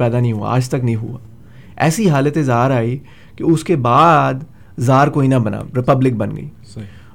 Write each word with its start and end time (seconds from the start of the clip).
پیدا 0.00 0.20
نہیں 0.20 0.32
ہوا 0.32 0.54
آج 0.54 0.68
تک 0.68 0.84
نہیں 0.84 0.96
ہوا۔ 0.96 1.18
ایسی 1.76 2.08
حالت 2.10 2.38
زار 2.44 2.70
آئی 2.70 2.98
کہ 3.36 3.44
اس 3.44 3.64
کے 3.64 3.76
بعد 3.76 4.34
زار 4.78 5.08
کوئی 5.08 5.28
نہ 5.28 5.34
بنا 5.34 5.60
ریپبلک 5.76 6.12
بن 6.12 6.36
گئی۔ 6.36 6.48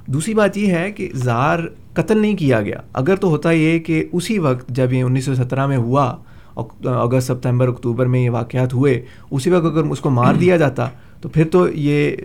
دوسری 0.06 0.34
بات 0.34 0.56
یہ 0.56 0.72
ہے 0.72 0.90
کہ 0.92 1.08
زار 1.14 1.58
قتل 1.94 2.18
نہیں 2.18 2.36
کیا 2.36 2.60
گیا۔ 2.62 2.80
اگر 2.92 3.16
تو 3.16 3.28
ہوتا 3.28 3.50
یہ 3.50 3.78
کہ 3.78 4.04
اسی 4.12 4.38
وقت 4.38 4.68
جب 4.68 4.92
یہ 4.92 5.02
انیس 5.02 5.24
سو 5.24 5.34
سترہ 5.34 5.66
میں 5.66 5.76
ہوا 5.76 6.16
اگست 6.56 7.26
سپتمبر 7.26 7.68
اکتوبر 7.68 8.06
میں 8.06 8.20
یہ 8.20 8.30
واقعات 8.30 8.74
ہوئے 8.74 9.00
اسی 9.30 9.50
وقت 9.50 9.64
اگر 9.64 9.84
اس 9.84 10.00
کو 10.00 10.10
مار 10.10 10.34
دیا 10.40 10.56
جاتا 10.56 10.88
تو 11.20 11.28
پھر 11.28 11.48
تو 11.52 11.66
یہ 11.74 12.16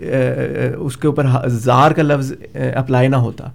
اس 0.77 0.97
کے 0.97 1.07
اوپر 1.07 1.25
زار 1.47 1.91
کا 1.91 2.01
لفظ 2.01 2.33
اپلائی 2.75 3.07
نہ 3.07 3.15
ہوتا۔ 3.15 3.49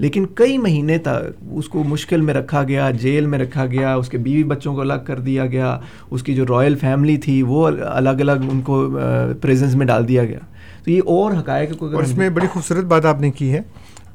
لیکن 0.00 0.26
کئی 0.34 0.58
مہینے 0.58 0.98
تک 0.98 1.42
اس 1.52 1.68
کو 1.68 1.84
مشکل 1.84 2.20
میں 2.20 2.34
رکھا 2.34 2.62
گیا 2.62 2.90
جیل 2.90 3.26
میں 3.26 3.38
رکھا 3.38 3.66
گیا 3.66 3.94
اس 3.94 4.08
کے 4.08 4.18
بیوی 4.18 4.44
بچوں 4.44 4.74
کو 4.74 4.80
الگ 4.80 5.04
کر 5.06 5.20
دیا 5.20 5.46
گیا 5.46 5.78
اس 6.10 6.22
کی 6.22 6.34
جو 6.34 6.46
رائل 6.46 6.74
فیملی 6.74 7.16
تھی 7.16 7.42
وہ 7.42 7.70
الگ 7.82 8.20
الگ 8.20 8.46
ان 8.52 8.60
کو 8.60 8.98
پریزنس 9.40 9.74
میں 9.74 9.86
ڈال 9.86 10.08
دیا 10.08 10.24
گیا۔ 10.24 10.38
تو 10.84 10.90
یہ 10.90 11.00
اور 11.06 11.32
حقائق 11.32 11.82
اور 11.82 12.02
اس 12.02 12.16
میں 12.16 12.28
بڑی 12.30 12.46
خوبصورت 12.46 12.84
بات 12.84 13.04
آپ 13.04 13.20
نے 13.20 13.30
کی 13.30 13.52
ہے 13.52 13.60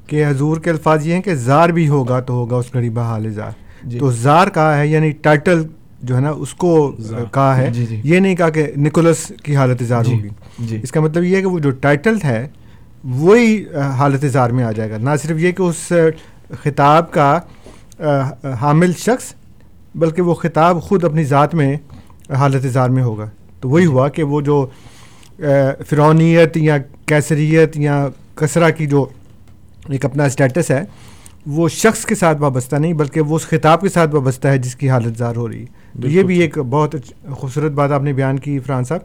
کہ 0.07 0.25
حضور 0.25 0.57
کے 0.57 0.69
الفاظ 0.69 1.07
یہ 1.07 1.13
ہیں 1.13 1.21
کہ 1.21 1.35
زار 1.35 1.69
بھی 1.69 1.87
ہوگا 1.87 2.19
تو 2.19 2.33
ہوگا 2.33 2.55
اس 2.55 2.73
گھڑی 2.73 2.89
بحال 2.89 3.29
زار۔ 3.29 3.51
جی۔ 3.83 3.99
تو 3.99 4.11
زار 4.11 4.47
کہا 4.47 4.77
ہے 4.77 4.87
یعنی 4.87 5.11
ٹائٹل 5.11 5.63
جو 6.01 6.15
ہے 6.15 6.21
نا 6.21 6.29
اس 6.29 6.53
کو 6.53 6.91
کہا 7.31 7.57
ہے۔ 7.57 7.69
جی 7.73 7.85
جی۔ 7.85 8.01
یہ 8.03 8.19
نہیں 8.19 8.35
کہا 8.35 8.49
کہ 8.49 8.67
نکولس 8.77 9.31
کی 9.43 9.55
حالت 9.55 9.83
زار 9.83 10.03
جی 10.03 10.13
ہوگی۔ 10.13 10.29
جی۔ 10.59 10.79
اس 10.83 10.91
کا 10.91 11.01
مطلب 11.01 11.23
یہ 11.23 11.35
ہے 11.35 11.41
کہ 11.41 11.47
وہ 11.47 11.59
جو 11.59 11.69
ٹائٹل 11.71 12.17
ہے 12.23 12.47
وہی 13.05 13.63
حالت 13.97 14.25
زار 14.31 14.49
میں 14.49 14.63
آ 14.63 14.71
جائے 14.71 14.89
گا۔ 14.91 14.97
نہ 14.97 15.09
صرف 15.23 15.39
یہ 15.39 15.51
کہ 15.51 15.61
اس 15.61 15.91
خطاب 16.63 17.11
کا 17.11 17.39
حامل 18.61 18.93
شخص 18.97 19.33
بلکہ 19.95 20.21
وہ 20.21 20.33
خطاب 20.33 20.81
خود 20.83 21.03
اپنی 21.03 21.23
ذات 21.23 21.53
میں 21.55 21.75
حالت 22.29 22.63
زار 22.63 22.89
میں 22.89 23.03
ہوگا۔ 23.03 23.29
تو 23.61 23.69
وہی 23.69 23.85
ہوا 23.85 24.09
کہ 24.09 24.23
وہ 24.23 24.41
جو 24.41 24.65
فرونیت 25.89 26.57
یا 26.57 26.77
کیسریت 27.05 27.77
یا 27.77 28.07
کسرا 28.35 28.69
کی 28.69 28.85
جو 28.87 29.05
ایک 29.89 30.05
اپنا 30.05 30.25
اسٹیٹس 30.25 30.71
ہے 30.71 30.83
وہ 31.45 31.69
شخص 31.69 32.05
کے 32.05 32.15
ساتھ 32.15 32.41
وابستہ 32.41 32.75
نہیں 32.75 32.93
بلکہ 32.93 33.21
وہ 33.21 33.35
اس 33.35 33.47
خطاب 33.47 33.81
کے 33.81 33.89
ساتھ 33.89 34.15
وابستہ 34.15 34.47
ہے 34.47 34.57
جس 34.57 34.75
کی 34.75 34.89
حالت 34.89 35.17
زار 35.17 35.35
ہو 35.35 35.47
رہی۔ 35.49 35.63
ہے 35.63 36.01
تو 36.01 36.07
یہ 36.07 36.23
بھی 36.23 36.39
ایک 36.39 36.57
بہت 36.57 36.95
خوبصورت 37.31 37.71
بات 37.71 37.91
آپ 37.91 38.01
نے 38.01 38.13
بیان 38.13 38.39
کی 38.39 38.59
فرحان 38.59 38.83
صاحب 38.83 39.01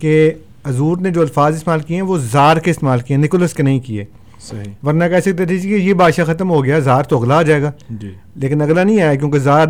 کہ 0.00 0.30
حضور 0.66 0.96
نے 0.96 1.10
جو 1.10 1.20
الفاظ 1.20 1.54
استعمال 1.54 1.80
کیے 1.80 1.96
ہیں 1.96 2.04
وہ 2.04 2.18
زار 2.18 2.56
کے 2.56 2.70
استعمال 2.70 3.00
کیے 3.00 3.16
ہیں 3.16 3.24
نکولس 3.24 3.54
کے 3.54 3.62
نہیں 3.62 3.80
کیے۔ 3.80 4.04
صحیح۔ 4.40 4.86
ورنہ 4.86 5.04
کہہ 5.04 5.20
سکتے 5.20 5.46
تھے 5.46 5.58
کہ 5.58 5.68
یہ 5.68 5.94
بادشاہ 5.94 6.24
ختم 6.24 6.50
ہو 6.50 6.64
گیا 6.64 6.78
زار 6.78 7.02
تو 7.02 7.18
اگلا 7.18 7.36
آ 7.36 7.42
جائے 7.42 7.62
گا۔ 7.62 7.70
جی۔ 7.90 8.14
لیکن 8.34 8.62
اگلا 8.62 8.84
نہیں 8.84 9.02
آیا 9.02 9.14
کیونکہ 9.14 9.38
زار 9.38 9.66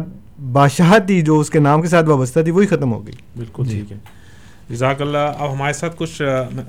بادشاہ 0.52 0.98
تھی 0.98 1.22
جو 1.22 1.40
اس 1.40 1.50
کے 1.50 1.58
نام 1.58 1.82
کے 1.82 1.88
ساتھ 1.88 2.08
وابستہ 2.08 2.40
تھی 2.40 2.50
وہی 2.50 2.66
ختم 2.66 2.92
ہو 2.92 3.06
گئی۔ 3.06 3.14
بالکل 3.36 3.64
ٹھیک 3.64 3.92
ہے۔ 3.92 3.96
جزاک 4.70 5.02
اللہ۔ 5.02 5.18
اب 5.38 5.52
ہمارے 5.52 5.72
ساتھ 5.72 5.96
کچھ 5.98 6.22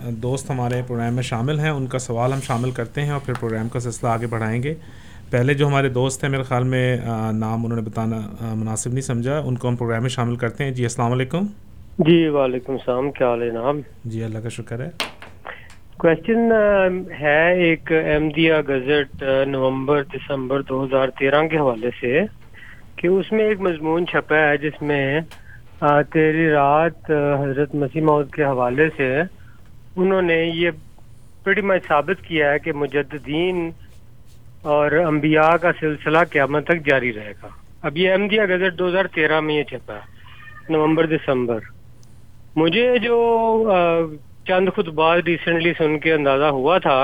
دوست 0.10 0.50
ہمارے 0.50 0.82
پروگرام 0.88 1.14
میں 1.14 1.24
شامل 1.24 1.60
ہیں۔ 1.60 1.70
ان 1.70 1.88
کا 1.88 2.00
سوال 2.00 2.34
ہم 2.34 2.40
شامل 2.44 2.72
کرتے 2.72 3.02
ہیں 3.02 3.10
اور 3.10 3.20
پھر 3.26 3.34
پروگرام 3.40 3.70
کا 3.70 3.80
سلسلہ 3.80 4.10
آگے 4.10 4.28
بڑھائیں 4.28 4.64
گے۔ 4.64 4.74
پہلے 5.30 5.54
جو 5.54 5.68
ہمارے 5.68 5.90
دوست 5.90 6.24
ہیں 6.24 6.32
میرے 6.32 6.44
خیال 6.44 6.64
میں 6.64 6.98
نام 7.32 7.66
انہوں 7.66 7.80
نے 7.82 7.82
بتانا 7.82 8.22
مناسب 8.56 8.90
نہیں 8.90 9.02
سمجھا 9.02 9.40
ان 9.40 9.58
کو 9.58 9.68
ہم 9.70 9.76
پروگرام 9.76 10.02
میں 10.02 10.10
شامل 10.10 10.36
کرتے 10.36 10.64
ہیں۔ 10.64 10.72
جی 10.72 10.84
السلام 10.84 11.12
علیکم۔ 11.12 11.46
جی 11.98 12.28
وعلیکم 12.28 12.72
السلام 12.74 13.10
کیا 13.12 13.28
حال 13.28 13.42
ہے 13.42 13.50
نام 13.54 13.80
جی 14.12 14.24
اللہ 14.24 14.40
کا 14.44 14.50
شکر 14.50 14.80
ہے۔ 14.80 14.90
کوشچن 16.00 16.52
ہے 17.20 17.54
ایک 17.66 17.92
احمدیہ 17.92 18.54
گزٹ 18.70 19.24
نومبر 19.48 20.02
دسمبر 20.14 20.62
دو 20.70 20.84
ہزار 20.84 21.10
تیرہ 21.20 21.42
کے 21.48 21.58
حوالے 21.58 21.90
سے 22.00 22.20
کہ 22.98 23.08
اس 23.08 23.32
میں 23.32 23.46
ایک 23.48 23.62
مضمون 23.68 24.08
چھپا 24.08 24.38
ہے 24.38 24.58
جس 24.64 24.82
میں 24.82 25.20
تیری 26.14 26.48
رات 26.50 27.12
حضرت 27.42 27.76
مسیح 27.76 28.02
موت 28.06 28.34
کے 28.34 28.44
حوالے 28.44 28.88
سے 28.98 29.10
انہوں 29.22 30.22
نے 30.22 30.44
یہ 30.56 30.72
بڑی 31.46 31.62
مچ 31.62 31.88
ثابت 31.88 32.26
کیا 32.28 32.52
ہے 32.52 32.60
کہ 32.60 32.74
مجددین 32.74 33.70
اور 34.74 34.92
انبیاء 35.06 35.56
کا 35.62 35.72
سلسلہ 35.80 36.24
قیامت 36.32 36.66
تک 36.68 36.86
جاری 36.86 37.14
رہے 37.14 37.34
گا۔ 37.44 37.48
اب 37.84 37.98
یہ 37.98 38.12
احمدیہ 38.12 38.46
گزٹ 38.50 38.78
دو 38.80 38.88
ہزار 38.90 39.06
تیرہ 39.16 39.40
میں 39.40 39.56
یہ 39.56 39.64
چھپا 39.70 39.96
ہے 39.96 40.74
نومبر 40.74 41.06
دسمبر۔ 41.08 41.60
مجھے 42.56 42.88
جو 43.04 43.16
چند 44.48 44.70
خطبات 44.76 45.24
ریسنٹلی 45.28 45.72
سن 45.78 45.98
کے 46.00 46.14
اندازہ 46.14 46.50
ہوا 46.58 46.78
تھا، 46.78 47.00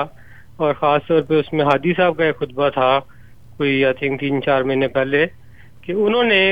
اور 0.56 0.74
خاص 0.80 1.06
طور 1.08 1.22
پہ 1.28 1.34
اس 1.34 1.52
میں 1.52 1.64
ہادی 1.64 1.92
صاحب 1.96 2.16
کا 2.16 2.24
ایک 2.24 2.38
خطبہ 2.38 2.68
تھا، 2.76 2.98
کوئی 3.56 3.84
آئی 3.84 3.94
تھنک 3.98 4.20
تین 4.20 4.42
چار 4.42 4.62
مہینے 4.62 4.88
پہلے، 4.88 5.24
کہ 5.84 5.92
انہوں 5.92 6.24
نے 6.24 6.42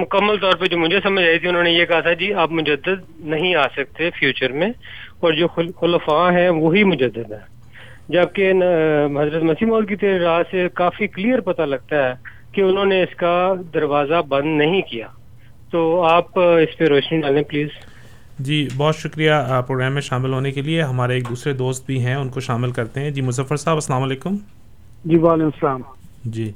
مکمل 0.00 0.36
طور 0.40 0.54
پہ 0.60 0.66
جو 0.70 0.78
مجھے 0.78 1.00
سمجھ 1.02 1.24
آئی 1.24 1.38
تھی، 1.38 1.48
انہوں 1.48 1.62
نے 1.62 1.70
یہ 1.70 1.84
کہا 1.84 2.00
تھا 2.00 2.12
جی 2.20 2.32
آپ 2.42 2.52
مجدد 2.52 2.98
نہیں 3.32 3.54
آ 3.54 3.66
سکتے 3.76 4.10
فیوچر 4.18 4.52
میں، 4.52 4.70
اور 5.20 5.32
جو 5.32 5.46
خلفاء 5.80 6.28
ہیں، 6.36 6.48
وہی 6.62 6.84
مجدد 6.84 7.32
ہیں۔ 7.32 7.44
جبکہ 8.14 8.52
حضرت 9.18 9.42
مسیم 9.42 9.70
کی 9.86 9.96
راہ 10.18 10.42
سے 10.50 10.68
کافی 10.74 11.06
کلیئر 11.14 11.40
پتہ 11.48 11.62
لگتا 11.62 12.08
ہے 12.08 12.12
کہ 12.54 12.60
انہوں 12.60 12.84
نے 12.84 13.02
اس 13.02 13.14
کا 13.16 13.36
دروازہ 13.74 14.20
بند 14.28 14.56
نہیں 14.58 14.82
کیا۔ 14.90 15.08
تو 15.72 15.80
آپ 16.06 16.38
اس 16.38 16.76
پہ 16.78 16.84
روشنی 16.88 17.20
ڈالیں 17.20 17.42
پلیز۔ 17.42 17.68
جی 18.38 18.68
بہت 18.76 18.96
شکریہ 18.96 19.32
پروگرام 19.66 19.92
میں 19.92 20.00
شامل 20.00 20.32
ہونے 20.32 20.50
کے 20.52 20.62
لیے۔ 20.62 20.82
ہمارے 20.82 21.14
ایک 21.14 21.28
دوسرے 21.28 21.52
دوست 21.52 21.86
بھی 21.86 22.04
ہیں 22.04 22.14
ان 22.14 22.28
کو 22.28 22.40
شامل 22.40 22.70
کرتے 22.70 23.00
ہیں۔ 23.00 23.10
جی 23.10 23.20
مظفر 23.20 23.56
صاحب 23.56 23.76
السلام 23.76 24.02
علیکم۔ 24.02 24.36
جی 25.04 25.16
وعلیکم 25.16 25.44
السلام۔ 25.44 25.80
جی۔ 26.24 26.52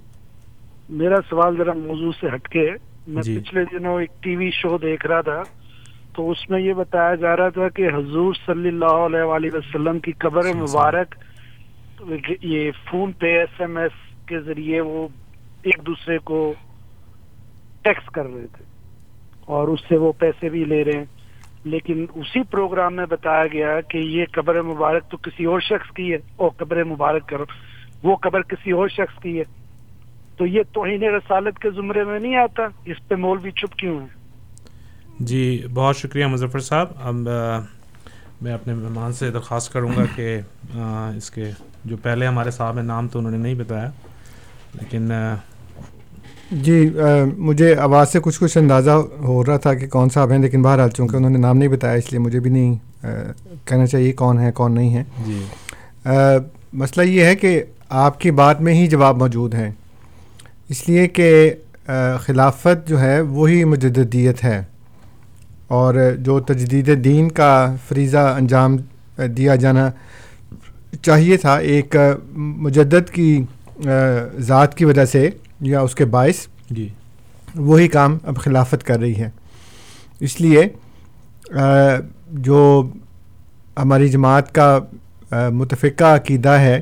میرا 0.88 1.16
سوال 1.28 1.56
ذرا 1.56 1.72
موضوع 1.72 2.12
سے 2.20 2.26
ہٹ 2.34 2.48
کے 2.48 2.70
میں 3.06 3.22
جی۔ 3.22 3.38
پچھلے 3.38 3.64
دنوں 3.64 4.00
ایک 4.00 4.22
ٹی 4.22 4.36
وی 4.36 4.50
شو 4.50 4.78
دیکھ 4.78 5.06
رہا 5.06 5.20
تھا 5.20 5.42
تو 6.12 6.30
اس 6.30 6.50
میں 6.50 6.60
یہ 6.60 6.72
بتایا 6.72 7.14
جا 7.14 7.36
رہا 7.36 7.48
تھا 7.48 7.68
کہ 7.68 7.88
حضور 7.88 8.34
صلی 8.46 8.68
اللہ 8.68 9.00
علیہ 9.06 9.22
وآلہ 9.22 9.46
وسلم 9.52 9.98
کی 9.98 10.12
قبر 10.12 10.54
مبارک 10.54 11.14
یہ 12.42 12.70
فون 12.90 13.12
پہ 13.12 13.38
ایس 13.38 13.60
ایم 13.60 13.76
ایس 13.76 14.26
کے 14.26 14.40
ذریعے 14.40 14.80
وہ 14.80 15.08
ایک 15.62 15.86
دوسرے 15.86 16.18
کو 16.18 16.54
ٹیکس 17.82 18.06
کر 18.06 18.24
رہے 18.24 18.46
تھے 18.52 18.64
اور 19.44 19.68
اس 19.68 19.80
سے 19.88 19.96
وہ 19.96 20.12
پیسے 20.18 20.48
بھی 20.48 20.64
لے 20.64 20.84
رہے 20.84 20.98
ہیں۔ 20.98 21.04
لیکن 21.64 22.04
اسی 22.14 22.42
پروگرام 22.42 22.94
میں 22.96 23.06
بتایا 23.06 23.46
گیا 23.46 23.80
کہ 23.80 23.98
یہ 23.98 24.24
قبر 24.32 24.60
مبارک 24.62 25.10
تو 25.10 25.16
کسی 25.16 25.44
اور 25.44 25.60
شخص 25.60 25.92
کی 25.94 26.12
ہے 26.12 26.18
اور 26.36 26.50
قبر 26.56 26.84
مبارک 26.84 27.28
کرو، 27.28 27.44
وہ 28.02 28.16
قبر 28.16 28.42
کسی 28.42 28.70
اور 28.70 28.88
شخص 28.88 29.22
کی 29.22 29.38
ہے۔ 29.38 29.44
تو 30.36 30.46
یہ 30.46 30.62
توہین 30.72 31.02
رسالت 31.04 31.58
کے 31.58 31.70
زمرے 31.70 32.04
میں 32.04 32.18
نہیں 32.18 32.36
آتا؟ 32.36 32.62
اس 32.84 32.96
پہ 33.08 33.14
مولوی 33.14 33.50
چپ 33.50 33.78
کیوں 33.78 34.00
ہے 34.00 34.06
جی 35.20 35.62
بہت 35.74 35.96
شکریہ 35.96 36.26
مظفر 36.26 36.58
صاحب۔ 36.58 36.86
اب 37.02 37.14
میں 38.42 38.52
اپنے 38.52 38.74
مہمان 38.74 39.12
سے 39.12 39.30
درخواست 39.30 39.72
کروں 39.72 39.90
گا 39.96 40.04
کہ 40.16 40.40
اس 41.16 41.30
کے 41.30 41.50
جو 41.84 41.96
پہلے 41.96 42.26
ہمارے 42.26 42.50
صاحب 42.50 42.76
ہیں، 42.76 42.84
نام 42.84 43.08
تو 43.08 43.18
انہوں 43.18 43.32
نے 43.32 43.38
نہیں 43.38 43.54
بتایا، 43.54 43.90
لیکن 44.74 45.10
جی 46.50 46.90
مجھے 47.36 47.74
آواز 47.76 48.12
سے 48.12 48.18
کچھ 48.22 48.40
کچھ 48.40 48.58
اندازہ 48.58 48.90
ہو 49.22 49.44
رہا 49.46 49.56
تھا 49.56 49.74
کہ 49.74 49.86
کون 49.86 50.08
صاحب 50.08 50.30
ہیں 50.30 50.38
لیکن 50.38 50.66
آ 50.66 50.88
چونکہ 50.88 51.16
انہوں 51.16 51.30
نے 51.30 51.38
نام 51.38 51.58
نہیں 51.58 51.68
بتایا 51.68 51.94
اس 51.94 52.10
لیے 52.12 52.18
مجھے 52.18 52.40
بھی 52.40 52.50
نہیں 52.50 52.74
کہنا 53.64 53.86
چاہیے 53.86 54.12
کون 54.12 54.38
ہے 54.38 54.52
کون 54.52 54.74
نہیں 54.74 54.94
ہے 54.94 55.04
جی۔ 55.26 55.40
مسئلہ 56.72 57.04
یہ 57.04 57.24
ہے 57.24 57.34
کہ 57.36 57.62
آپ 57.88 58.20
کی 58.20 58.30
بات 58.30 58.60
میں 58.60 58.74
ہی 58.74 58.86
جواب 58.86 59.16
موجود 59.16 59.54
ہیں۔ 59.54 59.70
اس 60.68 60.88
لیے 60.88 61.08
کہ 61.08 61.54
خلافت 62.26 62.88
جو 62.88 63.00
ہے 63.00 63.20
وہی 63.20 63.64
مجددیت 63.64 64.44
ہے۔ 64.44 64.62
اور 65.68 65.94
جو 66.18 66.40
تجدید 66.40 67.04
دین 67.04 67.28
کا 67.28 67.74
فریضہ 67.88 68.34
انجام 68.36 68.76
دیا 69.36 69.54
جانا 69.54 69.90
چاہیے 71.02 71.36
تھا 71.36 71.56
ایک 71.56 71.96
مجدد 72.64 73.10
کی 73.10 73.42
ذات 74.38 74.74
کی 74.74 74.84
وجہ 74.84 75.04
سے 75.04 75.28
یا 75.60 75.80
اس 75.80 75.94
کے 75.94 76.04
باعث 76.04 76.46
جی۔ 76.70 76.88
وہی 77.54 77.88
کام 77.88 78.18
اب 78.22 78.36
خلافت 78.36 78.84
کر 78.84 79.00
رہی 79.00 79.16
ہے۔ 79.16 79.30
اس 80.20 80.40
لیے 80.40 80.62
جو 82.28 82.90
ہماری 83.82 84.08
جماعت 84.08 84.54
کا 84.54 84.78
متفقہ 85.52 86.04
عقیدہ 86.04 86.48
ہے 86.48 86.80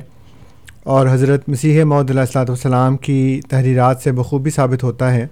اور 0.83 1.07
حضرت 1.07 1.49
مسیح 1.49 1.83
محدود 1.83 2.17
السلاۃ 2.17 2.45
والسلام 2.47 2.97
کی 2.97 3.41
تحریرات 3.49 4.01
سے 4.01 4.11
بخوبی 4.11 4.49
ثابت 4.49 4.83
ہوتا 4.83 5.13
ہے 5.13 5.27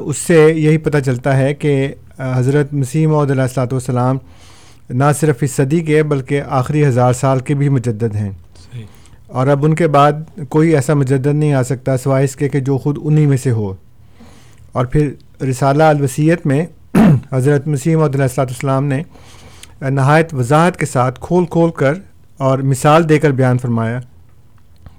اس 0.00 0.16
سے 0.16 0.52
یہی 0.56 0.78
پتہ 0.78 0.98
چلتا 0.98 1.36
ہے 1.36 1.54
کہ 1.54 1.94
حضرت 2.18 2.72
مسیح 2.72 3.06
محدود 3.06 3.38
السلاۃ 3.38 3.72
والسلام 3.72 4.18
نہ 4.90 5.04
صرف 5.20 5.36
اس 5.40 5.50
صدی 5.50 5.80
کے 5.80 6.02
بلکہ 6.02 6.42
آخری 6.48 6.86
ہزار 6.86 7.12
سال 7.12 7.38
کے 7.38 7.54
بھی 7.54 7.68
مجدد 7.68 8.14
ہیں۔ 8.14 8.30
اور 9.34 9.46
اب 9.46 9.64
ان 9.64 9.74
کے 9.74 9.88
بعد 9.88 10.12
کوئی 10.48 10.74
ایسا 10.74 10.94
مجدد 10.94 11.26
نہیں 11.26 11.52
آ 11.52 11.62
سکتا 11.62 11.96
سوائے 11.96 12.24
اس 12.24 12.36
کے 12.36 12.48
کہ 12.48 12.60
جو 12.60 12.78
خود 12.78 12.98
انہی 13.02 13.26
میں 13.26 13.36
سے 13.36 13.50
ہو۔ 13.50 13.74
اور 14.72 14.86
پھر 14.86 15.10
رسالہ 15.44 15.82
الوسیت 15.82 16.46
میں 16.46 16.66
حضرت 17.32 17.66
مسیم 17.66 18.02
عدیہ 18.02 18.22
السلام 18.36 18.84
نے 18.84 19.02
نہایت 19.80 20.34
وضاحت 20.34 20.76
کے 20.76 20.86
ساتھ 20.86 21.20
کھول 21.20 21.46
کھول 21.46 21.70
کر 21.70 21.94
اور 22.36 22.58
مثال 22.58 23.08
دے 23.08 23.18
کر 23.18 23.30
بیان 23.30 23.58
فرمایا 23.58 24.00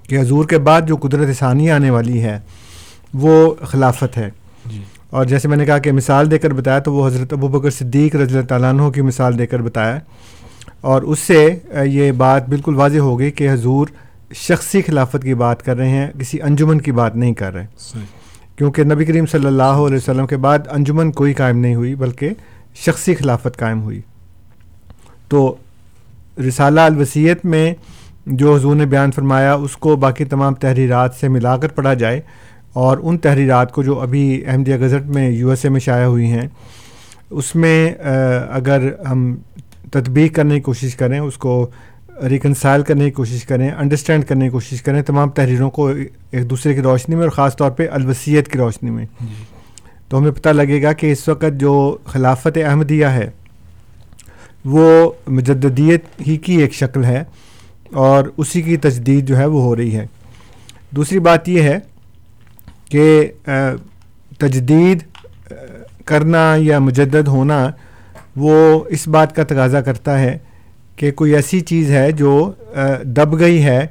کہ 0.08 0.18
حضور 0.20 0.44
کے 0.44 0.58
بعد 0.58 0.82
جو 0.86 0.96
قدرت 0.96 1.38
ثانی 1.38 1.70
آنے 1.70 1.90
والی 1.90 2.22
ہے 2.22 2.38
وہ 3.14 3.54
خلافت 3.54 4.18
ہے۔ 4.18 4.30
جی۔ 4.66 4.82
اور 5.10 5.24
جیسے 5.24 5.48
میں 5.48 5.56
نے 5.56 5.64
کہا 5.64 5.78
کہ 5.78 5.92
مثال 5.92 6.30
دے 6.30 6.38
کر 6.38 6.52
بتایا 6.52 6.78
تو 6.78 6.92
وہ 6.94 7.06
حضرت 7.06 7.32
ابو 7.32 7.48
بکر 7.48 7.70
صدیق 7.70 8.16
رضی 8.16 8.34
اللہ 8.34 8.46
تعالیٰ 8.46 8.70
عنہ 8.70 8.90
کی 8.90 9.00
مثال 9.00 9.38
دے 9.38 9.46
کر 9.46 9.62
بتایا۔ 9.62 9.98
اور 10.80 11.02
اس 11.02 11.18
سے 11.18 11.56
یہ 11.84 12.12
بات 12.12 12.48
بالکل 12.48 12.74
واضح 12.74 12.98
ہو 12.98 13.18
گئی 13.18 13.30
کہ 13.30 13.52
حضور 13.52 13.86
شخصی 14.34 14.82
خلافت 14.82 15.22
کی 15.22 15.34
بات 15.34 15.62
کر 15.62 15.76
رہے 15.76 15.88
ہیں 15.88 16.06
کسی 16.20 16.42
انجمن 16.42 16.80
کی 16.80 16.92
بات 16.92 17.16
نہیں 17.16 17.34
کر 17.34 17.54
رہے۔ 17.54 17.66
کیونکہ 18.56 18.84
نبی 18.84 19.04
کریم 19.04 19.26
صلی 19.26 19.46
اللہ 19.46 19.62
علیہ 19.62 19.96
وسلم 19.96 20.26
کے 20.26 20.36
بعد 20.36 20.58
انجمن 20.70 21.12
کوئی 21.12 21.32
قائم 21.32 21.58
نہیں 21.58 21.74
ہوئی 21.74 21.94
بلکہ 21.94 22.30
شخصی 22.74 23.14
خلافت 23.14 23.58
قائم 23.58 23.82
ہوئی۔ 23.82 24.00
تو 25.28 25.54
رسالہ 26.48 26.80
الوسیت 26.80 27.44
میں 27.44 27.74
جو 28.26 28.54
حضور 28.54 28.76
نے 28.76 28.86
بیان 28.86 29.10
فرمایا 29.10 29.54
اس 29.54 29.76
کو 29.76 29.96
باقی 29.96 30.24
تمام 30.24 30.54
تحریرات 30.54 31.14
سے 31.20 31.28
ملا 31.28 31.56
کر 31.56 31.68
پڑھا 31.68 31.94
جائے۔ 31.94 32.20
اور 32.72 32.98
ان 33.02 33.18
تحریرات 33.18 33.72
کو 33.72 33.82
جو 33.82 34.00
ابھی 34.00 34.44
احمدیہ 34.46 34.76
گزٹ 34.76 35.06
میں 35.06 35.30
یو 35.30 35.50
ایس 35.50 35.64
اے 35.64 35.70
میں 35.70 35.80
شائع 35.80 36.06
ہوئی 36.06 36.26
ہیں 36.26 36.48
اس 37.30 37.54
میں 37.54 37.94
اگر 38.50 38.88
ہم 39.10 39.36
تطبیق 39.92 40.34
کرنے 40.34 40.54
کی 40.54 40.60
کوشش 40.60 40.96
کریں 40.96 41.18
اس 41.18 41.34
کو 41.34 41.70
ریکنسائل 42.22 42.82
کرنے 42.82 43.04
کی 43.04 43.10
کوشش 43.10 43.44
کریں 43.46 43.70
انڈرسٹینڈ 43.70 44.24
کرنے 44.24 44.44
کی 44.44 44.50
کوشش 44.50 44.82
کریں 44.82 45.00
تمام 45.02 45.30
تحریروں 45.30 45.70
کو 45.70 45.86
ایک 45.88 46.48
دوسرے 46.50 46.74
کی 46.74 46.82
روشنی 46.82 47.14
میں 47.14 47.22
اور 47.22 47.30
خاص 47.30 47.56
طور 47.56 47.70
پہ 47.70 47.88
الوسیت 47.90 48.48
کی 48.48 48.58
روشنی 48.58 48.90
میں 48.90 49.04
جی۔ 49.20 49.44
تو 50.08 50.18
ہمیں 50.18 50.30
پتہ 50.30 50.48
لگے 50.48 50.82
گا 50.82 50.92
کہ 50.92 51.10
اس 51.12 51.28
وقت 51.28 51.60
جو 51.60 51.74
خلافت 52.04 52.58
احمدیہ 52.64 53.06
ہے 53.06 53.28
وہ 54.64 55.10
مجددیت 55.28 56.20
ہی 56.26 56.36
کی 56.36 56.54
ایک 56.56 56.72
شکل 56.74 57.04
ہے 57.04 57.22
اور 57.94 58.24
اسی 58.36 58.62
کی 58.62 58.76
تجدید 58.78 59.28
جو 59.28 59.36
ہے 59.38 59.44
وہ 59.46 59.62
ہو 59.62 59.74
رہی 59.76 59.96
ہے 59.96 60.06
دوسری 60.92 61.18
بات 61.20 61.48
یہ 61.48 61.62
ہے 61.62 61.78
کہ 62.90 63.30
تجدید 64.40 65.02
کرنا 66.04 66.54
یا 66.58 66.78
مجدد 66.78 67.28
ہونا 67.28 67.68
وہ 68.36 68.58
اس 68.90 69.06
بات 69.08 69.34
کا 69.36 69.42
تقاضا 69.44 69.80
کرتا 69.80 70.18
ہے 70.20 70.36
کہ 70.96 71.10
کوئی 71.10 71.34
ایسی 71.34 71.60
چیز 71.60 71.90
ہے 71.90 72.12
جو 72.12 72.52
دب 73.02 73.38
گئی 73.38 73.64
ہے 73.64 73.86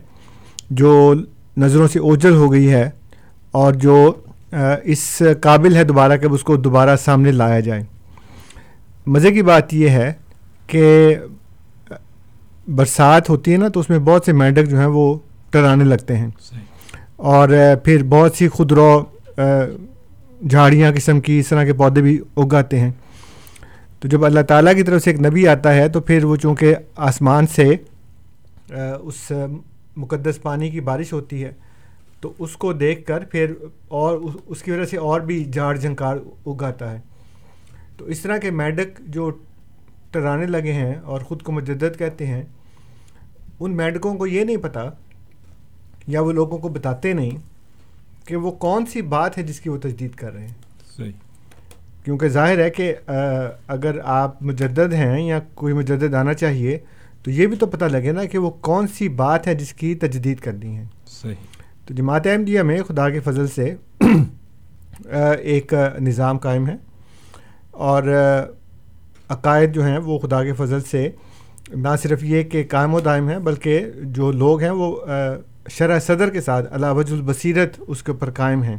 جو 0.70 1.14
نظروں 1.58 1.88
سے 1.88 2.00
اوجل 2.00 2.36
ہو 2.36 2.52
گئی 2.52 2.72
ہے 2.72 2.90
اور 3.52 3.74
جو 3.74 4.14
اس 4.84 5.22
قابل 5.42 5.76
ہے 5.76 5.84
دوبارہ 5.84 6.18
کہ 6.18 6.26
اس 6.26 6.44
کو 6.44 6.56
دوبارہ 6.56 6.96
سامنے 6.96 7.32
لایا 7.32 7.60
جائے۔ 7.60 7.84
مزے 9.08 9.32
کی 9.32 9.42
بات 9.42 9.74
یہ 9.74 9.90
ہے 9.90 10.14
کہ 10.68 11.16
برسات 12.68 13.30
ہوتی 13.30 13.52
ہے 13.52 13.58
نا 13.58 13.68
تو 13.68 13.80
اس 13.80 13.90
میں 13.90 14.00
بہت 14.00 14.24
سے 14.26 14.34
مینڈک 14.34 14.70
جو 14.70 14.80
ہیں 14.80 14.86
وہ 14.86 15.16
ٹرانے 15.50 15.84
لگتے 15.84 16.18
ہیں۔ 16.18 16.28
اور 17.16 17.50
پھر 17.84 18.04
بہت 18.04 18.36
سی 18.36 18.48
خودرو 18.48 19.04
جھاڑیاں 20.50 20.92
قسم 20.96 21.20
کی 21.20 21.40
اس 21.40 21.48
طرح 21.48 21.64
کے 21.64 21.74
پودے 21.74 22.02
بھی 22.02 22.20
اگاتے 22.38 22.80
ہیں۔ 22.80 22.92
تو 24.00 24.08
جب 24.08 24.26
اللہ 24.26 24.40
تعالیٰ 24.40 24.76
کی 24.76 24.84
طرف 24.84 25.04
سے 25.04 25.12
ایک 25.12 25.20
نبی 25.20 25.48
آتا 25.48 25.74
ہے 25.74 25.88
تو 25.90 26.02
پھر 26.02 26.24
وہ 26.24 26.36
چونکہ 26.36 26.76
آسمان 26.96 27.48
سے 27.48 27.76
اس 29.02 29.32
مقدس 29.98 30.42
پانی 30.42 30.70
کی 30.70 30.82
بارش 30.82 31.14
ہوتی 31.14 31.44
ہے، 31.44 31.52
تو 32.22 32.34
اس 32.40 32.56
کو 32.58 32.74
دیکھ 32.74 33.06
کر 33.06 33.26
پھر 33.26 33.54
اور 33.88 34.20
اس 34.46 34.64
کی 34.64 34.72
وجہ 34.72 34.86
سے 34.86 34.98
اور 34.98 35.22
بھی 35.22 35.44
جھاڑ 35.46 35.76
جھنکار 35.78 36.18
اگاتا 36.46 36.92
ہے۔ 36.92 37.00
تو 37.98 38.06
اس 38.06 38.20
طرح 38.20 38.38
کے 38.38 38.52
میڈک 38.52 39.00
جو 39.08 39.30
ٹرانے 40.12 40.46
لگے 40.46 40.74
ہیں 40.74 40.96
اور 40.96 41.22
خود 41.22 41.42
کو 41.42 41.52
مجدد 41.52 41.98
کہتے 41.98 42.28
ہیں، 42.28 42.44
ان 43.60 43.76
میڈکوں 43.78 44.14
کو 44.16 44.28
یہ 44.28 44.44
نہیں 44.44 44.58
پتہ 44.58 44.90
یا 46.08 46.22
وہ 46.22 46.32
لوگوں 46.32 46.58
کو 46.58 46.70
بتاتے 46.70 47.14
نہیں 47.14 47.38
کہ 48.26 48.36
وہ 48.36 48.52
کون 48.52 48.86
سی 48.86 49.02
بات 49.02 49.38
ہے 49.38 49.44
جس 49.44 49.60
کی 49.60 49.70
وہ 49.70 49.78
تجدید 49.78 50.16
کر 50.16 50.34
رہے 50.34 50.48
ہیں۔ 50.48 50.54
صحیح۔ 50.98 51.12
کیونکہ 52.06 52.28
ظاہر 52.28 52.60
ہے 52.60 52.70
کہ 52.70 52.96
اگر 53.68 54.00
آپ 54.04 54.44
مجدد 54.44 54.94
ہیں 54.94 55.22
یا 55.22 55.40
کوئی 55.54 55.74
مجدد 55.74 56.14
آنا 56.14 56.34
چاہیے 56.34 56.78
تو 57.24 57.32
یہ 57.32 57.48
بھی 57.48 57.58
تو 57.58 57.66
پتہ 57.66 57.86
لگے 57.86 58.12
نا 58.12 58.26
کہ 58.26 58.38
وہ 58.38 58.50
کون 58.50 58.88
سی 58.88 59.10
بات 59.10 59.48
ہے 59.48 59.56
جس 59.56 59.74
کی 59.74 59.96
تجدید 59.96 60.40
کرنی 60.40 60.78
ہے۔ 60.78 60.84
صحیح۔ 61.08 61.34
تو 61.86 61.94
جماعت 61.94 62.28
احمدیہ 62.28 62.62
میں 62.62 62.82
خدا 62.82 63.10
کے 63.10 63.20
فضل 63.20 63.48
سے 63.48 63.76
ایک 65.42 65.74
نظام 66.00 66.38
قائم 66.38 66.68
ہے۔ 66.68 66.76
اور 67.72 68.04
عقائد 69.30 69.74
جو 69.74 69.86
ہیں 69.86 69.98
وہ 69.98 70.20
خدا 70.20 70.44
کے 70.44 70.54
فضل 70.54 70.82
سے 70.82 71.10
نہ 71.70 71.88
صرف 72.04 72.24
یہ 72.24 72.44
کہ 72.44 72.64
قائم 72.70 72.94
و 72.94 73.00
دائم 73.00 73.30
ہیں 73.30 73.40
بلکہ 73.40 73.86
جو 74.04 74.32
لوگ 74.32 74.62
ہیں 74.62 74.70
وہ 74.70 74.96
شرح 75.70 76.00
صدر 76.00 76.30
کے 76.30 76.42
ساتھ 76.42 76.84
وج 76.84 77.14
البصیرت 77.14 77.82
اس 77.88 78.04
کے 78.04 78.12
اوپر 78.12 78.32
قائم 78.32 78.64
ہیں۔ 78.64 78.78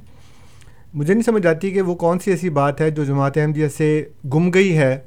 مجھے 0.97 1.15
نہیں 1.15 1.23
سمجھ 1.23 1.47
آتی 1.47 1.71
کہ 1.71 1.83
وہ 1.83 1.95
کون 1.95 2.19
سی 2.19 2.31
ایسی 2.31 2.51
بات 2.51 2.81
ہے 2.81 2.91
جو 2.91 3.05
جماعت 3.05 3.37
احمدیہ 3.37 3.69
سے 3.69 4.05
گم 4.35 4.51
گئی 4.51 4.79
ہے 4.79 4.99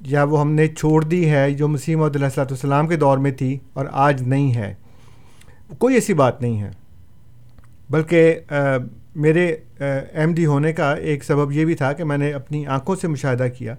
یا 0.00 0.22
وہ 0.22 0.40
ہم 0.40 0.52
نے 0.52 0.66
چھوڑ 0.68 1.04
دی 1.04 1.30
ہے 1.30 1.50
جو 1.50 1.68
مسیح 1.68 1.96
محدود 1.96 2.16
علیہ 2.16 2.26
السلّۃ 2.26 2.44
والسلام 2.44 2.86
کے 2.86 2.96
دور 2.96 3.18
میں 3.18 3.30
تھی 3.30 3.58
اور 3.72 3.86
آج 3.92 4.22
نہیں 4.22 4.54
ہے۔ 4.54 4.74
کوئی 5.78 5.94
ایسی 5.94 6.14
بات 6.14 6.42
نہیں 6.42 6.62
ہے۔ 6.62 6.70
بلکہ 7.90 8.34
میرے 9.14 9.56
ایم 10.12 10.34
ڈی 10.34 10.46
ہونے 10.46 10.72
کا 10.72 10.92
ایک 10.92 11.24
سبب 11.24 11.52
یہ 11.52 11.64
بھی 11.64 11.74
تھا 11.74 11.92
کہ 11.92 12.04
میں 12.04 12.18
نے 12.18 12.32
اپنی 12.32 12.66
آنکھوں 12.66 12.96
سے 12.96 13.08
مشاہدہ 13.08 13.46
کیا 13.58 13.74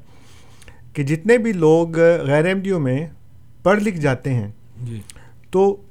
کہ 0.93 1.03
جتنے 1.03 1.37
بھی 1.37 1.53
لوگ 1.53 1.99
غیر 2.21 2.45
ایم 2.45 2.59
ڈیوں 2.59 2.79
میں 2.79 3.07
پڑھ 3.63 3.83
لکھ 3.83 3.97
جاتے 3.97 4.33
ہیں 4.33 4.51
جی۔ 4.83 5.01
تو 5.51 5.81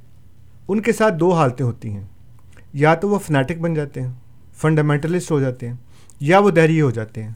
ان 0.69 0.81
کے 0.81 0.93
ساتھ 0.93 1.15
دو 1.15 1.33
حالتیں 1.33 1.67
ہوتی 1.67 1.91
ہیں۔ 1.91 2.05
یا 2.73 2.95
تو 2.95 3.09
وہ 3.09 3.19
فنیٹک 3.19 3.59
بن 3.59 3.75
جاتے 3.75 4.03
ہیں 4.03 4.13
فنڈامنٹلسٹ 4.61 5.31
ہو 5.31 5.41
جاتے 5.41 5.69
ہیں 5.69 5.75
یا 6.21 6.39
وہ 6.39 6.51
دہری 6.51 6.81
ہو 6.81 6.91
جاتے 6.91 7.23
ہیں۔ 7.23 7.31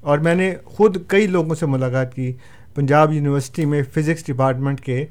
اور 0.00 0.18
میں 0.18 0.34
نے 0.34 0.54
خود 0.64 0.96
کئی 1.06 1.26
لوگوں 1.26 1.54
سے 1.54 1.66
ملاقات 1.66 2.14
کی 2.14 2.32
پنجاب 2.74 3.12
یونیورسٹی 3.12 3.64
میں 3.64 3.82
فزکس 3.94 4.26
ڈپارٹمنٹ 4.26 4.80
کے 4.80 5.06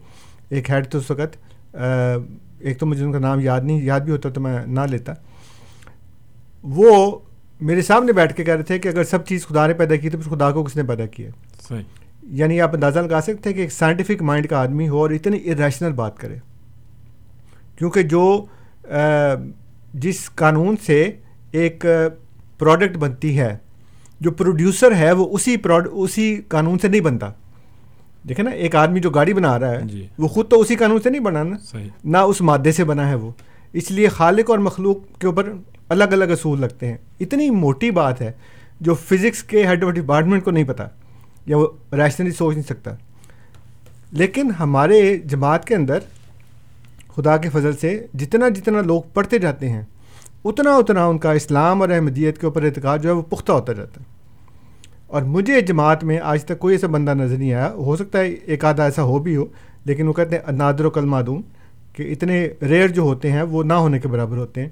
ایک 0.49 0.69
ہیڈ 0.69 0.87
تو 0.87 0.97
اس 0.97 1.11
وقت۔ 1.11 1.37
ایک 2.59 2.79
تو 2.79 2.85
مجھے 2.85 3.05
ان 3.05 3.11
کا 3.11 3.19
نام 3.19 3.39
یاد 3.39 3.61
نہیں 3.61 3.81
یاد 3.81 3.99
بھی 3.99 4.11
ہوتا 4.11 4.29
تو 4.29 4.41
میں 4.41 4.67
نہ 4.67 4.79
لیتا۔ 4.89 5.13
وہ 6.63 7.19
میرے 7.61 7.81
سامنے 7.81 8.11
بیٹھ 8.11 8.35
کے 8.35 8.43
کہہ 8.43 8.53
رہے 8.53 8.63
تھے 8.63 8.79
کہ 8.79 8.87
اگر 8.87 9.03
سب 9.03 9.25
چیز 9.25 9.47
خدا 9.47 9.67
نے 9.67 9.73
پیدا 9.73 9.95
کی 9.95 10.09
تو 10.09 10.17
پھر 10.17 10.35
خدا 10.35 10.51
کو 10.51 10.63
کس 10.63 10.75
نے 10.75 10.83
پیدا 10.83 11.05
کیا؟ 11.05 11.29
یعنی 12.23 12.61
آپ 12.61 12.73
اندازہ 12.73 12.99
لگا 12.99 13.19
سکتے 13.21 13.49
ہیں 13.49 13.55
کہ 13.55 13.61
ایک 13.61 13.71
سائنٹیفک 13.71 14.21
مائنڈ 14.21 14.47
کا 14.47 14.57
آدمی 14.57 14.89
ہو 14.89 14.97
اور 14.97 15.09
اتنی 15.09 15.51
ارریشنل 15.51 15.91
بات 15.91 16.17
کرے۔ 16.17 16.37
کیونکہ 17.75 18.01
جو 18.03 18.45
جس 19.93 20.29
قانون 20.35 20.75
سے 20.85 21.11
ایک 21.56 21.86
پروڈکٹ 22.60 22.98
بنتی 22.98 23.40
ہے 23.40 23.57
جو 24.19 24.31
پروڈیوسر 24.31 24.96
ہے 24.96 25.12
وہ 25.12 25.28
اسی 25.31 25.56
اسی 25.92 26.42
قانون 26.48 26.80
سے 26.80 26.88
نہیں 26.88 27.02
بنتا۔ 27.02 27.30
دیکھیں 28.30 28.45
نا 28.45 28.52
ایک 28.52 28.76
آدمی 28.76 29.00
جو 29.00 29.09
گاڑی 29.09 29.33
بنا 29.33 29.59
رہا 29.59 29.71
ہے 29.71 29.81
جی۔ 29.81 30.07
وہ 30.18 30.28
خود 30.28 30.50
تو 30.50 30.59
اسی 30.59 30.76
قانون 30.76 31.02
سے 31.02 31.09
نہیں 31.09 31.21
بنا 31.21 31.44
نا۔ 31.44 31.56
نہ 32.04 32.18
اس 32.18 32.42
مادے 32.42 32.71
سے 32.71 32.83
بنا 32.83 33.09
ہے 33.09 33.16
وہ۔ 33.16 33.31
اس 33.74 33.92
لیے 33.92 34.07
خالق 34.07 34.50
اور 34.50 34.59
مخلوق 34.59 35.19
کے 35.19 35.28
اوپر 35.28 35.54
الگ 35.90 36.04
الگ 36.04 36.26
اصول 36.26 36.62
لگتے 36.62 36.88
ہیں۔ 36.88 36.97
اتنی 37.19 37.50
موٹی 37.50 37.92
بات 37.92 38.21
ہے 38.21 38.31
جو 38.81 38.94
فزکس 38.94 39.44
کے 39.44 39.68
ہیڈ 39.68 39.83
آف 39.83 39.90
ڈپارٹمنٹ 39.90 40.44
کو 40.44 40.52
نہیں 40.52 40.64
پتہ 40.64 40.83
یا 41.45 41.57
وہ 41.57 41.68
ریشنلی 41.92 42.31
سوچ 42.31 42.56
نہیں 42.56 42.66
سکتا۔ 42.66 42.92
لیکن 44.12 44.52
ہمارے 44.59 45.18
جماعت 45.18 45.66
کے 45.66 45.76
اندر 45.76 46.00
خدا 47.16 47.38
کے 47.38 47.50
فضل 47.50 47.74
سے 47.74 48.06
جتنا 48.14 48.50
جتنا 48.50 48.81
لوگ 48.81 49.02
پڑھتے 49.14 49.38
جاتے 49.38 49.69
ہیں 49.69 49.81
اتنا 50.45 50.75
اتنا 50.75 51.06
ان 51.06 51.18
کا 51.18 51.31
اسلام 51.31 51.81
اور 51.81 51.90
احمدیت 51.90 52.37
کے 52.37 52.45
اوپر 52.45 52.64
اعتقاد 52.64 52.99
جو 52.99 53.09
ہے 53.09 53.14
وہ 53.14 53.21
پختہ 53.21 53.52
ہوتا 53.52 53.73
جاتا 53.73 54.02
ہے۔ 54.02 54.06
اور 55.07 55.21
مجھے 55.21 55.61
جماعت 55.61 56.04
میں 56.04 56.19
آج 56.23 56.44
تک 56.45 56.59
کوئی 56.59 56.75
ایسا 56.75 56.87
بندہ 56.87 57.14
نظر 57.14 57.37
نہیں 57.37 57.54
آیا 57.54 57.71
ہو 57.73 57.95
سکتا 57.95 58.19
ہے 58.19 58.30
ایک 58.30 58.66
آدھا 58.66 58.83
ایسا 58.83 59.04
ہو 59.04 59.19
بھی 59.19 59.35
ہو 59.35 59.45
لیکن 59.85 60.07
وہ 60.07 60.14
کہتے 60.14 60.35
ہیں 60.35 60.52
نادر 60.52 60.85
و 60.85 60.90
کل 60.90 61.06
معدوم 61.06 61.42
کہ 61.94 62.11
اتنے 62.11 62.49
ریئر 62.61 62.87
جو 62.87 63.02
ہوتے 63.02 63.31
ہیں 63.31 63.42
وہ 63.42 63.64
نہ 63.64 63.73
ہونے 63.73 63.99
کے 63.99 64.07
برابر 64.07 64.37
ہوتے 64.37 64.61
ہیں۔ 64.61 64.69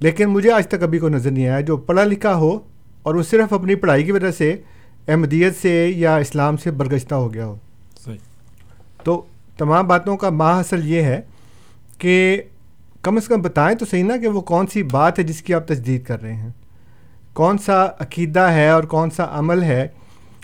لیکن 0.00 0.26
مجھے 0.26 0.52
آج 0.52 0.66
تک 0.68 0.82
ابھی 0.82 0.98
کوئی 0.98 1.12
نظر 1.12 1.30
نہیں 1.30 1.48
آیا 1.48 1.60
جو 1.60 1.76
پڑھا 1.76 2.04
لکھا 2.04 2.34
ہو 2.34 2.58
اور 3.02 3.14
وہ 3.14 3.22
صرف 3.22 3.52
اپنی 3.52 3.74
پڑھائی 3.74 4.04
کی 4.04 4.12
وجہ 4.12 4.30
سے 4.30 4.56
احمدیت 5.08 5.52
سے 5.62 5.92
یا 5.96 6.16
اسلام 6.16 6.56
سے 6.56 6.70
برگشتہ 6.70 7.14
ہو 7.14 7.34
گیا 7.34 7.46
ہو۔ 7.46 7.56
صحیح۔ 8.04 8.16
تو 9.04 9.22
تمام 9.58 9.86
باتوں 9.86 10.16
کا 10.16 10.30
ماہ 10.30 10.58
اصل 10.58 10.80
یہ 10.84 11.02
ہے 11.02 11.20
کہ 11.98 12.42
کم 13.02 13.16
از 13.16 13.28
کم 13.28 13.42
بتائیں 13.42 13.76
تو 13.76 13.84
صحیح 13.84 14.04
نا 14.04 14.16
کہ 14.16 14.28
وہ 14.28 14.40
کون 14.40 14.66
سی 14.66 14.82
بات 14.82 15.18
ہے 15.18 15.24
جس 15.24 15.42
کی 15.42 15.54
آپ 15.54 15.68
تجدید 15.68 16.04
کر 16.04 16.22
رہے 16.22 16.34
ہیں؟ 16.34 16.50
کون 17.32 17.58
سا 17.58 17.84
عقیدہ 17.84 18.40
ہے 18.40 18.68
اور 18.68 18.82
کون 18.82 19.10
سا 19.10 19.26
عمل 19.30 19.62
ہے؟ 19.62 19.88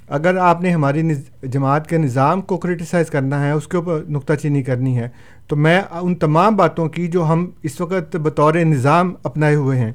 اگر 0.08 0.36
آپ 0.36 0.62
نے 0.62 0.70
ہماری 0.70 1.02
جماعت 1.42 1.88
کے 1.88 1.98
نظام 1.98 2.40
کو 2.40 2.56
کرٹیسائز 2.56 3.10
کرنا 3.10 3.46
ہے، 3.46 3.50
اس 3.50 3.68
کے 3.68 3.76
اوپر 3.76 4.04
نکتہ 4.08 4.32
چینی 4.32 4.62
کرنی 4.62 4.98
ہے، 4.98 5.08
تو 5.46 5.56
میں 5.56 5.82
ان 6.00 6.14
تمام 6.14 6.56
باتوں 6.56 6.88
کی 6.88 7.06
جو 7.06 7.24
ہم 7.24 7.50
اس 7.62 7.80
وقت 7.80 8.16
بطور 8.16 8.54
نظام 8.54 9.14
اپنائے 9.24 9.54
ہوئے 9.54 9.78
ہیں، 9.78 9.92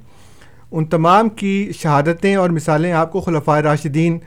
ان 0.71 0.85
تمام 0.85 1.29
کی 1.29 1.71
شہادتیں 1.75 2.35
اور 2.35 2.49
مثالیں 2.49 2.91
آپ 2.91 3.11
کو 3.11 3.19
خلفۂ 3.19 3.61
راشدین، 3.61 4.19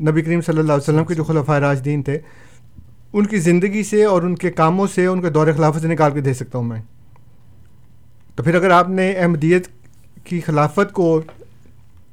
نبی 0.00 0.22
کریم 0.22 0.40
صلی 0.40 0.58
اللہ 0.58 0.72
علیہ 0.72 0.90
وسلم 0.90 1.04
کے 1.04 1.14
جو 1.14 1.24
خلفۂ 1.24 1.60
راشدین 1.60 2.02
تھے، 2.02 2.18
ان 3.12 3.26
کی 3.26 3.36
زندگی 3.36 3.82
سے 3.82 4.04
اور 4.04 4.22
ان 4.22 4.34
کے 4.34 4.50
کاموں 4.50 4.86
سے، 4.86 5.06
ان 5.06 5.20
کے 5.20 5.30
دور 5.30 5.46
خلافت 5.56 5.80
سے 5.80 5.88
نکال 5.88 6.12
کے 6.12 6.20
دے 6.20 6.34
سکتا 6.34 6.58
ہوں 6.58 6.64
میں۔ 6.64 6.80
تو 8.40 8.44
پھر 8.44 8.54
اگر 8.54 8.70
آپ 8.70 8.88
نے 8.88 9.12
احمدیت 9.12 9.66
کی 10.24 10.40
خلافت 10.40 10.92
کو 10.92 11.20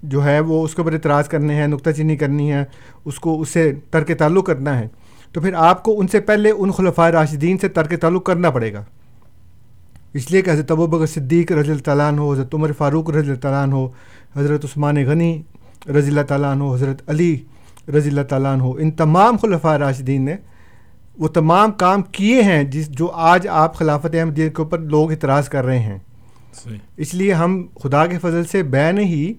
جو 0.03 0.25
ہے 0.25 0.39
وہ 0.39 0.63
اس 0.63 0.75
کے 0.75 0.81
اوپر 0.81 0.93
اعتراض 0.93 1.27
کرنے 1.27 1.55
ہیں 1.55 1.67
نکتہ 1.67 1.89
چینی 1.89 2.17
کرنی 2.17 2.53
ہے، 2.53 2.63
اس 3.05 3.19
کو، 3.19 3.41
اس 3.41 3.49
سے 3.49 3.73
ترک 3.91 4.11
تعلق 4.17 4.45
کرنا 4.45 4.79
ہے، 4.79 4.87
تو 5.31 5.41
پھر 5.41 5.53
آپ 5.53 5.83
کو 5.83 5.99
ان 5.99 6.07
سے 6.07 6.19
پہلے 6.19 6.51
ان 6.51 6.71
خلفۂ 6.71 7.11
راشدین 7.11 7.57
سے 7.57 7.67
ترک 7.67 8.01
تعلق 8.01 8.23
کرنا 8.23 8.49
پڑے 8.49 8.73
گا۔ 8.73 8.83
اس 10.13 10.31
لیے 10.31 10.41
کہ 10.41 10.51
حضرت 10.51 10.71
ابو 10.71 10.87
بکر 10.87 11.05
صدیق 11.05 11.51
رضی 11.51 11.71
اللہ 11.71 11.83
تعالیٰ 11.83 12.17
ہو 12.17 12.33
حضرت 12.33 12.55
عمر 12.55 12.71
فاروق 12.71 13.09
رضی 13.09 13.27
اللہ 13.27 13.39
تعالیٰ 13.39 13.73
ہو 13.73 13.87
حضرت 14.35 14.65
عثمان 14.65 14.95
غنی 15.05 15.41
رضی 15.89 16.09
اللہ 16.09 16.21
تعالیٰ 16.21 16.51
عنہ، 16.51 16.63
حضرت 16.63 17.09
علی 17.09 17.37
رضی 17.97 18.09
اللہ 18.09 18.21
تعالیٰ 18.21 18.53
عنہ، 18.53 18.63
ان 18.63 18.91
تمام 18.91 19.37
خلفۂ 19.37 19.77
راشدین 19.77 20.21
نے 20.21 20.35
وہ 21.17 21.27
تمام 21.27 21.71
کام 21.71 22.01
کیے 22.01 22.41
ہیں 22.41 22.63
جس 22.63 22.89
جو 22.89 23.07
آج 23.13 23.47
آپ 23.47 23.75
خلافت 23.75 24.15
احمدیت 24.15 24.55
کے 24.55 24.61
اوپر 24.61 24.79
لوگ 24.79 25.11
اعتراض 25.11 25.49
کر 25.49 25.65
رہے 25.65 25.79
ہیں۔ 25.79 25.97
اس 26.97 27.13
لیے 27.13 27.33
ہم 27.33 27.67
خدا 27.83 28.05
کے 28.05 28.17
فضل 28.19 28.45
سے 28.45 28.63
بین 28.63 28.97
ہی 28.99 29.33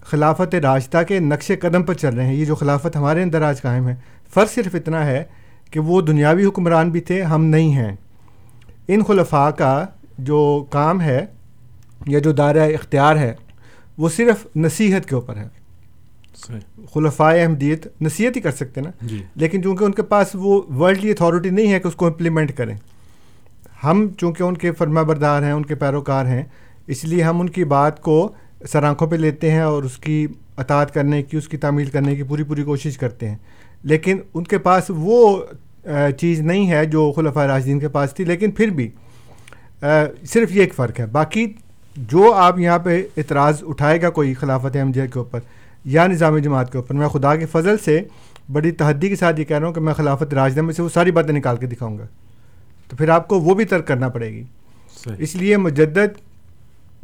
خلافت 0.00 0.54
راشدہ 0.54 1.02
کے 1.08 1.20
نقش 1.20 1.52
قدم 1.60 1.82
پر 1.82 1.94
چل 1.94 2.14
رہے 2.14 2.26
ہیں۔ 2.26 2.34
یہ 2.34 2.44
جو 2.44 2.54
خلافت 2.54 2.96
ہمارے 2.96 3.22
اندر 3.22 3.42
آج 3.42 3.62
قائم 3.62 3.88
ہے 3.88 3.94
فرق 4.34 4.52
صرف 4.52 4.74
اتنا 4.74 5.06
ہے 5.06 5.24
کہ 5.70 5.80
وہ 5.80 6.00
دنیاوی 6.00 6.44
حکمران 6.44 6.90
بھی 6.90 7.00
تھے 7.00 7.22
ہم 7.22 7.44
نہیں 7.44 7.72
ہیں۔ 7.72 7.96
ان 8.88 9.02
خلفاء 9.02 9.50
کا 9.50 9.86
جو 10.18 10.66
کام 10.70 11.00
ہے 11.00 11.26
یا 12.06 12.18
جو 12.18 12.32
دائرہ 12.32 12.70
اختیار 12.70 13.16
ہے 13.16 13.34
وہ 13.98 14.08
صرف 14.08 14.56
نصیحت 14.56 15.08
کے 15.08 15.14
اوپر 15.14 15.36
ہے۔ 15.36 15.48
خلفۂ 16.94 17.40
احمدیت 17.40 18.02
نصیحت 18.02 18.36
ہی 18.36 18.40
کر 18.40 18.50
سکتے 18.50 18.80
نا؟ 18.80 18.90
جی۔ 19.02 19.22
لیکن 19.34 19.62
چونکہ 19.62 19.84
ان 19.84 19.92
کے 19.92 20.02
پاس 20.02 20.28
وہ 20.34 20.62
ورلڈلی 20.78 21.10
اتھارٹی 21.10 21.50
نہیں 21.50 21.72
ہے 21.72 21.80
کہ 21.80 21.88
اس 21.88 21.94
کو 21.94 22.06
امپلیمنٹ 22.06 22.56
کریں۔ 22.56 22.76
ہم 23.84 24.06
چونکہ 24.18 24.42
ان 24.42 24.56
کے 24.56 24.72
فرما 24.72 25.02
بردار 25.02 25.42
ہیں، 25.42 25.52
ان 25.52 25.64
کے 25.64 25.74
پیروکار 25.74 26.26
ہیں، 26.26 26.42
اس 26.86 27.04
لیے 27.04 27.22
ہم 27.22 27.40
ان 27.40 27.48
کی 27.48 27.64
بات 27.64 28.00
کو 28.02 28.32
سر 28.68 28.82
آنکھوں 28.82 29.08
پہ 29.08 29.16
لیتے 29.16 29.50
ہیں 29.50 29.60
اور 29.60 29.82
اس 29.82 29.96
کی 29.98 30.26
اطاعت 30.56 30.94
کرنے 30.94 31.22
کی، 31.22 31.36
اس 31.36 31.48
کی 31.48 31.56
تعمیل 31.56 31.86
کرنے 31.86 32.16
کی 32.16 32.22
پوری 32.22 32.42
پوری 32.42 32.62
کوشش 32.62 32.98
کرتے 32.98 33.28
ہیں۔ 33.28 33.36
لیکن 33.82 34.18
ان 34.34 34.44
کے 34.44 34.58
پاس 34.58 34.84
وہ 34.88 35.42
چیز 36.18 36.40
نہیں 36.40 36.70
ہے 36.70 36.84
جو 36.86 37.12
خلفۂ 37.16 37.46
راجدین 37.46 37.78
کے 37.80 37.88
پاس 37.88 38.14
تھی، 38.14 38.24
لیکن 38.24 38.50
پھر 38.50 38.70
بھی 38.70 38.88
صرف 40.22 40.52
یہ 40.52 40.60
ایک 40.60 40.74
فرق 40.74 41.00
ہے۔ 41.00 41.06
باقی 41.06 41.46
جو 41.96 42.32
آپ 42.32 42.58
یہاں 42.58 42.78
پہ 42.78 43.02
اعتراض 43.16 43.62
اٹھائے 43.66 44.02
گا 44.02 44.10
کوئی 44.10 44.34
خلافت 44.34 44.76
احمدیہ 44.76 45.06
کے 45.12 45.18
اوپر 45.18 45.40
یا 45.84 46.06
نظام 46.06 46.38
جماعت 46.38 46.72
کے 46.72 46.78
اوپر، 46.78 46.94
میں 46.94 47.08
خدا 47.08 47.36
کے 47.36 47.46
فضل 47.46 47.78
سے 47.84 48.00
بڑی 48.52 48.70
تحدی 48.70 49.08
کے 49.08 49.16
ساتھ 49.16 49.40
یہ 49.40 49.44
کہہ 49.44 49.58
رہا 49.58 49.66
ہوں 49.66 49.74
کہ 49.74 49.80
میں 49.80 49.94
خلافت 49.94 50.34
راجدہ 50.34 50.62
میں 50.62 50.74
سے 50.74 50.82
وہ 50.82 50.88
ساری 50.88 51.10
باتیں 51.10 51.34
نکال 51.34 51.56
کے 51.56 51.66
دکھاؤں 51.66 51.98
گا۔ 51.98 52.06
تو 52.92 52.96
پھر 52.96 53.08
آپ 53.08 53.28
کو 53.28 53.40
وہ 53.40 53.54
بھی 53.54 53.64
ترک 53.64 53.86
کرنا 53.86 54.08
پڑے 54.08 54.30
گی۔ 54.32 54.42
اس 55.18 55.34
لیے 55.34 55.56
مجدد 55.56 56.16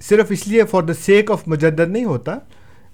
صرف 0.02 0.26
اس 0.28 0.46
لیے 0.48 0.64
فار 0.64 0.82
دا 0.82 0.94
سیک 0.94 1.30
آف 1.30 1.42
مجدد 1.46 1.88
نہیں 1.88 2.04
ہوتا 2.04 2.38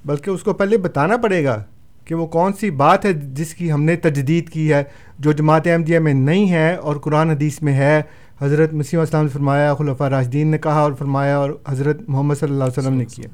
بلکہ 0.05 0.31
اس 0.31 0.43
کو 0.43 0.53
پہلے 0.53 0.77
بتانا 0.79 1.17
پڑے 1.17 1.45
گا 1.45 1.63
کہ 2.05 2.15
وہ 2.15 2.27
کون 2.27 2.53
سی 2.53 2.71
بات 2.71 3.05
ہے 3.05 3.13
جس 3.13 3.55
کی 3.55 3.73
ہم 3.73 3.83
نے 3.83 3.97
تجدید 3.97 4.49
کی 4.49 4.73
ہے 4.73 4.83
جو 5.19 5.33
جماعت 5.33 5.67
احمدیہ 5.67 5.99
میں 5.99 6.15
نہیں 6.15 6.51
ہے 6.51 6.75
اور 6.75 6.97
قرآن 6.97 7.31
حدیث 7.31 7.63
میں 7.63 7.75
ہے۔ 7.75 8.03
حضرت 8.41 8.73
مسیم 8.73 9.01
السلام 9.01 9.23
نے 9.23 9.29
فرمایا 9.29 9.75
خلفۂ 9.75 10.09
راشدین 10.11 10.49
نے 10.49 10.59
کہا 10.59 10.81
اور 10.81 10.93
فرمایا 10.93 11.37
اور 11.37 11.51
حضرت 11.69 12.01
محمد 12.09 12.35
صلی 12.41 12.53
اللہ 12.53 12.65
علیہ 12.65 12.79
وسلم 12.79 12.97
نے 12.97 13.05
کیا۔ 13.05 13.29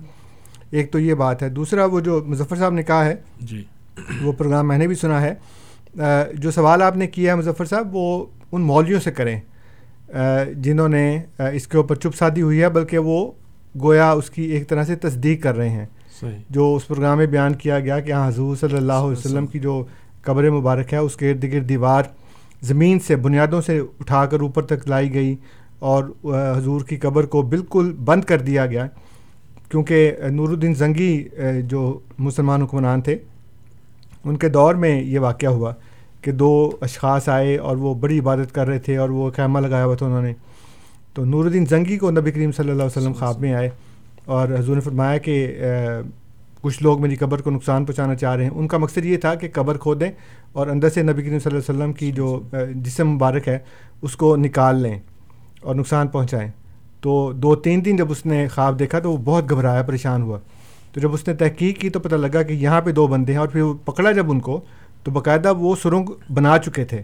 ایک 0.71 0.93
تو 0.93 0.99
یہ 0.99 1.15
بات 1.15 1.43
ہے۔ 1.43 1.49
دوسرا 1.49 1.85
وہ 1.85 2.01
جو 2.01 2.25
مظفر 2.27 2.57
صاحب 2.57 2.73
نے 2.73 2.83
کہا 2.83 3.05
ہے 3.05 3.15
جی۔ 3.41 3.65
وہ 4.23 4.33
پروگرام 4.33 4.69
میں 4.69 4.79
نے 4.79 4.87
بھی 4.87 4.95
سنا 4.95 5.21
ہے 5.21 5.35
جو 6.35 6.51
سوال 6.51 6.83
آپ 6.83 6.97
نے 6.97 7.07
کیا 7.07 7.33
ہے 7.33 7.39
مظفر 7.39 7.65
صاحب 7.65 7.97
وہ 7.97 8.27
ان 8.53 8.61
مولویوں 8.61 9.01
سے 9.01 9.11
کریں۔ 9.13 9.41
جنہوں 10.55 10.89
نے 10.89 11.23
اس 11.39 11.67
کے 11.67 11.77
اوپر 11.77 11.95
چپ 11.95 12.15
سادی 12.15 12.43
ہوئی 12.43 12.63
ہے 12.63 12.69
بلکہ 12.69 12.99
وہ 12.99 13.31
گویا 13.81 14.11
اس 14.11 14.31
کی 14.31 14.43
ایک 14.43 14.69
طرح 14.69 14.85
سے 14.85 14.97
تصدیق 14.97 15.43
کر 15.43 15.57
رہے 15.57 15.69
ہیں۔ 15.69 15.87
جو 16.51 16.75
اس 16.75 16.89
پروگرام 16.89 17.19
میں 17.19 17.27
بیان 17.27 17.55
کیا 17.55 17.81
گیا 17.81 18.01
کہ 18.01 18.13
ہاں 18.13 18.29
حضور 18.29 18.57
صلی 18.57 18.77
اللہ 18.77 18.93
علیہ 18.93 19.19
وسلم 19.19 19.47
کی 19.47 19.59
جو 19.59 19.85
قبر 20.23 20.51
مبارک 20.51 20.93
ہے 20.93 20.99
اس 20.99 21.17
کے 21.17 21.31
ارد 21.31 21.45
گرد 21.53 21.69
دیوار 21.69 22.03
زمین 22.63 22.99
سے 23.01 23.17
بنیادوں 23.17 23.61
سے 23.61 23.79
اٹھا 24.01 24.27
کر 24.27 24.41
اوپر 24.41 24.63
تک 24.63 24.89
لائی 24.89 25.15
گئی 25.15 25.37
اور 25.79 26.05
حضور 26.57 26.81
کی 26.81 26.97
قبر 26.97 27.27
کو 27.27 27.43
بالکل 27.43 27.93
بند 28.05 28.25
کر 28.25 28.41
دیا 28.41 28.67
گیا۔ 28.67 28.87
کیونکہ 29.69 30.13
نور 30.31 30.49
الدین 30.49 30.75
زنگی 30.75 31.25
جو 31.63 31.99
مسلمان 32.19 32.63
حکمران 32.63 33.01
تھے 33.01 33.17
ان 34.25 34.37
کے 34.37 34.49
دور 34.49 34.75
میں 34.75 35.03
یہ 35.03 35.19
واقعہ 35.19 35.49
ہوا۔ 35.49 35.73
کہ 36.23 36.33
دو 36.33 36.71
اشخاص 36.81 37.29
آئے 37.29 37.57
اور 37.57 37.77
وہ 37.77 37.95
بڑی 37.95 38.19
عبادت 38.19 38.55
کر 38.55 38.67
رہے 38.67 38.79
تھے 38.79 38.97
اور 38.97 39.09
وہ 39.09 39.31
خیمہ 39.37 39.59
لگایا 39.59 39.85
ہوا 39.85 39.95
تھا 39.95 40.07
انہوں 40.07 40.23
نے۔ 40.23 40.33
تو 41.15 41.25
نور 41.25 41.45
الدین 41.45 41.65
زنگی 41.71 41.99
کو 41.99 42.11
نبی 42.11 42.31
کریم 42.31 42.53
صلی 42.53 42.71
اللہ 42.71 42.83
علیہ 42.83 42.99
وسلم 42.99 43.13
خواب 43.13 43.41
میں 43.41 43.53
آئے 43.55 43.71
اور 44.25 44.49
حضور 44.59 44.75
نے 44.75 44.81
فرمایا 44.81 45.19
کہ 45.19 45.57
کچھ 46.63 46.83
لوگ 46.83 47.01
میری 47.03 47.17
قبر 47.17 47.41
کو 47.43 47.51
نقصان 47.51 47.85
پہنچانا 47.85 48.15
چاہ 48.15 48.35
رہے 48.37 48.45
ہیں۔ 48.45 48.51
ان 48.55 48.69
کا 48.69 48.79
مقصد 48.79 49.05
یہ 49.05 49.17
تھا 49.17 49.35
کہ 49.35 49.49
قبر 49.53 49.77
کھو 49.79 49.95
دیں 49.95 50.11
اور 50.53 50.67
اندر 50.67 50.89
سے 50.89 51.03
نبی 51.03 51.23
کریم 51.23 51.39
صلی 51.39 51.57
اللہ 51.57 51.71
علیہ 51.71 51.79
وسلم 51.79 51.93
کی 51.93 52.13
جو 52.13 52.41
جسم 52.75 53.09
مبارک 53.09 53.49
ہے، 53.49 53.59
اس 54.03 54.17
کو 54.17 54.37
نکال 54.37 54.77
لیں 54.77 54.99
اور 55.63 55.75
نقصان 55.75 56.09
پہنچائیں۔ 56.09 56.49
تو 57.01 57.33
دو 57.33 57.55
تین 57.57 57.85
دن 57.85 57.97
جب 57.97 58.11
اس 58.11 58.25
نے 58.27 58.47
خواب 58.49 58.79
دیکھا 58.79 58.99
تو 58.99 59.13
وہ 59.13 59.17
بہت 59.25 59.51
گھبرایا، 59.51 59.83
پریشان 59.83 60.23
ہوا۔ 60.23 60.39
تو 60.93 61.01
جب 61.01 61.13
اس 61.13 61.27
نے 61.29 61.35
تحقیق 61.35 61.81
کی 61.81 61.91
تو 61.91 62.01
پتہ 62.01 62.15
لگا 62.15 62.43
کہ 62.43 62.53
یہاں 62.53 62.81
پہ 62.81 62.93
دو 62.93 63.07
بندے 63.07 63.33
ہیں 63.33 63.41
اور 63.41 63.49
پھر 63.49 63.63
وہ 63.63 63.75
پکڑا 63.85 64.13
جب 64.13 64.31
ان 64.31 64.41
کو 64.41 64.61
تو 65.05 65.11
باقاعدہ 65.11 65.55
وہ 65.55 65.77
سرنگ 65.83 66.33
بنا 66.33 66.59
چکے 66.59 66.85
تھے 66.85 67.03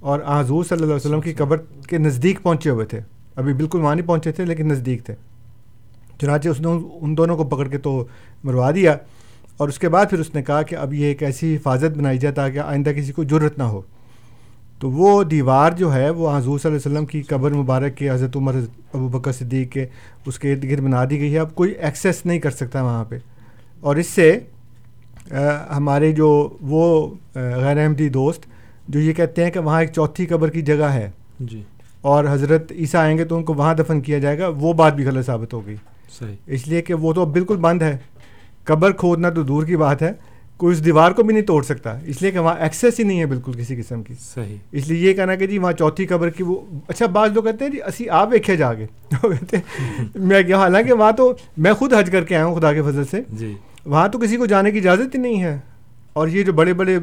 اور 0.00 0.20
حضور 0.26 0.64
صلی 0.64 0.74
اللہ 0.74 0.86
علیہ 0.86 0.94
وسلم 0.94 1.20
کی 1.20 1.32
قبر 1.32 1.56
کے 1.88 1.98
نزدیک 1.98 2.42
پہنچے 2.42 2.70
ہوئے 2.70 2.86
تھے۔ 2.86 3.00
ابھی 3.36 3.54
بالکل 3.54 3.80
وہاں 3.80 3.94
نہیں 3.94 4.06
پہنچے 4.06 4.32
تھے، 4.32 4.44
لیکن 4.44 4.68
نزدیک 4.68 5.04
تھے۔ 5.04 5.14
چنانچہ 6.20 6.48
اس 6.48 6.60
نے 6.60 6.68
ان 7.00 7.16
دونوں 7.16 7.36
کو 7.36 7.44
پکڑ 7.44 7.68
کے 7.68 7.78
تو 7.78 8.04
مروا 8.44 8.70
دیا 8.70 8.96
اور 9.56 9.68
اس 9.68 9.78
کے 9.78 9.88
بعد 9.88 10.06
پھر 10.10 10.18
اس 10.18 10.34
نے 10.34 10.42
کہا 10.42 10.62
کہ 10.62 10.74
اب 10.74 10.94
یہ 10.94 11.04
ایک 11.04 11.22
ایسی 11.22 11.56
حفاظت 11.56 11.98
بنائی 11.98 12.18
جائے 12.18 12.34
تاکہ 12.34 12.58
آئندہ 12.58 12.90
کسی 12.90 13.12
کو 13.12 13.24
ضرورت 13.24 13.58
نہ 13.58 13.62
ہو۔ 13.62 13.82
تو 14.78 14.90
وہ 14.90 15.22
دیوار 15.22 15.72
جو 15.72 15.94
ہے، 15.94 16.10
وہ 16.10 16.36
حضور 16.36 16.58
صلی 16.58 16.70
اللہ 16.70 16.88
علیہ 16.88 16.92
وسلم 16.92 17.06
کی 17.06 17.22
قبر 17.22 17.50
مبارک 17.50 17.96
کے 17.96 18.10
حضرت 18.10 18.36
عمر، 18.36 18.54
ابو 18.94 19.08
بکر 19.08 19.32
صدیق 19.32 19.72
کے 19.72 19.86
اس 20.26 20.38
کے 20.38 20.52
ارد 20.52 20.64
گرد 20.64 20.80
بنا 20.80 21.04
دی 21.10 21.20
گئی 21.20 21.34
ہے۔ 21.34 21.38
اب 21.38 21.54
کوئی 21.54 21.70
ایکسیس 21.70 22.26
نہیں 22.26 22.38
کر 22.38 22.50
سکتا 22.50 22.82
وہاں 22.82 23.04
پہ۔ 23.04 23.18
اور 23.80 23.96
اس 23.96 24.06
سے 24.06 24.38
ہمارے 25.76 26.12
جو 26.12 26.48
وہ 26.60 27.14
غیر 27.34 27.82
احمدی 27.82 28.08
دوست 28.08 28.42
جو 28.88 29.00
یہ 29.00 29.12
کہتے 29.12 29.44
ہیں 29.44 29.50
کہ 29.50 29.60
وہاں 29.60 29.80
ایک 29.80 29.92
چوتھی 29.92 30.26
قبر 30.26 30.50
کی 30.50 30.62
جگہ 30.62 30.84
ہے۔ 30.84 31.10
جی۔ 31.40 31.62
اور 32.00 32.24
حضرت 32.30 32.72
عیسیٰ 32.72 33.00
آئیں 33.00 33.18
گے 33.18 33.24
تو 33.24 33.36
ان 33.36 33.44
کو 33.44 33.54
وہاں 33.54 33.74
دفن 33.74 34.00
کیا 34.00 34.18
جائے 34.18 34.38
گا 34.38 34.48
وہ 34.48 34.72
بات 34.72 34.94
بھی 34.94 35.06
غلط 35.06 35.26
ثابت 35.26 35.54
ہو 35.54 35.66
گئی۔ 35.66 35.76
صحیح۔ 36.18 36.34
اس 36.46 36.68
لیے 36.68 36.82
کہ 36.82 36.94
وہ 36.94 37.12
تو 37.12 37.24
بالکل 37.24 37.56
بند 37.56 37.82
ہے۔ 37.82 37.96
قبر 38.64 38.92
کھودنا 38.92 39.30
تو 39.30 39.42
دور 39.42 39.64
کی 39.64 39.76
بات 39.76 40.02
ہے 40.02 40.12
کوئی 40.56 40.76
اس 40.76 40.84
دیوار 40.84 41.12
کو 41.12 41.22
بھی 41.22 41.34
نہیں 41.34 41.44
توڑ 41.44 41.62
سکتا۔ 41.62 41.98
اس 42.04 42.22
لیے 42.22 42.30
کہ 42.30 42.38
وہاں 42.38 42.54
ایکسیس 42.60 42.98
ہی 42.98 43.04
نہیں 43.04 43.20
ہے 43.20 43.26
بالکل 43.26 43.52
کسی 43.52 43.76
قسم 43.76 44.02
کی۔ 44.02 44.14
صحیح۔ 44.34 44.56
اس 44.72 44.88
لیے 44.88 45.10
یہ 45.10 45.14
کہنا 45.14 45.34
کہ 45.34 45.46
جی 45.46 45.58
وہاں 45.58 45.72
چوتھی 45.72 46.06
قبر 46.06 46.30
کی 46.30 46.42
وہ 46.42 46.60
اچھا 46.88 47.06
بعض 47.06 47.32
لوگ 47.32 47.42
کہتے 47.42 47.64
ہیں 47.64 47.72
جی 47.72 47.78
اسی 47.82 48.08
آپ 48.08 48.28
ویکھے 48.32 48.56
جا 48.56 48.74
کے 48.74 48.86
کہتے 49.22 49.56
ہیں 49.56 50.04
میں 50.14 50.42
کیا 50.42 50.56
حالانکہ 50.56 50.92
وہاں 50.92 51.12
تو 51.12 51.32
میں 51.56 51.72
خود 51.72 51.92
حج 51.94 52.10
کر 52.10 52.24
کے 52.24 52.36
آیا 52.36 52.46
ہوں 52.46 52.54
خدا 52.54 52.72
کے 52.72 52.82
فضل 52.82 53.04
سے۔ 53.04 53.20
جی۔ 53.32 53.54
وہاں 53.86 54.08
تو 54.08 54.18
کسی 54.18 54.36
کو 54.36 54.46
جانے 54.46 54.70
کی 54.70 54.78
اجازت 54.78 55.14
ہی 55.14 55.20
نہیں 55.20 55.42
ہے۔ 55.42 55.58
اور 56.12 56.28
یہ 56.28 56.42
جو 56.42 56.52
بڑے 56.52 56.72
بڑے 56.72 56.98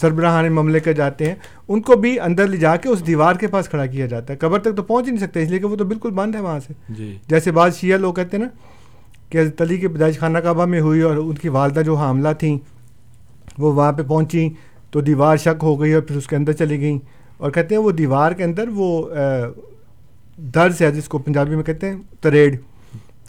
سربراہان 0.00 0.52
مملے 0.52 0.80
کے 0.80 0.92
جاتے 0.92 1.26
ہیں 1.26 1.34
ان 1.68 1.80
کو 1.80 1.96
بھی 1.96 2.20
اندر 2.20 2.46
لے 2.46 2.56
جا 2.56 2.76
کے 2.76 2.88
اس 2.88 3.06
دیوار 3.06 3.34
کے 3.34 3.46
پاس 3.46 3.68
کھڑا 3.68 3.86
کیا 3.86 4.06
جاتا 4.06 4.32
ہے۔ 4.32 4.38
قبر 4.38 4.58
تک 4.58 4.76
تو 4.76 4.82
پہنچ 4.82 5.06
ہی 5.06 5.12
نہیں 5.12 5.26
سکتے 5.26 5.42
اس 5.42 5.50
لیے 5.50 5.58
کہ 5.58 5.66
وہ 5.66 5.76
تو 5.76 5.84
بالکل 5.84 6.10
بند 6.10 6.34
ہے 6.34 6.40
وہاں 6.40 6.60
سے۔ 6.60 6.72
جی۔ 6.88 7.18
جیسے 7.28 7.52
بعض 7.52 7.76
شیعہ 7.76 7.98
لوگ 7.98 8.14
کہتے 8.14 8.36
ہیں 8.36 8.44
نا 8.44 8.50
کہ 9.30 9.38
حضرت 9.38 9.62
علی 9.62 9.76
کی 9.76 9.88
پیدائش 9.88 10.18
خانہ 10.18 10.38
کعبہ 10.38 10.64
میں 10.64 10.80
ہوئی 10.80 11.00
اور 11.00 11.16
ان 11.16 11.34
کی 11.34 11.48
والدہ 11.48 11.80
جو 11.80 11.94
حاملہ 11.94 12.28
تھیں 12.38 12.58
وہ 13.58 13.72
وہاں 13.74 13.92
پہ 13.92 14.02
پہنچیں 14.02 14.50
تو 14.90 15.00
دیوار 15.00 15.36
شک 15.36 15.62
ہو 15.62 15.80
گئی 15.80 15.92
اور 15.92 16.02
پھر 16.02 16.16
اس 16.16 16.26
کے 16.26 16.36
اندر 16.36 16.52
چلی 16.52 16.80
گئیں۔ 16.80 16.98
اور 17.36 17.50
کہتے 17.50 17.74
ہیں 17.74 17.82
وہ 17.82 17.90
دیوار 17.90 18.32
کے 18.32 18.44
اندر 18.44 18.68
وہ 18.74 19.08
درس 20.36 20.82
ہے 20.82 20.90
جس 20.90 21.08
کو 21.08 21.18
پنجابی 21.18 21.56
میں 21.56 21.64
کہتے 21.64 21.88
ہیں 21.88 21.96
تریڈ 22.20 22.60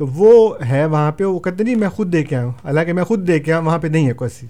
تو 0.01 0.07
وہ 0.07 0.55
ہے 0.65 0.85
وہاں 0.85 1.11
پہ 1.11 1.23
وہ 1.23 1.39
کہتے 1.39 1.63
نہیں 1.63 1.75
میں 1.75 1.89
خود 1.89 2.13
دے 2.13 2.23
کے 2.23 2.35
آیا 2.35 2.45
ہوں۔ 2.45 2.51
حالانکہ 2.63 2.93
میں 2.93 3.03
خود 3.03 3.27
دے 3.27 3.39
کے 3.39 3.53
آیا 3.53 3.61
وہاں 3.61 3.79
پہ 3.79 3.87
نہیں 3.87 4.07
ہے 4.07 4.13
کوئی 4.13 4.29
ایسی 4.33 4.47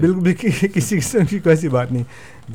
بالکل 0.00 0.20
بھی 0.20 0.34
کسی 0.74 0.98
قسم 0.98 1.24
کی 1.24 1.38
کوئی 1.38 1.52
ایسی 1.52 1.68
بات 1.68 1.92
نہیں۔ 1.92 2.02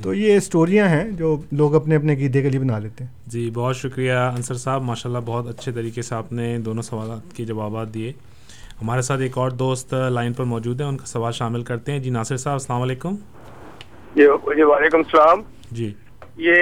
تو 0.04 0.14
یہ 0.14 0.38
اسٹوریاں 0.38 0.88
ہیں 0.88 1.12
جو 1.12 1.42
لوگ 1.52 1.76
اپنے 1.76 1.96
اپنے 1.96 2.14
عقیدے 2.14 2.42
کے 2.42 2.50
لیے 2.50 2.60
بنا 2.60 2.80
لیتے 2.80 3.04
ہیں۔ 3.04 3.12
جی 3.28 3.52
بہت 3.54 3.76
شکریہ 3.76 4.14
انصر 4.14 4.54
صاحب۔ 4.54 4.82
ماشاء 4.82 5.10
اللہ 5.10 5.20
بہت 5.26 5.48
اچھے 5.48 5.72
طریقے 5.72 6.02
سے 6.02 6.16
آپ 6.16 6.34
نے 6.34 6.58
دونوں 6.58 6.82
سوالات 6.82 7.36
کے 7.36 7.46
جوابات 7.46 7.94
دیے۔ 7.94 8.12
ہمارے 8.82 9.02
ساتھ 9.02 9.22
ایک 9.22 9.38
اور 9.38 9.52
دوست 9.52 9.94
لائن 9.94 10.34
پر 10.34 10.44
موجود 10.44 10.82
ہیں 10.82 10.88
ان 10.88 10.98
کا 10.98 11.06
سوال 11.06 11.32
شامل 11.32 11.64
کرتے 11.64 11.92
ہیں۔ 11.92 12.00
جی 12.00 12.10
ناصر 12.10 12.38
صاحب 12.38 12.54
السلام 12.54 12.82
علیکم۔ 12.82 13.16
جی 14.16 14.24
جی 14.56 14.64
وعلیکم 14.64 14.98
السلام۔ 14.98 15.42
جی۔ 15.72 15.94
یہ 16.38 16.62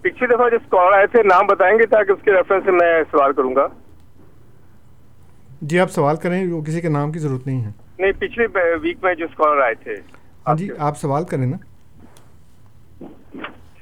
پچھلی 0.00 0.26
دفعہ 0.34 0.50
جس 0.50 0.70
کال 0.70 0.94
آئے 0.94 1.06
تھے 1.06 1.22
نام 1.22 1.46
بتائیں 1.46 1.78
گے 1.78 1.86
تاکہ 1.86 2.12
اس 2.12 2.18
کے 2.24 2.32
ریفرنس 2.32 2.64
سے 2.64 2.70
میں 2.70 3.02
سوال 3.10 3.32
کروں 3.32 3.54
گا۔ 3.54 3.66
جی 5.60 5.78
آپ 5.80 5.90
سوال 5.90 6.16
کریں 6.16 6.52
وہ 6.52 6.62
کسی 6.62 6.80
کے 6.80 6.88
نام 6.88 7.12
کی 7.12 7.18
ضرورت 7.18 7.46
نہیں 7.46 7.64
ہے۔ 7.64 7.70
نہیں 7.98 8.12
پچھلے 8.18 8.46
ویک 8.82 8.96
میں 9.02 9.14
جو 9.14 9.24
اسکالر 9.24 9.60
آئے 9.60 9.74
تھے 9.74 9.94
ہاں 10.46 10.54
جی 10.56 10.68
آپ 10.78 10.98
سوال 10.98 11.24
کریں 11.24 11.46
نا۔ 11.46 11.56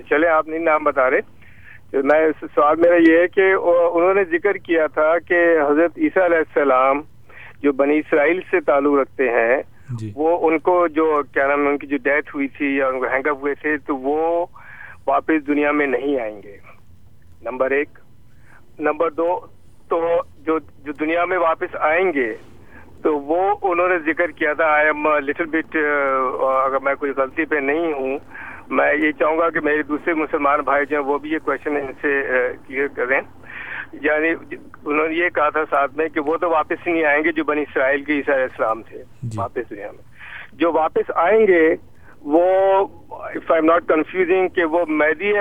چلے 0.08 0.28
آپ 0.28 0.49
نہیں 0.49 0.58
نام 0.58 0.85
بتا 0.85 1.11
رہے۔ 1.11 1.20
میں 1.92 2.20
سوال 2.40 2.76
میرا 2.76 2.94
یہ 2.94 3.18
ہے 3.18 3.28
کہ 3.28 3.52
انہوں 3.92 4.14
نے 4.14 4.25
ذکر 4.25 4.52
کیا 4.54 4.87
تھا 4.87 5.18
کہ 5.18 5.35
حضرت 5.70 5.99
عیسیٰ 5.99 6.25
علیہ 6.25 6.37
السلام 6.37 7.00
جو 7.62 7.73
بنی 7.73 7.99
اسرائیل 7.99 8.40
سے 8.50 8.61
تعلق 8.61 8.99
رکھتے 9.00 9.28
ہیں 9.28 9.62
جی۔ 9.99 10.12
وہ 10.14 10.50
ان 10.50 10.58
کو 10.58 10.87
جو 10.88 11.23
کیا 11.32 11.47
نام 11.47 11.68
ان 11.68 11.78
کی 11.78 11.87
جو 11.87 11.97
ڈیتھ 11.97 12.30
ہوئی 12.35 12.49
تھی 12.49 12.76
یا 12.76 12.88
ان 12.88 12.99
کو 12.99 13.04
ہینگ 13.04 13.26
اپ 13.26 13.37
ہوئے 13.40 13.54
تھے 13.54 13.76
تو 13.76 13.97
وہ 13.97 14.47
واپس 15.06 15.47
دنیا 15.47 15.73
میں 15.73 15.87
نہیں 15.87 16.20
آئیں 16.20 16.42
گے۔ 16.42 16.56
نمبر 17.42 17.70
ایک۔ 17.70 17.88
نمبر 18.78 19.11
دو 19.11 19.40
تو 19.88 20.23
جو 20.47 20.59
جو 20.59 20.92
دنیا 20.92 21.25
میں 21.25 21.38
واپس 21.38 21.76
آئیں 21.80 22.12
گے 22.12 22.35
تو 23.02 23.18
وہ 23.18 23.54
انہوں 23.62 23.88
نے 23.88 23.99
ذکر 23.99 24.30
کیا 24.30 24.52
تھا۔ 24.52 24.64
آئی 24.64 24.87
ایم 24.87 25.09
لٹل 25.16 25.45
بٹ 25.45 25.76
اگر 26.64 26.78
میں 26.83 26.95
کوئی 26.95 27.12
غلطی 27.16 27.45
پہ 27.45 27.57
نہیں 27.57 27.92
ہوں 27.92 28.18
میں 28.68 28.95
یہ 28.95 29.12
چاہوں 29.12 29.38
گا 29.38 29.50
کہ 29.50 29.61
میرے 29.61 29.83
دوسرے 29.83 30.14
مسلمان 30.14 30.61
بھائی 30.61 30.87
جو 30.87 30.97
ہیں 30.97 31.04
وہ 31.04 31.18
بھی 31.18 31.30
یہ 31.30 31.38
کوشچن 31.38 31.76
ان 31.76 31.92
سے 32.00 32.23
کلیئر 32.66 32.87
کریں۔ 32.97 33.21
یعنی 33.92 34.28
انہوں 34.85 35.09
نے 35.09 35.14
یہ 35.14 35.28
کہا 35.28 35.49
تھا 35.49 35.64
ساتھ 35.71 35.97
میں 35.97 36.09
کہ 36.09 36.21
وہ 36.21 36.37
تو 36.37 36.50
واپس 36.50 36.87
نہیں 36.87 37.04
آئیں 37.04 37.25
گے 37.25 37.33
جو 37.33 37.45
بنی 37.45 37.61
اسرائیل 37.62 38.04
کے 38.04 38.12
عیسیٰ 38.12 38.35
علیہ 38.35 38.47
السلام 38.50 38.83
تھے۔ 38.83 39.02
جی۔ 39.23 39.40
واپس 39.40 39.71
دنیا 39.71 39.90
میں۔ 39.90 40.02
جو 40.52 40.73
واپس 40.73 41.11
آئیں 41.14 41.47
گے 41.47 41.75
وہ 42.23 42.42
اف 43.11 43.50
آئی 43.50 43.62
ناٹ 43.62 43.88
کنفیوزنگ 43.88 44.49
کہ 44.49 44.64
وہ 44.64 44.85
مہدی 44.88 45.33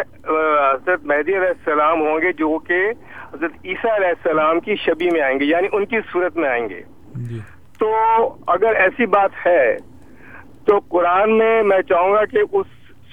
حضرت 0.73 1.03
مہدی 1.03 1.37
علیہ 1.37 1.47
السلام 1.47 2.01
ہوں 2.01 2.21
گے 2.21 2.31
جو 2.31 2.59
کہ 2.59 2.91
حضرت 3.33 3.51
عیسیٰ 3.65 3.91
علیہ 3.95 4.07
السلام 4.07 4.59
کی 4.59 4.75
شبی 4.75 5.09
میں 5.09 5.21
آئیں 5.21 5.39
گے 5.39 5.45
یعنی 5.45 5.67
ان 5.71 5.85
کی 5.85 5.99
صورت 6.11 6.37
میں 6.37 6.49
آئیں 6.49 6.67
گے 6.69 6.81
جی۔ 7.29 7.39
تو 7.79 7.89
اگر 8.47 8.75
ایسی 8.75 9.05
بات 9.05 9.45
ہے 9.45 9.77
تو 10.65 10.79
قرآن 10.89 11.37
میں 11.37 11.61
میں 11.63 11.81
چاہوں 11.81 12.13
گا 12.13 12.23
کہ 12.25 12.43
اس 12.51 12.65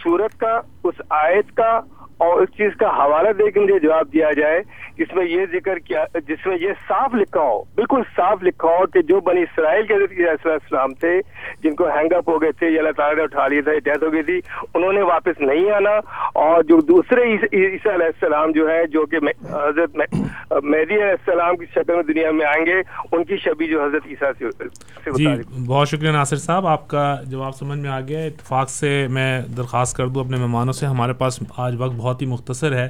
صورت 0.03 0.39
کا 0.39 0.61
اس 0.85 1.01
آیت 1.09 1.57
کا 1.57 1.81
اور 2.19 2.41
اس 2.41 2.49
چیز 2.57 2.77
کا 2.79 2.89
حوالہ 2.89 3.33
دے 3.33 3.51
کے 3.51 3.61
مجھے 3.61 3.79
جواب 3.79 4.13
دیا 4.13 4.31
جائے 4.33 4.61
جس 4.99 5.15
میں 5.15 5.25
یہ 5.25 5.47
ذکر 5.53 5.79
کیا 5.79 6.05
جس 6.29 6.47
میں 6.47 6.57
یہ 6.61 6.73
صاف 6.89 7.15
لکھا 7.15 7.41
ہو 7.41 7.63
بالکل 7.75 8.03
صاف 8.17 8.43
لکھا 8.43 8.69
ہو 8.69 8.87
کہ 8.87 9.03
جو 9.03 9.21
بنی 9.21 9.43
اسرائیل 9.43 9.87
کے 9.87 9.95
حضرت 9.95 10.47
السلام 10.47 10.95
تھے 10.95 11.19
جن 11.63 11.75
کو 11.75 11.87
ہینگ 11.87 12.13
اپ 12.13 12.29
ہو 12.29 12.41
گئے 12.43 12.53
تھے 12.53 12.71
یا 12.71 12.79
اللہ 12.79 12.93
تعالیٰ 12.97 13.17
نے 13.17 13.23
اٹھا 13.23 13.47
لیا 13.49 13.61
تھا 13.65 13.73
ڈیتھ 13.85 14.05
ہو 14.05 14.13
گئی 14.13 14.23
تھی 14.23 14.41
انہوں 14.75 14.93
نے 14.93 15.03
واپس 15.03 15.41
نہیں 15.41 15.71
آنا۔ 15.71 15.95
اور 16.35 16.63
جو 16.63 16.81
دوسرے 16.81 17.23
عیسیٰ 17.33 17.93
علیہ 17.95 18.07
السلام 18.07 18.51
جو 18.53 18.69
ہے 18.71 18.87
جو 18.87 19.05
کہ 19.07 19.17
حضرت 19.53 19.97
مہدی 19.97 20.95
علیہ 20.95 21.11
السلام 21.11 21.57
کی 21.57 21.67
شکل 21.75 21.95
میں 21.95 22.03
دنیا 22.03 22.31
میں 22.31 22.47
آئیں 22.47 22.65
گے 22.67 22.81
ان 23.13 23.25
کی 23.25 23.37
شبی 23.37 23.67
جو 23.67 23.85
حضرت 23.85 24.07
عیسیٰ 24.07 24.31
سے 24.39 24.69
جی 25.11 25.27
بہت 25.67 25.89
شکریہ 25.89 26.11
ناصر 26.11 26.37
صاحب 26.37 26.67
آپ 26.67 26.89
کا 26.89 27.05
جواب 27.27 27.55
سمجھ 27.57 27.79
میں 27.79 27.91
آ 27.91 28.01
گیا 28.01 28.25
اتفاق 28.25 28.71
سے 28.71 29.07
میں 29.11 29.31
درخواست 29.57 29.97
کر 29.97 30.07
دوں 30.07 30.25
اپنے 30.25 30.37
مہمانوں 30.37 30.73
سے 30.73 30.87
ہمارے 30.87 31.13
پاس 31.13 31.39
آج 31.57 31.75
وقت 31.79 31.95
بہت 32.05 32.23
ہی 32.23 32.27
مختصر 32.27 32.73
ہے 32.73 32.89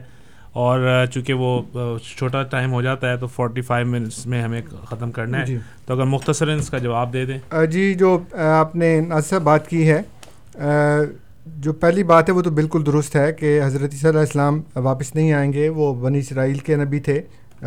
اور 0.52 1.06
چونکہ 1.12 1.32
وہ 1.32 1.62
چھوٹا 2.16 2.42
ٹائم 2.42 2.72
ہو 2.72 2.82
جاتا 2.82 3.10
ہے 3.10 3.16
تو 3.16 3.26
فورٹی 3.26 3.60
فائیو 3.60 3.86
منٹس 3.86 4.26
میں 4.26 4.42
ہمیں 4.42 4.62
ختم 4.84 5.10
کرنا 5.10 5.40
ہے 5.40 5.46
جی۔ 5.46 5.58
تو 5.86 5.94
اگر 5.94 6.04
مختصر 6.04 6.48
اس 6.48 6.70
کا 6.70 6.78
جواب 6.78 7.12
دے 7.12 7.24
دیں۔ 7.24 7.66
جی 7.70 7.94
جو 7.94 8.18
آپ 8.32 8.76
نے 8.76 9.00
ناصر 9.08 9.38
بات 9.38 9.68
کی 9.68 9.90
ہے 9.90 10.02
جو 11.56 11.72
پہلی 11.72 12.02
بات 12.02 12.28
ہے 12.28 12.34
وہ 12.34 12.42
تو 12.42 12.50
بالکل 12.50 12.86
درست 12.86 13.16
ہے 13.16 13.32
کہ 13.32 13.60
حضرت 13.64 13.90
عیسیٰ 13.92 14.10
علیہ 14.10 14.20
السلام 14.20 14.60
واپس 14.76 15.14
نہیں 15.14 15.32
آئیں 15.32 15.52
گے۔ 15.52 15.68
وہ 15.68 15.94
بنی 15.94 16.18
اسرائیل 16.18 16.58
کے 16.58 16.76
نبی 16.76 17.00
تھے۔ 17.00 17.22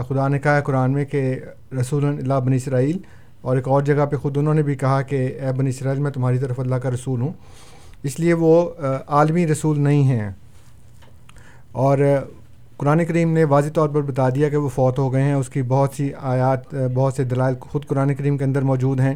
خدا 0.10 0.27
نے 0.27 0.39
کہا 0.39 0.56
ہے 0.58 0.62
قرآن 0.62 0.92
میں 0.92 1.06
کہ 1.06 1.39
رسول 1.82 2.06
اللہ 2.06 2.39
بنی 2.46 2.56
اسرائیل۔ 2.56 2.98
اور 3.42 3.56
ایک 3.56 3.68
اور 3.68 3.82
جگہ 3.82 4.06
پہ 4.06 4.16
خود 4.16 4.38
انہوں 4.38 4.54
نے 4.54 4.62
بھی 4.62 4.75
کہا 4.75 5.01
کہ 5.01 5.16
اے 5.42 5.51
بنی 5.58 5.70
اسرائیل 5.70 6.00
میں 6.00 6.12
تمہاری 6.12 6.38
طرف 6.38 6.60
اللہ 6.60 6.75
کا 6.75 6.92
رسول 6.92 7.22
ہوں۔ 7.22 7.34
اس 8.04 8.20
لیے 8.20 8.34
وہ 8.34 8.70
عالمی 9.08 9.48
رسول 9.48 9.80
نہیں 9.80 10.04
ہیں۔ 10.04 10.32
اور 11.77 11.98
قرآن 12.77 13.05
کریم 13.05 13.34
نے 13.34 13.43
واضح 13.43 13.69
طور 13.69 13.89
پر 13.89 14.01
بتا 14.01 14.29
دیا 14.29 14.50
کہ 14.50 14.57
وہ 14.57 14.69
فوت 14.69 15.00
ہو 15.00 15.13
گئے 15.13 15.22
ہیں۔ 15.22 15.34
اس 15.34 15.50
کی 15.50 15.62
بہت 15.62 15.93
سی 15.93 16.10
آیات، 16.22 16.75
بہت 16.93 17.13
سے 17.13 17.24
دلائل 17.24 17.55
خود 17.60 17.86
قرآن 17.86 18.15
کریم 18.15 18.38
کے 18.38 18.43
اندر 18.43 18.62
موجود 18.62 19.00
ہیں۔ 19.00 19.15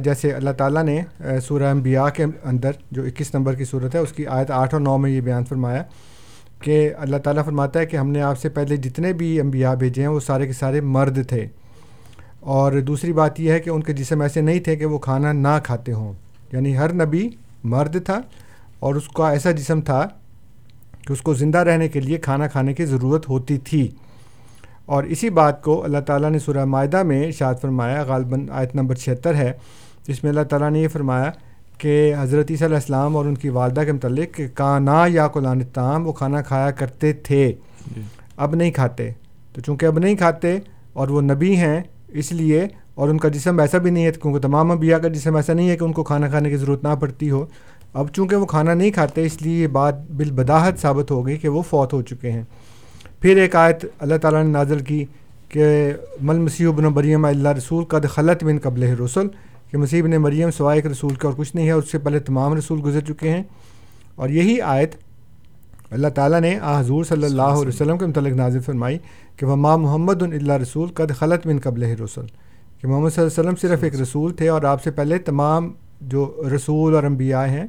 جیسے 0.00 0.32
اللہ 0.32 0.50
تعالیٰ 0.50 0.82
نے 0.82 1.00
سورہ 1.42 1.62
انبیاء 1.62 2.08
کے 2.08 2.24
اندر، 2.44 2.70
جو 2.90 3.02
اکیس 3.02 3.34
نمبر 3.34 3.54
کی 3.54 3.64
صورت 3.64 3.94
ہے، 3.94 4.00
اس 4.00 4.12
کی 4.12 4.26
آیت 4.26 4.50
آٹھ 4.50 4.74
اور 4.74 4.82
نو 4.82 4.98
میں 4.98 5.10
یہ 5.10 5.20
بیان 5.20 5.44
فرمایا 5.44 5.82
کہ 6.60 6.90
اللہ 6.98 7.16
تعالیٰ 7.16 7.44
فرماتا 7.44 7.80
ہے 7.80 7.86
کہ 7.86 7.96
ہم 7.96 8.10
نے 8.10 8.22
آپ 8.22 8.38
سے 8.38 8.48
پہلے 8.48 8.76
جتنے 8.76 9.12
بھی 9.12 9.40
انبیاء 9.40 9.74
بھیجے 9.74 10.00
ہیں، 10.00 10.08
وہ 10.08 10.20
سارے 10.20 10.46
کے 10.46 10.52
سارے 10.52 10.80
مرد 10.80 11.28
تھے۔ 11.28 11.46
اور 12.40 12.72
دوسری 12.72 13.12
بات 13.12 13.40
یہ 13.40 13.52
ہے 13.52 13.60
کہ 13.60 13.70
ان 13.70 13.82
کے 13.82 13.92
جسم 13.92 14.20
ایسے 14.20 14.40
نہیں 14.40 14.60
تھے 14.60 14.76
کہ 14.76 14.86
وہ 14.86 14.98
کھانا 14.98 15.32
نہ 15.32 15.58
کھاتے 15.64 15.92
ہوں۔ 15.92 16.12
یعنی 16.52 16.76
ہر 16.76 16.92
نبی 16.92 17.28
مرد 17.64 18.04
تھا 18.04 18.20
اور 18.78 18.94
اس 18.94 19.08
کا 19.08 19.30
ایسا 19.30 19.50
جسم 19.50 19.80
تھا 19.80 20.08
کہ 21.06 21.12
اس 21.12 21.20
کو 21.22 21.34
زندہ 21.34 21.58
رہنے 21.58 21.88
کے 21.88 22.00
لیے 22.00 22.18
کھانا 22.18 22.46
کھانے 22.46 22.74
کی 22.74 22.84
ضرورت 22.84 23.28
ہوتی 23.28 23.58
تھی۔ 23.58 23.88
اور 24.86 25.04
اسی 25.04 25.30
بات 25.30 25.62
کو 25.62 25.84
اللہ 25.84 25.98
تعالیٰ 25.98 26.30
نے 26.30 26.38
سورہ 26.38 26.64
معاہدہ 26.64 27.02
میں 27.02 27.26
اشاعت 27.26 27.60
فرمایا 27.60 28.02
غالباً 28.02 28.46
آیت 28.52 28.74
نمبر 28.74 28.94
چھہتر 28.94 29.34
ہے 29.34 29.52
جس 30.08 30.24
میں 30.24 30.30
اللہ 30.30 30.42
تعالیٰ 30.42 30.70
نے 30.70 30.80
یہ 30.80 30.88
فرمایا 30.88 31.30
کہ 31.78 32.14
حضرت 32.20 32.46
عیسیٰ 32.50 32.66
علیہ 32.66 32.76
السلام 32.76 33.16
اور 33.16 33.24
ان 33.24 33.34
کی 33.34 33.48
والدہ 33.48 33.80
کے 33.80 33.92
متعلق 33.92 34.34
کہ 34.34 34.46
کانا 34.54 35.04
یا 35.08 35.28
قلان 35.28 35.60
تام 35.60 36.06
وہ 36.06 36.12
کھانا 36.12 36.42
کھایا 36.42 36.70
کرتے 36.70 37.12
تھے۔ 37.12 37.52
جی۔ 37.96 38.02
اب 38.36 38.54
نہیں 38.54 38.70
کھاتے۔ 38.70 39.10
تو 39.52 39.60
چونکہ 39.60 39.86
اب 39.86 39.98
نہیں 39.98 40.14
کھاتے 40.14 40.58
اور 40.92 41.08
وہ 41.08 41.20
نبی 41.20 41.56
ہیں 41.56 41.82
اس 42.08 42.32
لیے 42.32 42.66
اور 42.94 43.08
ان 43.08 43.18
کا 43.18 43.28
جسم 43.28 43.60
ایسا 43.60 43.78
بھی 43.78 43.90
نہیں 43.90 44.04
ہے 44.04 44.12
کیونکہ 44.12 44.40
تمام 44.40 44.70
انبیاء 44.70 44.98
کا 44.98 45.08
جسم 45.08 45.36
ایسا 45.36 45.52
نہیں 45.52 45.68
ہے 45.68 45.76
کہ 45.76 45.84
ان 45.84 45.92
کو 45.92 46.02
کھانا 46.02 46.28
کھانے 46.28 46.50
کی 46.50 46.56
ضرورت 46.56 46.84
نہ 46.84 46.88
پڑتی 47.00 47.30
ہو۔ 47.30 47.46
اب 47.94 48.08
چونکہ 48.12 48.36
وہ 48.36 48.46
کھانا 48.46 48.74
نہیں 48.74 48.90
کھاتے، 48.90 49.24
اس 49.24 49.42
لیے 49.42 49.62
یہ 49.62 49.66
بات 49.66 50.10
بالبداحت 50.10 50.78
ثابت 50.80 51.10
ہو 51.10 51.26
گئی 51.26 51.36
کہ 51.36 51.48
وہ 51.48 51.62
فوت 51.62 51.92
ہو 51.92 52.02
چکے 52.02 52.32
ہیں۔ 52.32 52.42
پھر 53.20 53.36
ایک 53.36 53.56
آیت 53.56 53.84
اللہ 53.98 54.14
تعالیٰ 54.14 54.42
نے 54.44 54.50
نازل 54.50 54.78
کی 54.78 55.04
کہ 55.48 55.92
مل 56.20 56.38
مسیح 56.38 56.68
بن 56.68 56.84
مریم 56.84 57.24
اللہ 57.24 57.48
رسول 57.48 57.84
قد 57.84 58.08
خلط 58.08 58.44
بن 58.44 58.58
قبل 58.58 58.82
رسول 58.82 59.28
کہ 59.70 59.78
مسیح 59.78 60.02
بن 60.02 60.10
مریم 60.10 60.50
سوائے 60.50 60.78
ایک 60.78 60.86
رسول 60.86 61.14
کا 61.14 61.28
اور 61.28 61.36
کچھ 61.36 61.56
نہیں 61.56 61.66
ہے، 61.66 61.72
اس 61.72 61.90
سے 61.92 61.98
پہلے 61.98 62.18
تمام 62.18 62.54
رسول 62.54 62.80
گزر 62.84 63.00
چکے 63.00 63.30
ہیں۔ 63.30 63.42
اور 64.14 64.28
یہی 64.28 64.60
آیت 64.60 64.94
اللہ 65.90 66.08
تعالیٰ 66.08 66.40
نے 66.40 66.58
آ 66.62 66.80
حضور 66.80 67.04
صلی 67.04 67.24
اللہ 67.24 67.42
علیہ 67.42 67.68
وسلم 67.68 67.98
کے 67.98 68.06
متعلق 68.06 68.32
نازل 68.32 68.60
فرمائی 68.60 68.98
کہ 69.36 69.46
وہ 69.46 69.56
ماں 69.56 69.78
محمد 69.78 70.22
اللہ 70.22 70.52
رسول 70.52 70.88
قد 70.88 71.12
خلط 71.18 71.46
بن 71.46 71.58
قبل 71.58 71.82
رسول 71.82 72.26
کہ 72.80 72.88
محمد 72.88 73.10
صلی 73.10 73.24
اللہ 73.24 73.40
علیہ 73.40 73.50
وسلم 73.50 73.68
صرف 73.68 73.82
ایک 73.82 74.00
رسول 74.00 74.32
تھے 74.32 74.48
اور 74.48 74.62
آپ 74.62 74.82
سے 74.84 74.90
پہلے 74.90 75.18
تمام 75.18 75.72
جو 76.08 76.42
رسول 76.54 76.94
اور 76.94 77.04
انبیاء 77.04 77.46
ہیں 77.46 77.64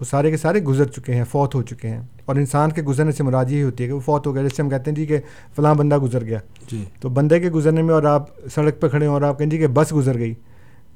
وہ 0.00 0.04
سارے 0.04 0.30
کے 0.30 0.36
سارے 0.36 0.62
گزر 0.62 0.84
چکے 0.84 1.14
ہیں 1.14 1.24
فوت 1.24 1.54
ہو 1.54 1.62
چکے 1.62 1.88
ہیں۔ 1.88 2.00
اور 2.24 2.36
انسان 2.36 2.70
کے 2.70 2.82
گزرنے 2.82 3.12
سے 3.12 3.22
مراد 3.22 3.44
ہی 3.44 3.62
ہوتی 3.62 3.82
ہے 3.84 3.88
کہ 3.88 3.94
وہ 3.94 4.00
فوت 4.00 4.26
ہو 4.26 4.34
گیا 4.34 4.42
جیسے 4.42 4.62
ہم 4.62 4.70
کہتے 4.70 4.90
ہیں 4.90 4.96
جی 4.96 5.06
کہ 5.06 5.18
فلاں 5.56 5.74
بندہ 5.74 5.98
گزر 5.98 6.24
گیا۔ 6.24 6.38
جی۔ 6.72 6.84
تو 7.00 7.08
بندے 7.08 7.40
کے 7.40 7.50
گزرنے 7.50 7.82
میں 7.82 7.94
اور 7.94 8.02
آپ 8.02 8.24
سڑک 8.54 8.80
پہ 8.80 8.88
کھڑے 8.88 9.06
ہوں 9.06 9.14
اور 9.14 9.22
آپ 9.22 9.38
کہیں 9.38 9.50
جی 9.50 9.58
کہ 9.58 9.66
بس 9.66 9.92
گزر 9.92 10.18
گئی۔ 10.18 10.34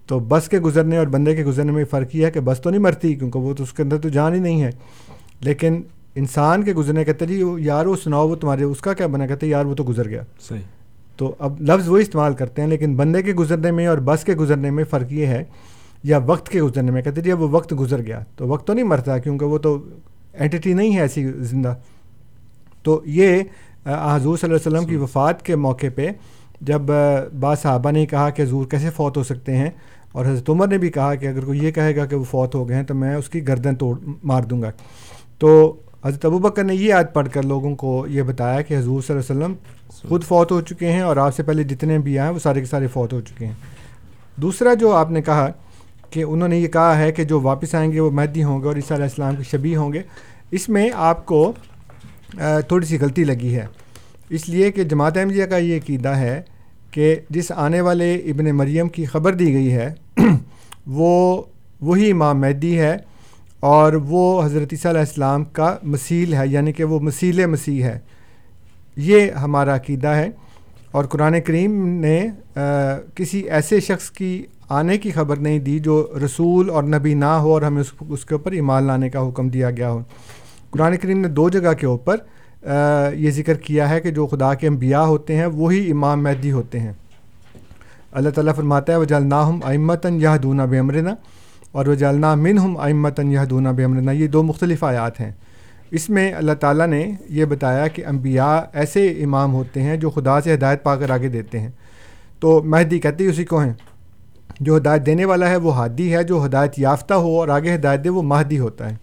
تو 0.06 0.18
بس 0.18 0.48
کے 0.48 0.58
گزرنے 0.58 0.96
اور 0.96 1.06
بندے 1.06 1.36
کے 1.36 1.44
گزرنے 1.44 1.72
میں 1.72 1.84
فرق 1.84 2.16
یہ 2.16 2.26
ہے 2.26 2.30
کہ 2.30 2.40
بس 2.40 2.60
تو 2.60 2.70
نہیں 2.70 2.80
مرتی 2.80 3.14
کیونکہ 3.14 3.38
وہ 3.38 3.54
تو 3.54 3.62
اس 3.62 3.72
کے 3.72 3.82
اندر 3.82 3.98
تو 3.98 4.08
جان 4.08 4.34
ہی 4.34 4.38
نہیں 4.38 4.62
ہے۔ 4.62 4.70
لیکن 5.40 5.82
انسان 6.14 6.62
کے 6.62 6.72
گزرنے 6.72 7.04
کہتے 7.04 7.26
جی 7.26 7.42
یار 7.58 7.86
وہ 7.86 7.96
سناؤ 8.04 8.28
وہ 8.28 8.36
تمہارے 8.36 8.64
اس 8.64 8.80
کا 8.80 8.92
کیا 8.92 9.06
بنا؟ 9.06 9.26
کہتے 9.26 9.46
یار 9.46 9.64
وہ 9.64 9.74
تو 9.74 9.84
گزر 9.84 10.08
گیا۔ 10.08 10.22
صحیح۔ 10.48 10.60
تو 11.16 11.34
اب 11.38 11.60
لفظ 11.60 11.88
وہ 11.88 11.96
استعمال 11.96 12.34
کرتے 12.34 12.62
ہیں 12.62 12.68
لیکن 12.68 12.96
بندے 12.96 13.22
کے 13.22 13.32
گزرنے 13.32 13.70
میں 13.70 13.86
اور 13.86 13.98
بس 13.98 14.24
کے 14.24 14.34
گزرنے 14.34 14.70
میں 14.70 14.84
فرق 14.84 15.12
یہ 15.12 15.26
ہے 15.26 15.44
یا 16.02 16.18
وقت 16.26 16.48
کے 16.48 16.62
گزرنے 16.62 16.90
میں 16.90 17.02
کہتے 17.02 17.20
جی 17.20 17.32
وہ 17.32 17.48
وقت 17.50 17.72
گزر 17.80 18.02
گیا۔ 18.02 18.20
تو 18.36 18.46
وقت 18.48 18.66
تو 18.66 18.72
نہیں 18.72 18.84
مرتا 18.84 19.18
کیونکہ 19.18 19.46
وہ 19.46 19.58
تو 19.58 19.76
اینٹی 20.32 20.72
نہیں 20.72 20.96
ہے 20.96 21.00
ایسی 21.00 21.26
زندہ۔ 21.38 21.74
تو 22.82 23.00
یہ 23.04 23.42
حضور 23.86 24.36
صلی 24.36 24.50
اللہ 24.50 24.56
علیہ 24.56 24.76
وسلم 24.76 24.88
کی 24.88 24.96
وفات 24.96 25.42
کے 25.42 25.56
موقع 25.56 25.86
پہ 25.94 26.08
جب 26.60 26.82
بعض 27.40 27.58
صحابہ 27.58 27.90
نے 27.90 28.06
کہا 28.06 28.28
کہ 28.30 28.42
حضور 28.42 28.66
کیسے 28.66 28.90
فوت 28.90 29.16
ہو 29.16 29.22
سکتے 29.22 29.56
ہیں 29.56 29.70
اور 30.12 30.26
حضرت 30.26 30.50
عمر 30.50 30.68
نے 30.68 30.78
بھی 30.78 30.88
کہا 30.90 31.14
کہ 31.14 31.26
اگر 31.26 31.44
کوئی 31.44 31.64
یہ 31.64 31.70
کہے 31.70 31.94
گا 31.96 32.06
کہ 32.06 32.16
وہ 32.16 32.24
فوت 32.24 32.54
ہو 32.54 32.68
گئے 32.68 32.76
ہیں 32.76 32.82
تو 32.82 32.94
میں 32.94 33.14
اس 33.14 33.28
کی 33.28 33.46
گردن 33.48 33.74
توڑ 33.74 33.96
مار 34.24 34.42
دوں 34.42 34.60
گا۔ 34.62 34.70
تو 35.38 35.72
حضرت 36.04 36.24
ابو 36.24 36.38
بکر 36.38 36.64
نے 36.64 36.74
یہ 36.74 36.88
یاد 36.88 37.12
پڑھ 37.12 37.28
کر 37.32 37.42
لوگوں 37.42 37.74
کو 37.76 38.06
یہ 38.08 38.22
بتایا 38.22 38.60
کہ 38.62 38.78
حضور 38.78 39.02
صلی 39.02 39.16
اللہ 39.16 39.32
علیہ 39.32 39.44
وسلم 39.44 40.08
خود 40.08 40.24
فوت 40.24 40.52
ہو 40.52 40.60
چکے 40.60 40.92
ہیں 40.92 41.00
اور 41.00 41.16
آپ 41.16 41.34
سے 41.36 41.42
پہلے 41.42 41.62
جتنے 41.64 41.98
بھی 41.98 42.18
آئے 42.18 42.30
وہ 42.30 42.38
سارے 42.38 42.60
کے 42.60 42.66
سارے 42.66 42.86
فوت 42.86 43.12
ہو 43.12 43.20
چکے 43.20 43.46
ہیں۔ 43.46 43.52
دوسرا 44.36 44.74
جو 44.74 44.92
آپ 44.92 45.10
نے 45.10 45.22
کہا 45.22 45.48
کہ 46.10 46.22
انہوں 46.22 46.48
نے 46.48 46.58
یہ 46.58 46.68
کہا 46.68 46.98
ہے 46.98 47.12
کہ 47.12 47.24
جو 47.24 47.40
واپس 47.40 47.74
آئیں 47.74 47.92
گے 47.92 48.00
وہ 48.00 48.10
مہدی 48.10 48.42
ہوں 48.42 48.62
گے 48.62 48.66
اور 48.66 48.76
عیسیٰ 48.76 48.96
علیہ 48.96 49.04
السلام 49.04 49.36
کے 49.36 49.42
شبی 49.42 49.76
ہوں 49.76 49.92
گے۔ 49.92 50.02
اس 50.50 50.68
میں 50.68 50.90
آپ 50.94 51.26
کو 51.26 51.52
تھوڑی 52.38 52.86
سی 52.86 52.98
غلطی 53.00 53.24
لگی 53.24 53.54
ہے۔ 53.54 53.66
اس 54.28 54.48
لیے 54.48 54.72
کہ 54.72 54.84
جماعت 54.84 55.16
احمدیہ 55.16 55.44
کا 55.44 55.56
یہ 55.56 55.76
عقیدہ 55.76 56.08
ہے 56.08 56.42
کہ 56.90 57.16
جس 57.30 57.52
آنے 57.56 57.80
والے 57.80 58.14
ابن 58.14 58.44
مریم 58.44 58.88
کی 58.88 59.04
خبر 59.04 59.32
دی 59.32 59.54
گئی 59.54 59.72
ہے، 59.72 59.94
وہ، 60.86 61.42
وہی 61.80 62.10
امام 62.10 62.40
مہدی 62.40 62.78
ہے 62.78 62.96
اور 63.60 63.92
وہ 63.92 64.44
حضرت 64.44 64.68
عیسیٰ 64.72 64.90
علیہ 64.90 65.00
السلام 65.00 65.44
کا 65.44 65.76
مسیل 65.82 66.34
ہے 66.34 66.48
یعنی 66.48 66.72
کہ 66.72 66.84
وہ 66.84 67.00
مسیل 67.00 67.46
مسیح 67.46 67.84
ہے۔ 67.84 67.98
یہ 68.96 69.30
ہمارا 69.30 69.76
عقیدہ 69.76 70.08
ہے۔ 70.08 70.28
اور 70.90 71.04
قرآن 71.04 71.40
کریم 71.40 71.88
نے 71.88 72.26
کسی 73.14 73.40
ایسے 73.40 73.80
شخص 73.80 74.10
کی 74.10 74.46
آنے 74.70 74.98
کی 74.98 75.10
خبر 75.10 75.36
نہیں 75.36 75.58
دی 75.58 75.78
جو 75.78 76.06
رسول 76.24 76.70
اور 76.70 76.82
نبی 76.82 77.14
نہ 77.14 77.24
ہو 77.24 77.52
اور 77.52 77.62
ہمیں 77.62 77.80
اس 77.80 77.92
اس 78.08 78.24
کے 78.24 78.34
اوپر 78.34 78.52
ایمان 78.52 78.82
لانے 78.82 79.10
کا 79.10 79.28
حکم 79.28 79.48
دیا 79.48 79.70
گیا 79.70 79.90
ہو۔ 79.90 80.02
قرآن 80.70 80.96
کریم 80.96 81.20
نے 81.20 81.28
دو 81.28 81.48
جگہ 81.48 81.72
کے 81.72 81.86
اوپر 81.86 82.16
یہ 83.14 83.30
ذکر 83.30 83.54
کیا 83.54 83.90
ہے 83.90 84.00
کہ 84.00 84.10
جو 84.10 84.26
خدا 84.26 84.54
کے 84.54 84.66
انبیاء 84.66 85.02
ہوتے 85.02 85.36
ہیں، 85.36 85.46
وہی 85.46 85.90
امام 85.90 86.22
مہدی 86.22 86.52
ہوتے 86.52 86.80
ہیں۔ 86.80 86.92
اللہ 88.12 88.30
تعالیٰ 88.30 88.54
فرماتا 88.54 88.92
ہے 88.92 88.98
وہ 88.98 89.04
جلنا 89.04 89.48
ہم 89.48 89.60
امتاً 89.64 90.20
یہ 90.20 90.36
دونہ 90.42 90.62
بے 90.62 90.78
امرنا 90.78 91.14
اور 91.72 91.86
وہ 91.86 91.94
جلنا 91.94 92.34
من 92.34 92.58
ہم 92.58 92.76
امتاً 92.76 93.30
یہ 93.30 93.44
دونہ 93.50 93.68
بے 93.68 93.84
امرنا 93.84 94.12
یہ 94.12 94.26
دو 94.26 94.42
مختلف 94.42 94.84
آیات 94.84 95.20
ہیں۔ 95.20 95.32
اس 95.90 96.10
میں 96.10 96.32
اللہ 96.32 96.52
تعالیٰ 96.52 96.86
نے 96.86 97.12
یہ 97.28 97.44
بتایا 97.44 97.86
کہ 97.86 98.06
انبیاء 98.06 98.58
ایسے 98.72 99.06
امام 99.06 99.54
ہوتے 99.54 99.82
ہیں 99.82 99.96
جو 99.96 100.10
خدا 100.10 100.40
سے 100.40 100.54
ہدایت 100.54 100.82
پا 100.82 100.96
کر 100.96 101.10
آگے 101.10 101.28
دیتے 101.28 101.60
ہیں۔ 101.60 101.70
تو 102.40 102.62
مہدی 102.64 102.98
کہتے 102.98 103.24
ہی 103.24 103.28
اسی 103.28 103.44
کو 103.44 103.58
ہیں۔ 103.58 103.72
جو 104.60 104.76
ہدایت 104.76 105.06
دینے 105.06 105.24
والا 105.24 105.48
ہے 105.48 105.56
وہ 105.56 105.74
ہادی 105.74 106.14
ہے، 106.14 106.22
جو 106.22 106.46
ہدایت 106.46 106.78
یافتہ 106.78 107.14
ہو 107.14 107.40
اور 107.40 107.48
آگے 107.48 107.74
ہدایت 107.74 108.04
دے 108.04 108.08
وہ 108.08 108.22
مہدی 108.22 108.58
ہوتا 108.58 108.90
ہے۔ 108.90 108.96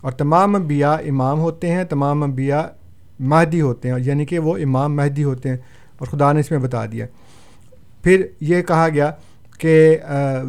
اور 0.00 0.12
تمام 0.12 0.54
انبیاء 0.54 0.96
امام 1.08 1.40
ہوتے 1.40 1.72
ہیں، 1.72 1.84
تمام 1.84 2.22
انبیاء 2.22 2.62
مہدی 3.20 3.60
ہوتے 3.60 3.88
ہیں 3.88 3.96
یعنی 4.00 4.24
کہ 4.24 4.38
وہ 4.38 4.56
امام 4.56 4.96
مہدی 4.96 5.24
ہوتے 5.24 5.48
ہیں۔ 5.48 5.56
اور 5.98 6.06
خدا 6.06 6.32
نے 6.32 6.40
اس 6.40 6.50
میں 6.50 6.58
بتا 6.58 6.86
دیا۔ 6.86 7.06
پھر 8.02 8.26
یہ 8.40 8.62
کہا 8.62 8.88
گیا 8.88 9.12
کہ 9.58 9.98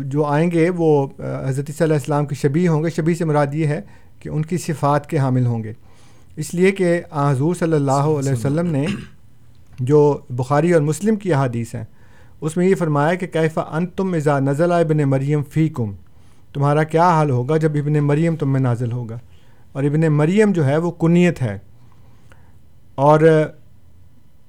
جو 0.05 0.25
آئیں 0.25 0.51
گے 0.51 0.69
وہ 0.69 1.07
حضرت 1.45 1.65
صلی 1.67 1.73
اللہ 1.79 1.83
علیہ 1.83 1.93
السلام 1.93 2.25
کی 2.25 2.35
شبی 2.35 2.67
ہوں 2.67 2.83
گے۔ 2.83 2.89
شبی 2.89 3.15
سے 3.15 3.25
مراد 3.25 3.53
یہ 3.53 3.67
ہے 3.67 3.81
کہ 4.19 4.29
ان 4.29 4.41
کی 4.41 4.57
صفات 4.57 5.09
کے 5.09 5.17
حامل 5.17 5.45
ہوں 5.45 5.63
گے۔ 5.63 5.73
اس 6.35 6.53
لیے 6.53 6.71
کہ 6.71 7.01
حضور 7.13 7.55
صلی 7.55 7.73
اللہ 7.73 7.91
علیہ 7.91 8.31
وسلم 8.31 8.71
نے 8.71 8.85
جو 9.79 10.17
بخاری 10.29 10.73
اور 10.73 10.81
مسلم 10.81 11.15
کی 11.15 11.33
احادیث 11.33 11.75
ہیں 11.75 11.83
اس 12.41 12.57
میں 12.57 12.67
یہ 12.67 12.75
فرمایا 12.75 13.13
کہ 13.13 13.27
کیفہ 13.27 13.59
ان 13.59 13.87
تم 13.87 14.13
ازا 14.13 14.39
نزل 14.39 14.71
ابن 14.71 14.97
مریم 14.97 15.43
فی 15.43 15.69
کم 15.69 15.91
تمہارا 16.53 16.83
کیا 16.83 17.09
حال 17.09 17.29
ہوگا 17.29 17.57
جب 17.57 17.71
ابن 17.73 17.93
مریم 17.93 18.35
تم 18.35 18.51
میں 18.51 18.59
نازل 18.59 18.91
ہوگا؟ 18.91 19.17
اور 19.71 19.83
ابن 19.83 20.01
مریم 20.01 20.51
جو 20.51 20.65
ہے 20.65 20.77
وہ 20.77 20.91
کنیت 20.91 21.41
ہے۔ 21.41 21.59
اور 22.95 23.19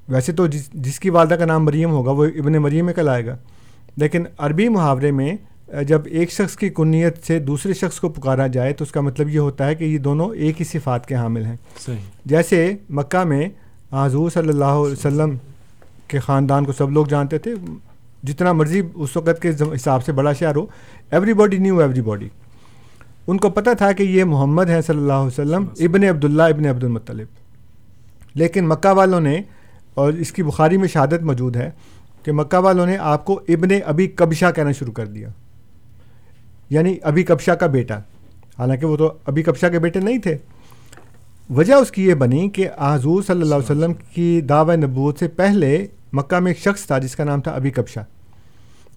ویسے 0.09 0.33
تو 0.33 0.47
جس 0.47 0.73
جس 0.73 1.01
کی 1.01 1.11
والدہ 1.11 1.35
کا 1.35 1.45
نام 1.45 1.65
مریم 1.65 1.91
ہوگا 1.91 2.11
وہ 2.11 2.25
ابن 2.25 2.53
مریم 2.53 2.87
میں 2.87 2.95
کل 2.95 3.09
آئے 3.09 3.27
گا۔ 3.27 3.37
لیکن 3.97 4.25
عربی 4.39 4.69
محاورے 4.69 5.11
میں 5.11 5.37
جب 5.85 6.01
ایک 6.05 6.31
شخص 6.31 6.57
کی 6.57 6.69
کنیت 6.69 7.27
سے 7.27 7.39
دوسرے 7.39 7.75
شخص 7.75 8.01
کو 8.01 8.09
پکارا 8.09 8.47
جائے 8.47 8.73
تو 8.73 8.85
اس 8.85 8.93
کا 8.93 9.01
مطلب 9.01 9.29
یہ 9.29 9.39
ہوتا 9.39 9.67
ہے 9.67 9.75
کہ 9.75 9.85
یہ 9.85 9.99
دونوں 9.99 10.35
ایک 10.35 10.61
ہی 10.61 10.65
صفات 10.65 11.07
کے 11.07 11.15
حامل 11.15 11.45
ہیں۔ 11.45 11.57
صحیح۔ 11.87 11.97
جیسے 12.25 12.73
مکہ 12.91 13.25
میں 13.25 13.49
حضور 13.93 14.31
صلی 14.31 14.49
اللہ 14.49 14.65
علیہ 14.65 14.93
وسلم 14.93 15.37
کے 16.09 16.19
خاندان 16.19 16.65
کو 16.65 16.73
سب 16.73 16.91
لوگ 16.91 17.07
جانتے 17.07 17.39
تھے۔ 17.39 17.55
جتنا 18.25 18.53
مرضی 18.53 18.83
اس 18.95 19.17
وقت 19.17 19.43
کے 19.43 19.51
حساب 19.75 20.05
سے 20.05 20.13
بڑا 20.13 20.33
شہر 20.33 20.57
ہو 20.57 20.67
every 21.11 21.35
body 21.35 21.59
new 21.59 21.81
every 21.81 22.01
body 22.01 22.29
ان 23.27 23.37
کو 23.37 23.51
پتہ 23.51 23.71
تھا 23.79 23.93
کہ 23.93 24.03
یہ 24.03 24.25
محمد 24.25 24.71
ہیں 24.71 24.81
صلی 24.81 24.97
اللہ 24.97 25.13
علیہ 25.13 25.41
وسلم 25.41 25.65
ابن 25.79 26.05
عبداللہ 26.05 26.43
ابن 26.43 26.67
عبد 26.67 26.85
المطلب۔ 26.85 27.27
لیکن 28.35 28.69
مکہ 28.69 28.89
والوں 28.89 29.21
نے 29.21 29.41
اور 29.95 30.13
اس 30.13 30.33
کی 30.33 30.43
بخاری 30.43 30.77
میں 30.77 30.89
شہادت 30.89 31.23
موجود 31.23 31.57
ہے 31.57 31.71
کہ 32.23 32.33
مکہ 32.33 32.57
والوں 32.57 32.87
نے 32.87 32.97
آپ 32.97 33.25
کو 33.25 33.41
ابن 33.49 33.69
ابی 33.87 34.07
کبشا 34.07 34.51
کہنا 34.51 34.73
شروع 34.73 34.93
کر 34.93 35.07
دیا۔ 35.07 35.29
یعنی 36.71 36.97
ابھی 37.03 37.23
کبشا 37.23 37.55
کا 37.55 37.67
بیٹا۔ 37.67 37.99
حالانکہ 38.59 38.87
وہ 38.87 38.97
تو 38.97 39.13
ابھی 39.27 39.43
کبشا 39.43 39.69
کے 39.69 39.79
بیٹے 39.79 40.01
نہیں 40.01 40.19
تھے۔ 40.19 40.37
وجہ 41.51 41.75
اس 41.75 41.91
کی 41.91 42.07
یہ 42.07 42.15
بنی 42.15 42.49
کہ 42.49 42.69
حضور 42.79 43.23
صلی 43.23 43.43
اللہ 43.43 43.55
علیہ 43.55 43.71
وسلم 43.71 43.93
کی 44.15 44.41
دعوی 44.41 44.77
نبوت 44.77 45.19
سے 45.19 45.29
پہلے 45.29 45.87
مکہ 46.13 46.41
میں 46.41 46.51
ایک 46.51 46.59
شخص 46.59 46.87
تھا 46.87 46.99
جس 46.99 47.17
کا 47.17 47.25
نام 47.25 47.41
تھا 47.41 47.51
ابھی 47.51 47.71
کبشا 47.71 48.03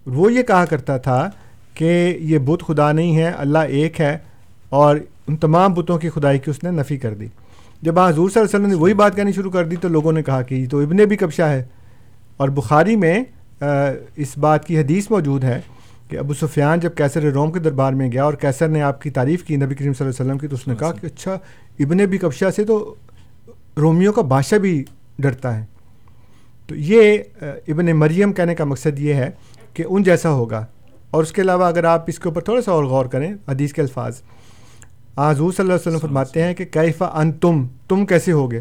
وہ 0.06 0.32
یہ 0.32 0.42
کہا 0.42 0.64
کرتا 0.64 0.96
تھا 0.98 1.30
کہ 1.74 2.18
یہ 2.20 2.38
بت 2.38 2.62
خدا 2.66 2.92
نہیں 2.92 3.16
ہے 3.16 3.32
اللہ 3.36 3.58
ایک 3.58 4.00
ہے 4.00 4.18
اور 4.68 4.96
ان 5.28 5.36
تمام 5.36 5.74
بتوں 5.74 5.98
کی 5.98 6.10
خدائی 6.10 6.38
کی 6.38 6.50
اس 6.50 6.64
نے 6.64 6.70
نفی 6.70 6.96
کر 6.96 7.14
دی۔ 7.14 7.26
جب 7.82 7.98
حضور 7.98 8.30
صلی 8.30 8.40
اللہ 8.40 8.56
علیہ 8.56 8.64
وسلم 8.64 8.66
نے 8.66 8.74
وہی 8.74 8.94
بات 8.94 9.16
کہنی 9.16 9.32
شروع 9.32 9.50
کر 9.50 9.64
دی 9.64 9.76
تو 9.76 9.88
لوگوں 9.88 10.12
نے 10.12 10.22
کہا 10.22 10.42
کہ 10.42 10.54
یہ 10.54 10.68
تو 10.68 10.78
ابن 10.78 10.96
بھی 10.96 11.16
کبشا 11.16 11.48
ہے۔ 11.48 11.64
اور 12.36 12.48
بخاری 12.48 12.96
میں 12.96 13.24
اس 14.16 14.38
بات 14.38 14.66
کی 14.66 14.78
حدیث 14.78 15.10
موجود 15.10 15.44
ہے 15.44 15.60
کہ 16.08 16.16
ابو 16.16 16.34
سفیان 16.34 16.80
جب 16.80 16.94
کیسر 16.94 17.22
روم 17.22 17.52
کے 17.52 17.60
دربار 17.60 17.92
میں 17.92 18.12
گیا 18.12 18.24
اور 18.24 18.34
کیسر 18.34 18.68
نے 18.68 18.82
آپ 18.82 19.02
کی 19.02 19.10
تعریف 19.10 19.44
کی 19.44 19.56
نبی 19.56 19.74
کریم 19.74 19.92
صلی 19.92 20.06
اللہ 20.06 20.14
علیہ 20.14 20.26
وسلم 20.26 20.38
کی 20.38 20.48
تو 20.48 20.56
اس 20.56 20.68
نے 20.68 20.74
کہا 20.78 20.92
کہ 20.92 21.06
اچھا 21.06 21.32
ابن 21.78 21.96
بھی 21.96 22.18
کبشا 22.18 22.50
سے 22.50 22.64
تو 22.64 22.94
رومیوں 23.76 24.12
کا 24.12 24.22
بادشاہ 24.22 24.58
بھی 24.58 24.84
ڈرتا 25.18 25.60
ہے۔ 25.60 25.71
تو 26.72 26.76
یہ 26.78 27.18
ابن 27.40 27.86
مریم 27.86 28.32
کہنے 28.32 28.54
کا 28.54 28.64
مقصد 28.64 28.98
یہ 28.98 29.14
ہے 29.14 29.30
کہ 29.74 29.84
ان 29.88 30.02
جیسا 30.02 30.30
ہوگا۔ 30.30 30.66
اور 31.10 31.22
اس 31.22 31.32
کے 31.32 31.42
علاوہ 31.42 31.64
اگر 31.64 31.84
آپ 31.84 32.04
اس 32.06 32.18
کے 32.18 32.28
اوپر 32.28 32.40
تھوڑا 32.40 32.62
سا 32.62 32.72
اور 32.72 32.84
غور 32.84 33.06
کریں، 33.06 33.34
حدیث 33.48 33.72
کے 33.72 33.82
الفاظ۔ 33.82 34.22
حضور 35.18 35.52
صلی 35.52 35.62
اللہ 35.62 35.72
علیہ 35.72 35.88
وسلم 35.88 35.98
فرماتے 35.98 36.42
ہیں 36.42 36.54
کہ 36.54 36.64
کیفا 36.64 37.04
ان 37.04 37.32
تم 37.32 37.66
تم 37.88 38.06
کیسے 38.06 38.32
ہوگے؟ 38.32 38.60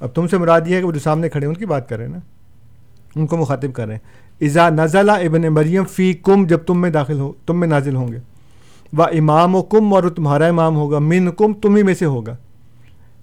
اب 0.00 0.08
تم 0.08 0.26
سے 0.28 0.38
مراد 0.38 0.60
یہ 0.66 0.74
ہے 0.74 0.80
کہ 0.80 0.86
وہ 0.86 0.92
جو 0.92 1.00
سامنے 1.00 1.28
کھڑے 1.28 1.46
ہیں، 1.46 1.54
ان 1.54 1.58
کی 1.58 1.66
بات 1.66 1.88
کر 1.88 1.96
رہے 1.96 2.04
ہیں 2.04 2.12
نا۔ 2.12 2.18
ان 3.16 3.26
کو 3.26 3.36
مخاطب 3.36 3.72
کر 3.72 3.86
رہے 3.86 3.94
ہیں۔ 3.94 4.44
ازا 4.46 4.68
نزلہ 4.68 5.12
ابن 5.12 5.42
مریم 5.42 5.84
فی 5.84 6.12
کم 6.12 6.46
جب 6.46 6.58
تم 6.58 6.80
میں 6.80 6.90
داخل 6.90 7.18
ہو، 7.18 7.32
تم 7.46 7.60
میں 7.60 7.68
نازل 7.68 7.96
ہوں 7.96 8.12
گے۔ 8.12 8.18
و 8.96 9.02
امام 9.02 9.54
و 9.54 9.62
کم 9.62 9.94
اور 9.94 10.02
تمہارا 10.02 10.46
امام 10.46 10.76
ہوگا۔ 10.76 10.98
من 10.98 11.30
کم 11.32 11.52
تم 11.52 11.76
ہی 11.76 11.82
میں 11.82 11.94
سے 11.94 12.04
ہوگا۔ 12.04 12.36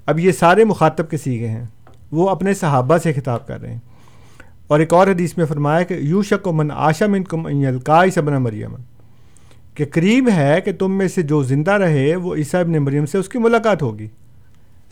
اب 0.06 0.20
یہ 0.20 0.32
سارے 0.32 0.64
مخاطب 0.64 1.10
کے 1.10 1.18
سیگے 1.18 1.48
ہیں۔ 1.48 1.66
وہ 2.12 2.30
اپنے 2.30 2.54
صحابہ 2.54 2.98
سے 2.98 3.14
خطاب 3.14 3.48
کر 3.48 3.62
رہے 3.62 3.74
ہیں۔ 3.74 3.80
اور 4.68 4.80
ایک 4.80 4.94
اور 4.94 5.08
حدیث 5.08 5.38
میں 5.38 5.46
فرمایا 5.46 5.84
کہ 5.84 5.94
یو 5.94 6.24
شک 6.24 6.48
و 6.48 6.52
من 6.52 6.72
آشا 6.72 7.06
من 7.06 7.24
کم 7.24 7.46
القائی 7.46 8.12
سبن 8.12 8.34
مریم۔ 8.34 8.76
کہ 9.76 9.86
قریب 9.92 10.30
ہے 10.36 10.62
کہ 10.66 10.72
تم 10.72 10.98
میں 10.98 11.08
سے 11.08 11.22
جو 11.22 11.44
زندہ 11.44 11.72
رہے 11.72 12.16
وہ 12.16 12.36
عیسیٰ 12.36 12.60
ابن 12.60 12.72
مریم 12.72 13.06
سے 13.06 13.18
اس 13.18 13.30
کی 13.30 13.40
ملاقات 13.40 13.82
ہوگی۔ 13.82 14.08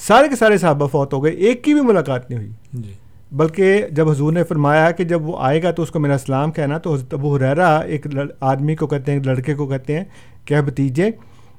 سارے 0.08 0.28
کے 0.28 0.36
سارے 0.36 0.58
صحابہ 0.58 0.88
فوت 0.88 1.14
ہو 1.14 1.24
گئے 1.24 1.32
ایک 1.32 1.64
کی 1.64 1.74
بھی 1.74 1.82
ملاقات 1.82 2.30
نہیں 2.30 2.40
ہوئی۔ 2.40 2.52
جی۔ 2.74 2.92
بلکہ 3.32 3.86
جب 3.92 4.10
حضور 4.10 4.34
نے 4.34 4.44
فرمایا 4.44 4.92
کہ 4.92 5.04
جب 5.04 5.30
وہ 5.30 5.38
آئے 5.40 5.64
گا 5.64 5.72
تو 5.72 5.84
اس 5.84 5.92
کو 5.92 6.00
میرا 6.00 6.16
اسلام 6.16 6.52
کہنا 6.52 6.78
تو 6.78 6.94
حضرت 6.94 7.14
ابو 7.14 7.36
حریرا 7.36 7.78
ایک 7.78 8.08
آدمی 8.40 8.76
کو 8.76 8.88
کہتے 8.88 9.12
ہیں 9.12 9.20
لڑکے 9.26 9.54
کو 9.54 9.68
کہتے 9.68 9.98
ہیں 9.98 10.04
کہ 10.46 10.62
بتیجے 10.62 11.10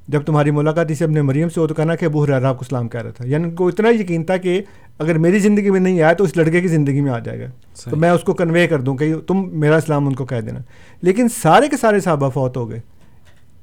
جب 0.08 0.22
تمہاری 0.22 0.50
ملاقات 0.50 0.90
اسے 0.90 1.04
اپنے 1.04 1.22
مریم 1.22 1.48
سے 1.48 1.60
ہو 1.60 1.66
تو 1.66 1.74
کہنا 1.74 1.94
کہ 1.94 2.04
ابو 2.04 2.24
حریرا 2.24 2.52
کو 2.52 2.58
اسلام 2.60 2.88
کہہ 2.88 3.02
رہا 3.02 3.10
تھا۔ 3.10 3.26
یعنی 3.26 3.44
ان 3.44 3.50
کو 3.50 3.68
اتنا 3.68 3.88
یقین 3.88 4.24
تھا 4.24 4.36
کہ 4.36 4.62
اگر 4.98 5.18
میری 5.18 5.38
زندگی 5.38 5.70
میں 5.70 5.80
نہیں 5.80 6.02
آیا 6.02 6.12
تو 6.12 6.24
اس 6.24 6.36
لڑکے 6.36 6.60
کی 6.60 6.68
زندگی 6.68 7.00
میں 7.00 7.12
آ 7.12 7.18
جائے 7.18 7.40
گا۔ 7.40 7.46
تو 7.90 7.96
میں 7.96 8.10
اس 8.10 8.22
کو 8.22 8.34
کنوے 8.34 8.66
کر 8.66 8.80
دوں 8.80 8.96
کہ 8.96 9.14
تم 9.26 9.58
میرا 9.60 9.76
اسلام 9.76 10.06
ان 10.06 10.14
کو 10.14 10.24
کہہ 10.24 10.40
دینا۔ 10.40 10.58
لیکن 11.02 11.28
سارے 11.28 11.68
کے 11.68 11.76
سارے 11.76 12.00
صحابہ 12.00 12.30
فوت 12.30 12.56
ہو 12.56 12.70
گئے۔ 12.70 12.80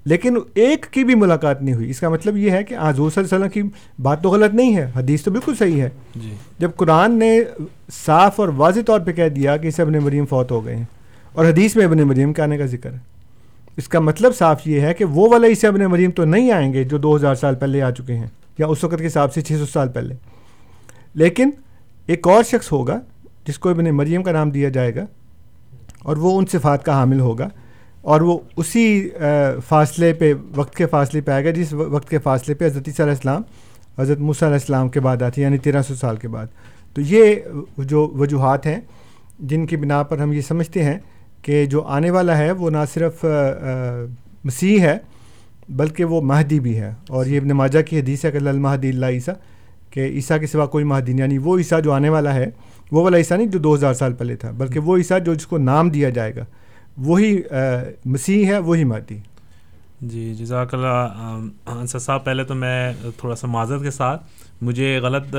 لیکن 0.06 0.38
ایک 0.54 0.86
کی 0.92 1.04
بھی 1.04 1.16
ملاقات 1.16 1.62
نہیں 1.62 1.76
ہوئی۔ 1.76 1.90
اس 1.90 2.00
کا 2.00 2.10
مطلب 2.10 2.38
یہ 2.38 2.52
ہے 2.52 2.64
کہ 2.64 2.76
حضور 2.82 3.12
صلی 3.12 3.24
اللہ 3.24 3.36
علیہ 3.36 3.48
وسلم 3.48 3.70
کی 3.70 4.02
بات 4.02 4.24
تو 4.24 4.30
غلط 4.30 4.54
نہیں 4.54 4.78
ہے 4.78 4.92
حدیث 4.96 5.24
تو 5.24 5.32
بالکل 5.32 5.56
صحیح 5.56 5.82
ہے۔ 5.82 5.90
جی۔ 6.16 6.36
جب 6.60 6.72
قرآن 6.76 7.20
نے 7.20 7.42
صاف 8.06 8.40
اور 8.40 8.48
واضح 8.48 8.80
طور 8.88 9.00
پہ 9.00 9.12
کہہ 9.12 9.30
دیا 9.30 9.58
کہ 9.58 9.68
اسے 9.68 9.82
ابن 9.82 9.94
مریم 9.94 10.26
فوت 10.26 10.52
ہو 10.52 10.66
گئے 10.66 10.76
ہیں 10.76 10.86
اور 11.34 11.46
حدیث 11.46 11.76
میں 11.76 11.86
ابن 11.86 11.98
مریم 11.98 12.34
کے 12.34 12.42
آنے 12.42 12.58
کا 12.58 12.66
ذکر 12.66 12.94
ہے۔ 12.94 13.13
اس 13.78 13.88
کا 13.88 14.00
مطلب 14.00 14.36
صاف 14.36 14.68
یہ 14.68 14.82
ہے 14.82 14.94
کہ 14.94 15.06
وہ 15.06 15.28
والا 15.32 15.48
اسے 15.48 15.68
ابن 15.68 15.84
مریم 15.92 16.12
تو 16.12 16.26
نہیں 16.26 16.52
آئیں 16.52 16.72
گے 16.74 16.84
جو 16.84 16.98
دو 16.98 17.16
ہزار 17.16 17.36
سال 17.36 17.56
پہلے 17.56 17.82
آ 17.82 17.90
چکے 17.92 18.16
ہیں، 18.16 18.28
یا 18.58 18.68
اس 18.68 18.84
وقت 18.84 19.00
کے 19.00 19.08
حساب 19.08 19.34
سے 19.34 19.42
چھ 19.42 19.54
سو 19.60 19.66
سال 19.66 19.90
پہلے۔ 19.90 20.16
لیکن 21.16 21.50
ایک 22.08 22.28
اور 22.28 22.44
شخص 22.44 22.72
ہوگا 22.72 23.00
جس 23.48 23.60
کو 23.60 23.70
ابن 23.70 23.90
مریم 23.96 24.24
کا 24.24 24.32
نام 24.32 24.52
دیا 24.52 24.70
جائے 24.70 24.96
گا 24.96 25.06
اور 26.04 26.18
وہ 26.18 26.38
ان 26.40 26.46
صفات 26.52 26.86
کا 26.86 26.94
حامل 26.94 27.20
ہوگا 27.20 27.48
اور 28.02 28.22
وہ 28.22 28.38
اسی 28.58 29.10
فاصلے 29.68 30.14
پہ، 30.14 30.34
وقت 30.56 30.76
کے 30.76 30.86
فاصلے 30.86 31.22
پہ 31.22 31.32
آئے 31.32 31.46
گا، 31.46 31.52
جس 31.52 31.74
وقت 31.74 32.10
کے 32.10 32.20
فاصلے 32.20 32.56
پہ 32.56 32.66
حضرت 32.66 32.88
علیہ 32.90 33.10
السلام، 33.10 33.42
حضرت 33.98 34.20
موسیٰ 34.20 34.48
علیہ 34.48 34.60
السلام 34.60 34.90
کے 34.90 35.00
بعد 35.00 35.22
آتی 35.22 35.42
ہے 35.42 35.46
یعنی 35.46 35.58
تیرہ 35.58 35.82
سو 35.82 35.96
سال 35.96 36.16
کے 36.16 36.28
بعد۔ 36.28 36.48
تو 36.94 37.02
یہ 37.02 37.36
جو 37.80 38.08
وجوہات 38.16 38.66
ہیں 38.66 38.80
جن 39.40 39.66
کی 39.66 39.78
بنا 39.78 40.02
پر 40.04 40.18
ہم 40.18 40.34
یہ 40.34 40.42
سمجھتے 40.42 40.84
ہیں 40.84 40.98
کہ 41.44 41.66
جو 41.66 41.82
آنے 41.96 42.12
والا 42.12 42.38
ہے 42.38 42.52
وہ 42.52 42.70
نہ 42.70 42.84
صرف 42.94 43.26
مسیح 44.44 44.80
ہے، 44.82 44.98
بلکہ 45.70 46.06
وہ 46.06 46.22
مہدی 46.22 46.60
بھی 46.60 46.78
ہے۔ 46.80 46.92
اور 47.10 47.26
یہ 47.26 47.40
ابن 47.40 47.50
ماجہ 47.50 47.82
کی 47.82 48.00
حدیث 48.00 48.26
ہے 48.26 48.32
کہ 48.32 48.38
المہدی 48.38 48.90
اللہ 48.90 49.06
عیسیٰ، 49.06 49.34
کہ 49.90 50.00
عیسیٰ 50.00 50.40
کے 50.40 50.48
سوا 50.48 50.66
کوئی 50.66 50.86
مہدی 50.86 51.14
نہیں۔ 51.14 51.22
یعنی 51.22 51.38
وہ 51.38 51.58
عیسیٰ 51.58 51.82
جو 51.82 51.92
آنے 51.92 52.10
والا 52.10 52.34
ہے، 52.36 52.50
وہ 52.92 53.04
والا 53.04 53.18
عیسیٰ 53.18 53.38
نہیں 53.38 53.48
جو 53.48 53.60
دو 53.60 53.76
ہزار 53.76 53.94
سال 53.94 54.14
پہلے 54.14 54.36
تھا، 54.36 54.52
بلکہ 54.52 54.80
وہ 54.80 54.98
عیسیٰ 54.98 55.20
جو 55.26 55.34
جس 55.34 55.48
کو 55.48 55.58
نام 55.58 55.90
دیا 55.90 56.10
جائے 56.10 56.36
گا، 56.36 56.46
وہی 56.98 57.42
مسیح 58.06 58.46
ہے، 58.46 58.58
وہی 58.58 58.84
مہدی۔ 58.84 59.18
جی 60.02 60.34
جزاک 60.36 60.74
اللہ 60.74 61.08
انصر 61.66 62.00
صاحب، 62.00 62.24
پہلے 62.24 62.44
تو 62.44 62.56
میں 62.56 62.94
تھوڑا 63.18 63.36
سا 63.36 63.48
معذرت 63.48 63.82
کے 63.84 63.92
ساتھ، 63.92 64.24
مجھے 64.62 64.98
غلط 65.00 65.36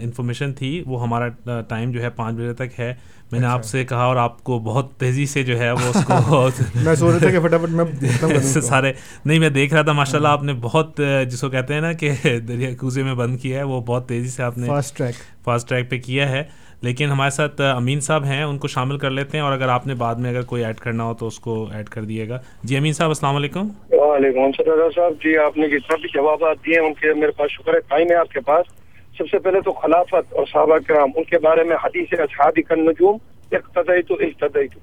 انفارمیشن 0.00 0.52
تھی، 0.52 0.82
وہ 0.86 1.02
ہمارا 1.02 1.60
ٹائم 1.68 1.90
جو 1.90 2.02
ہے 2.02 2.10
پانچ 2.10 2.36
بجے 2.36 2.54
تک 2.54 2.80
ہے۔ 2.80 2.94
میں 3.32 3.40
نے 3.40 3.46
آپ 3.46 3.58
اچھا۔ 3.58 3.68
سے 3.68 3.84
کہا 3.84 4.02
اور 4.02 4.16
آپ 4.16 4.42
کو 4.44 4.58
بہت 4.58 4.92
تیزی 4.94 5.26
سے 5.26 5.42
جو 5.42 5.58
ہے 5.58 5.70
وہ 5.72 5.88
اس 5.88 6.04
کو 6.04 6.14
میں 6.84 6.94
سوچ 6.94 7.10
رہا 7.12 7.18
تھا 7.18 7.30
کہ 7.30 7.40
فٹافٹ 7.40 7.70
میں 7.70 8.40
سارے 8.62 8.92
نہیں 9.24 9.38
میں 9.38 9.48
دیکھ 9.50 9.74
رہا 9.74 9.82
تھا 9.82 9.92
ماشاء 9.92 10.16
اللہ 10.18 10.28
آپ 10.28 10.42
نے 10.42 10.52
بہت 10.60 11.00
جس 11.28 11.40
کو 11.40 11.48
کہتے 11.48 11.74
ہیں 11.74 11.80
نا 11.80 11.92
کہ 11.92 12.10
دریا 12.48 12.70
کوزے 12.76 13.02
میں 13.02 13.14
بند 13.14 13.40
کیا 13.40 13.58
ہے 13.58 13.62
وہ 13.62 13.80
بہت 13.80 14.08
تیزی 14.08 14.28
سے 14.28 14.42
آپ 14.42 14.58
نے 14.58 14.66
فاسٹ 14.66 14.96
ٹریک 14.96 15.14
فاسٹ 15.44 15.68
ٹریک 15.68 15.90
پہ 15.90 15.98
کیا 15.98 16.28
ہے۔ 16.28 16.42
لیکن 16.82 17.10
ہمارے 17.10 17.30
ساتھ 17.30 17.60
امین 17.60 18.00
صاحب 18.00 18.24
ہیں 18.24 18.42
ان 18.42 18.58
کو 18.58 18.68
شامل 18.68 18.98
کر 18.98 19.10
لیتے 19.10 19.36
ہیں 19.36 19.44
اور 19.44 19.52
اگر 19.52 19.68
آپ 19.68 19.86
نے 19.86 19.94
بعد 19.94 20.14
میں 20.14 20.30
اگر 20.30 20.42
کوئی 20.42 20.64
ایڈ 20.64 20.76
کرنا 20.76 21.04
ہو 21.04 21.14
تو 21.14 21.26
اس 21.26 21.38
کو 21.38 21.68
ایڈ 21.72 21.88
کر 21.88 22.02
دیے 22.02 22.28
گا۔ 22.28 22.38
جی 22.62 22.76
امین 22.76 22.92
صاحب 22.92 23.10
السلام 23.10 23.36
علیکم۔ 23.36 23.68
وعلیکم 23.90 24.40
السلام 24.40 24.90
صاحب۔ 24.94 25.12
جی 25.24 25.36
آپ 25.38 25.56
نے 25.56 25.68
جتنا 25.68 25.96
بھی 25.96 26.08
جوابات 26.14 26.56
دیے 26.66 26.78
ان 26.78 26.94
کے 26.94 27.14
میرے 27.14 27.30
پاس 27.30 27.50
شکر 27.50 27.74
ہے 27.74 27.80
ٹائم 27.88 28.10
ہے 28.10 28.16
آپ 28.16 28.30
کے 28.30 28.40
پاس۔ 28.40 28.81
سب 29.18 29.28
سے 29.30 29.38
پہلے 29.38 29.60
تو 29.60 29.72
خلافت 29.72 30.32
اور 30.32 30.46
صحابہ 30.46 30.78
کرام 30.86 31.10
ان 31.16 31.24
کے 31.24 31.38
بارے 31.38 31.64
میں 31.64 31.76
حدیث 31.84 32.20
اصحاب 32.20 32.58
کن 32.68 32.84
نجوم 32.84 33.16
اقتدائی 33.52 34.02
تو 34.02 34.14
اقتدائی 34.14 34.68
تو 34.68 34.78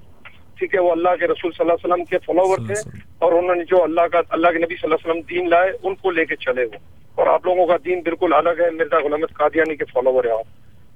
ٹھیک 0.58 0.74
ہے 0.74 0.80
وہ 0.80 0.90
اللہ 0.92 1.16
کے 1.20 1.26
رسول 1.26 1.52
صلی 1.52 1.70
اللہ 1.70 1.72
علیہ 1.72 1.92
وسلم 1.92 2.04
کے 2.04 2.18
فالوور 2.18 2.58
تھے 2.66 2.74
اور 3.18 3.32
انہوں 3.32 3.54
نے 3.54 3.64
جو 3.64 3.82
اللہ 3.82 4.06
کا 4.12 4.20
اللہ 4.28 4.48
کے 4.48 4.58
نبی 4.58 4.76
صلی 4.76 4.92
اللہ 4.92 4.94
علیہ 4.94 5.10
وسلم 5.10 5.20
دین 5.30 5.50
لائے 5.50 5.72
ان 5.82 5.94
کو 5.94 6.10
لے 6.10 6.24
کے 6.24 6.36
چلے 6.36 6.64
وہ۔ 6.64 6.78
اور 7.14 7.26
آپ 7.26 7.46
لوگوں 7.46 7.66
کا 7.66 7.76
دین 7.84 8.00
بالکل 8.00 8.34
الگ 8.34 8.60
ہے 8.60 8.70
مرزا 8.70 8.98
غلامت 8.98 9.32
قادیانی 9.32 9.76
کے 9.76 9.84
فالوور 9.84 10.24
ہے 10.24 10.30
آپ۔ 10.30 10.44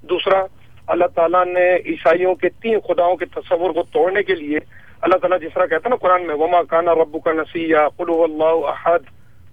دوسرا 0.02 0.42
اللہ 0.86 1.04
تعالیٰ 1.14 1.46
نے 1.46 1.76
عیسائیوں 1.76 2.34
کے 2.34 2.48
تین 2.48 2.80
خداؤں 2.80 3.16
کے 3.16 3.24
تصور 3.24 3.70
کو 3.70 3.82
توڑنے 3.82 4.22
کے 4.22 4.34
لیے 4.34 4.58
اللہ 5.02 5.16
تعالیٰ 5.16 5.40
جس 5.40 5.54
طرح 5.54 5.66
کہتا 5.66 5.84
ہے 5.84 5.88
نا 5.88 5.96
قرآن 5.96 6.26
میں 6.26 6.34
وما 6.34 6.62
کانا 6.62 6.92
ربو 6.92 7.18
کا 7.18 7.32
نسی 7.32 7.68
یا 7.70 7.88
قلو 7.88 8.22
اللہ 8.22 8.66
احد 8.66 8.98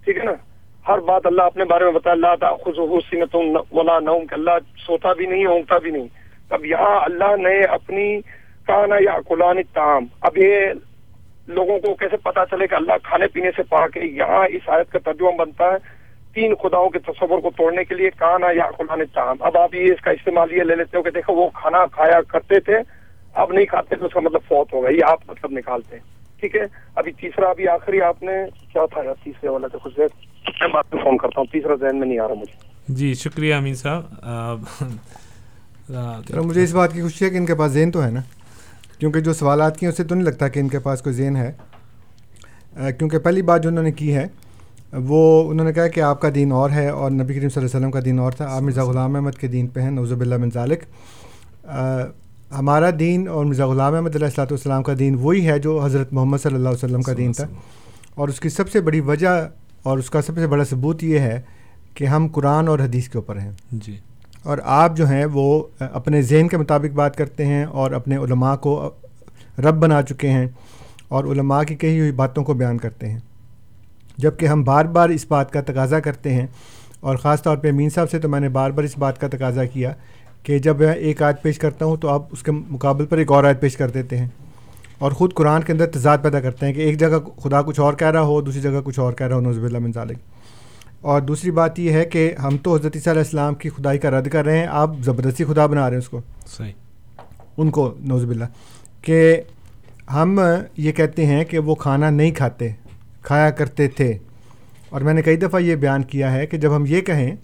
ٹھیک 0.06 0.17
ہے 0.17 0.24
نا؟ 0.24 0.32
ہر 0.91 0.99
بات 1.08 1.25
اللہ 1.25 1.41
اپنے 1.43 1.65
بارے 1.65 1.86
میں 1.86 1.91
بتا 1.93 2.12
اللہ 2.12 2.45
خصوصیت 2.63 3.36
ولا 3.71 3.99
نوم، 3.99 4.25
کہ 4.25 4.34
اللہ 4.34 4.58
سوتا 4.86 5.13
بھی 5.13 5.25
نہیں، 5.25 5.45
اونگتا 5.45 5.77
بھی 5.77 5.91
نہیں۔ 5.91 6.08
اب 6.49 6.65
یہاں 6.65 6.99
اللہ 7.04 7.36
نے 7.41 7.60
اپنی 7.75 8.06
کانا 8.67 8.95
یا 8.99 9.17
قلان 9.27 9.62
تام 9.73 10.06
اب 10.21 10.38
یہ 10.38 10.71
لوگوں 11.47 11.77
کو 11.80 11.93
کیسے 11.99 12.17
پتا 12.23 12.45
چلے 12.51 12.67
کہ 12.67 12.75
اللہ 12.75 12.97
کھانے 13.04 13.27
پینے 13.34 13.51
سے 13.56 13.63
پا 13.69 13.88
کے 13.93 13.99
یہاں 13.99 14.45
اس 14.56 14.69
آیت 14.69 14.91
کا 14.91 14.99
ترجمہ 15.06 15.32
بنتا 15.38 15.71
ہے 15.71 15.77
تین 16.34 16.54
خداؤں 16.62 16.89
کے 16.89 16.99
تصور 17.08 17.39
کو 17.41 17.49
توڑنے 17.58 17.84
کے 17.84 17.95
لیے 17.95 18.10
کانا 18.17 18.47
یا 18.56 18.69
قلان 18.77 19.01
تام 19.13 19.36
اب 19.39 19.58
آپ 19.58 19.75
یہ 19.75 19.93
اس 19.93 20.01
کا 20.01 20.12
استعمال 20.12 20.51
یہ 20.51 20.63
لے 20.63 20.75
لیتے 20.75 20.97
ہو 20.97 21.04
کہ 21.04 21.12
دیکھو، 21.12 21.34
وہ 21.34 21.49
کھانا 21.54 21.86
کھایا 21.91 22.21
کرتے 22.27 22.60
تھے، 22.60 22.77
اب 23.34 23.51
نہیں 23.54 23.65
کھاتے 23.65 23.95
تو 23.95 24.06
اس 24.06 24.13
کا 24.13 24.19
مطلب 24.19 24.41
فوت 24.47 24.73
ہوگا 24.73 24.89
یہ 24.89 25.04
آپ 25.08 25.30
مطلب 25.30 25.51
نکالتے 25.51 25.95
ہیں۔ 25.95 26.04
ٹھیک 26.41 26.56
ہے۔ 26.56 26.62
ابھی 26.95 27.12
تیسرا 27.12 27.49
ابھی 27.49 27.67
آخری 27.67 28.01
آپ 28.01 28.23
نے 28.23 28.32
کیا 28.73 28.86
تھا؟ 28.86 29.01
یار 29.04 29.13
تیسرے 29.23 29.49
والا 29.49 29.67
تو 29.67 29.80
خوش 29.80 29.97
میں 29.97 30.67
بعد 30.73 30.93
میں 30.93 31.04
فون 31.04 31.17
کرتا 31.17 31.39
ہوں۔ 31.41 31.45
تیسرا 31.51 31.75
ذہن 31.75 31.99
میں 31.99 32.08
نہیں 32.08 32.19
آ 32.19 32.27
رہا 32.27 32.34
مجھے۔ 32.34 32.71
جی 32.88 33.13
شکریہ 33.13 33.56
امین 33.56 33.75
صاحب۔ 33.75 34.63
مجھے 36.30 36.63
اس 36.63 36.73
بات 36.73 36.93
کی 36.93 37.01
خوشی 37.01 37.25
ہے 37.25 37.30
کہ 37.30 37.38
ان 37.38 37.45
کے 37.45 37.56
پاس 37.56 37.71
ذہن 37.71 37.91
تو 37.91 38.04
ہے 38.04 38.12
نا۔ 38.12 38.21
کیونکہ 38.99 39.19
جو 39.19 39.34
سوالات 39.34 39.80
کی 39.80 39.88
اسے 39.88 40.04
تو 40.04 40.15
نہیں 40.15 40.25
لگتا 40.25 40.47
کہ 40.47 40.60
ان 40.60 40.67
کے 40.67 40.80
پاس 40.80 41.01
کوئی 41.01 41.15
ذہن 41.15 41.36
ہے۔ 41.36 41.51
کیونکہ 42.91 43.19
پہلی 43.19 43.41
بات 43.41 43.63
جو 43.63 43.69
انہوں 43.69 43.84
نے 43.84 43.91
کی 43.91 44.15
ہے 44.15 44.27
وہ 44.93 45.49
انہوں 45.51 45.65
نے 45.65 45.73
کہا 45.73 45.88
کہ 45.88 45.99
آپ 45.99 46.21
کا 46.21 46.30
دین 46.36 46.51
اور 46.51 46.69
ہے 46.69 46.89
اور 46.89 47.12
نبی 47.12 47.34
کریم 47.34 47.49
صلی 47.49 47.62
اللہ 47.62 47.67
علیہ 47.67 47.77
وسلم 47.77 47.91
کا 47.91 47.99
دین 48.06 48.19
اور 48.19 48.32
تھا۔ 48.32 48.45
آپ 48.56 48.62
مرزا 48.62 48.84
غلام 48.84 49.15
احمد 49.15 49.32
کے 49.32 49.47
دین 49.47 49.67
پہ 49.67 49.80
ہیں 49.80 49.91
نوزب 49.91 50.21
اللہ 50.21 50.36
ذالک۔ 50.54 50.84
ہمارا 52.57 52.89
دین 52.99 53.27
اور 53.27 53.45
مرزا 53.45 53.65
غلام 53.65 53.93
احمد 53.95 54.15
علیہ 54.15 54.25
السلاۃ 54.25 54.45
والسلام 54.49 54.83
کا 54.83 54.93
دین 54.99 55.15
وہی 55.19 55.47
ہے 55.47 55.59
جو 55.59 55.83
حضرت 55.83 56.13
محمد 56.13 56.37
صلی 56.37 56.55
اللہ 56.55 56.69
علیہ 56.69 56.83
وسلم 56.83 57.01
کا 57.01 57.13
دین 57.17 57.31
تھا۔ 57.31 57.47
اور 58.15 58.27
اس 58.27 58.39
کی 58.39 58.49
سب 58.49 58.69
سے 58.69 58.81
بڑی 58.81 58.99
وجہ 58.99 59.27
اور 59.83 59.97
اس 59.97 60.09
کا 60.09 60.21
سب 60.21 60.35
سے 60.35 60.47
بڑا 60.47 60.63
ثبوت 60.63 61.03
یہ 61.03 61.19
ہے 61.19 61.41
کہ 61.93 62.05
ہم 62.05 62.27
قرآن 62.27 62.67
اور 62.67 62.79
حدیث 62.79 63.09
کے 63.09 63.17
اوپر 63.17 63.37
ہیں۔ 63.37 63.51
جی۔ 63.71 63.95
اور 64.43 64.57
آپ 64.63 64.97
جو 64.97 65.07
ہیں 65.07 65.25
وہ 65.25 65.63
اپنے 65.79 66.21
ذہن 66.21 66.47
کے 66.47 66.57
مطابق 66.57 66.93
بات 66.93 67.15
کرتے 67.15 67.45
ہیں 67.45 67.63
اور 67.65 67.91
اپنے 67.91 68.17
علماء 68.17 68.55
کو 68.55 68.89
رب 69.59 69.75
بنا 69.75 70.01
چکے 70.01 70.29
ہیں 70.29 70.47
اور 71.07 71.23
علماء 71.23 71.63
کی 71.63 71.75
کہی 71.75 71.99
ہوئی 71.99 72.11
باتوں 72.11 72.43
کو 72.43 72.53
بیان 72.53 72.77
کرتے 72.77 73.09
ہیں۔ 73.09 73.19
جبکہ 74.17 74.45
ہم 74.45 74.63
بار 74.63 74.85
بار 74.85 75.09
اس 75.09 75.25
بات 75.27 75.51
کا 75.51 75.61
تقاضا 75.61 75.99
کرتے 75.99 76.33
ہیں 76.33 76.47
اور 76.99 77.15
خاص 77.15 77.41
طور 77.43 77.57
پہ 77.57 77.69
امین 77.69 77.89
صاحب 77.89 78.09
سے 78.11 78.19
تو 78.19 78.29
میں 78.29 78.39
نے 78.39 78.49
بار 78.49 78.71
بار 78.71 78.83
اس 78.83 78.97
بات 78.97 79.21
کا 79.21 79.27
تقاضا 79.27 79.65
کیا 79.65 79.93
کہ 80.43 80.60
جب 80.60 80.80
میں 80.80 80.93
ایک 80.93 81.21
آیت 81.21 81.41
پیش 81.41 81.58
کرتا 81.58 81.86
ہوں 81.86 81.97
تو 81.97 82.08
آپ 82.08 82.21
اس 82.32 82.43
کے 82.43 82.51
مقابل 82.51 83.06
پر 83.06 83.17
ایک 83.17 83.32
اور 83.32 83.43
آیت 83.43 83.62
پیش 83.62 83.77
کر 83.77 83.89
دیتے 83.89 84.17
ہیں 84.17 84.27
اور 84.99 85.12
خود 85.12 85.34
قرآن 85.34 85.62
کے 85.62 85.73
اندر 85.73 85.86
تضاد 85.86 86.17
پیدا 86.21 86.39
کرتے 86.39 86.65
ہیں 86.65 86.73
کہ 86.73 86.80
ایک 86.80 86.99
جگہ 86.99 87.39
خدا 87.43 87.62
کچھ 87.62 87.80
اور 87.80 87.93
کہہ 87.93 88.08
رہا 88.08 88.21
ہو 88.21 88.41
دوسری 88.41 88.62
جگہ 88.62 88.82
کچھ 88.86 88.99
اور 88.99 89.13
کہہ 89.13 89.27
رہا 89.27 89.36
ہو 89.36 89.41
نوزب 89.41 89.63
اللہ 89.63 89.80
من 89.80 89.91
ذالک۔ 89.91 90.17
اور 91.01 91.21
دوسری 91.21 91.51
بات 91.51 91.80
یہ 91.80 91.91
ہے 91.91 92.06
کہ 92.06 92.34
ہم 92.43 92.58
تو 92.58 92.75
حضرت 92.75 92.95
علیہ 92.95 93.21
السلام 93.21 93.56
کی 93.56 93.69
خدائی 93.69 93.99
کا 93.99 94.10
رد 94.12 94.27
کر 94.27 94.45
رہے 94.45 94.58
ہیں 94.58 94.67
آپ 94.69 94.89
زبردستی 95.01 95.45
خدا 95.45 95.65
بنا 95.65 95.82
رہے 95.82 95.91
ہیں 95.91 95.97
اس 95.97 96.10
کو۔ 96.10 96.21
صحیح۔ 96.47 96.71
ان 97.58 97.69
کو 97.69 97.93
نوزب 97.99 98.30
اللہ 98.30 98.45
کہ 99.01 99.41
ہم 100.13 100.39
یہ 100.77 100.91
کہتے 100.91 101.25
ہیں 101.25 101.45
کہ 101.45 101.60
وہ 101.60 101.75
کھانا 101.75 102.10
نہیں 102.10 102.32
کھاتے 102.32 102.69
کھایا 103.21 103.49
کرتے 103.49 103.88
تھے۔ 103.88 104.17
اور 104.89 105.01
میں 105.01 105.13
نے 105.13 105.21
کئی 105.21 105.36
دفعہ 105.36 105.60
یہ 105.60 105.75
بیان 105.75 106.04
کیا 106.04 106.34
ہے 106.34 106.47
کہ 106.47 106.58
جب 106.58 106.75
ہم 106.75 106.84
یہ 106.88 107.01
کہیں 107.01 107.36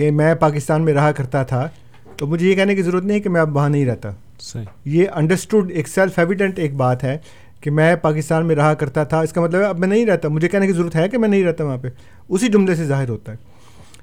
کہ 0.00 0.10
میں 0.10 0.34
پاکستان 0.34 0.82
میں 0.82 0.92
رہا 0.92 1.12
کرتا 1.12 1.42
تھا 1.42 1.68
تو 2.16 2.26
مجھے 2.26 2.48
یہ 2.48 2.54
کہنے 2.54 2.74
کی 2.74 2.82
ضرورت 2.82 3.04
نہیں 3.04 3.20
کہ 3.20 3.28
میں 3.28 3.40
اب 3.40 3.56
وہاں 3.56 3.68
نہیں 3.68 3.86
رہتا۔ 3.86 4.10
صحیح۔ 4.40 4.64
یہ 4.84 5.04
انڈرسٹوڈ 5.14 5.70
ایک 5.70 5.88
سیلف 5.88 6.18
ایویڈنٹ 6.18 6.58
ایک 6.58 6.74
بات 6.74 7.04
ہے 7.04 7.18
کہ 7.60 7.70
میں 7.70 7.96
پاکستان 7.96 8.46
میں 8.46 8.56
رہا 8.56 8.74
کرتا 8.74 9.04
تھا۔ 9.04 9.20
اس 9.20 9.32
کا 9.32 9.40
مطلب 9.40 9.60
ہے 9.60 9.66
اب 9.66 9.78
میں 9.78 9.88
نہیں 9.88 10.06
رہتا۔ 10.06 10.28
مجھے 10.28 10.48
کہنے 10.48 10.66
کی 10.66 10.72
ضرورت 10.72 10.96
ہے 10.96 11.08
کہ 11.08 11.18
میں 11.18 11.28
نہیں 11.28 11.44
رہتا 11.44 11.64
وہاں 11.64 11.76
پہ۔ 11.76 11.88
اسی 12.28 12.48
جملے 12.48 12.74
سے 12.74 12.84
ظاہر 12.84 13.08
ہوتا 13.08 13.32
ہے۔ 13.32 13.36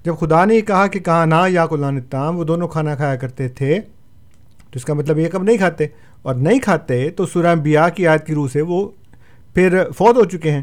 جب 0.05 0.15
خدا 0.19 0.45
نے 0.45 0.61
کہا 0.61 0.87
کہ 0.87 0.99
کہاں 0.99 1.25
نہ 1.25 1.49
یا 1.49 1.65
قلان 1.65 2.01
تام 2.01 2.37
وہ 2.37 2.43
دونوں 2.43 2.67
کھانا 2.67 2.95
کھایا 2.95 3.15
کرتے 3.15 3.49
تھے 3.49 3.79
تو 4.59 4.71
اس 4.75 4.85
کا 4.85 4.93
مطلب 4.93 5.19
یہ 5.19 5.27
کب 5.29 5.43
نہیں 5.43 5.57
کھاتے۔ 5.57 5.87
اور 6.21 6.35
نہیں 6.35 6.59
کھاتے 6.59 7.09
تو 7.09 7.25
سورہ 7.25 7.55
بیاہ 7.55 7.89
کی 7.89 8.07
آیت 8.07 8.27
کی 8.27 8.33
روح 8.33 8.47
سے 8.53 8.61
وہ 8.61 8.89
پھر 9.53 9.91
فوت 9.97 10.17
ہو 10.17 10.23
چکے 10.23 10.51
ہیں۔ 10.51 10.61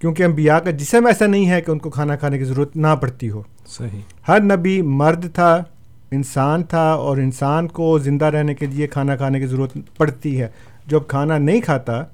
کیونکہ 0.00 0.22
انبیاء 0.22 0.58
کا 0.58 0.70
جسم 0.70 1.06
ایسا 1.06 1.26
نہیں 1.26 1.50
ہے 1.50 1.60
کہ 1.60 1.70
ان 1.70 1.78
کو 1.78 1.90
کھانا 1.90 2.16
کھانے 2.16 2.38
کی 2.38 2.44
ضرورت 2.44 2.76
نہ 2.76 2.86
پڑتی 3.00 3.30
ہو۔ 3.30 3.42
صحیح۔ 3.66 4.00
ہر 4.28 4.40
نبی 4.40 4.82
مرد 4.82 5.34
تھا 5.34 5.62
انسان 6.10 6.62
تھا 6.62 6.90
اور 6.92 7.16
انسان 7.16 7.68
کو 7.68 7.98
زندہ 7.98 8.24
رہنے 8.24 8.54
کے 8.54 8.66
لیے 8.66 8.86
کھانا 8.86 9.16
کھانے 9.16 9.40
کی 9.40 9.46
ضرورت 9.46 9.76
پڑتی 9.96 10.40
ہے۔ 10.40 10.48
جو 10.86 10.98
اب 10.98 11.08
کھانا 11.08 11.38
نہیں 11.38 11.60
کھاتا 11.60 12.04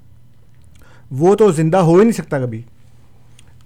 وہ 1.11 1.35
تو 1.35 1.51
زندہ 1.51 1.77
ہو 1.77 1.95
ہی 1.95 2.01
نہیں 2.01 2.11
سکتا 2.11 2.39
کبھی۔ 2.39 2.61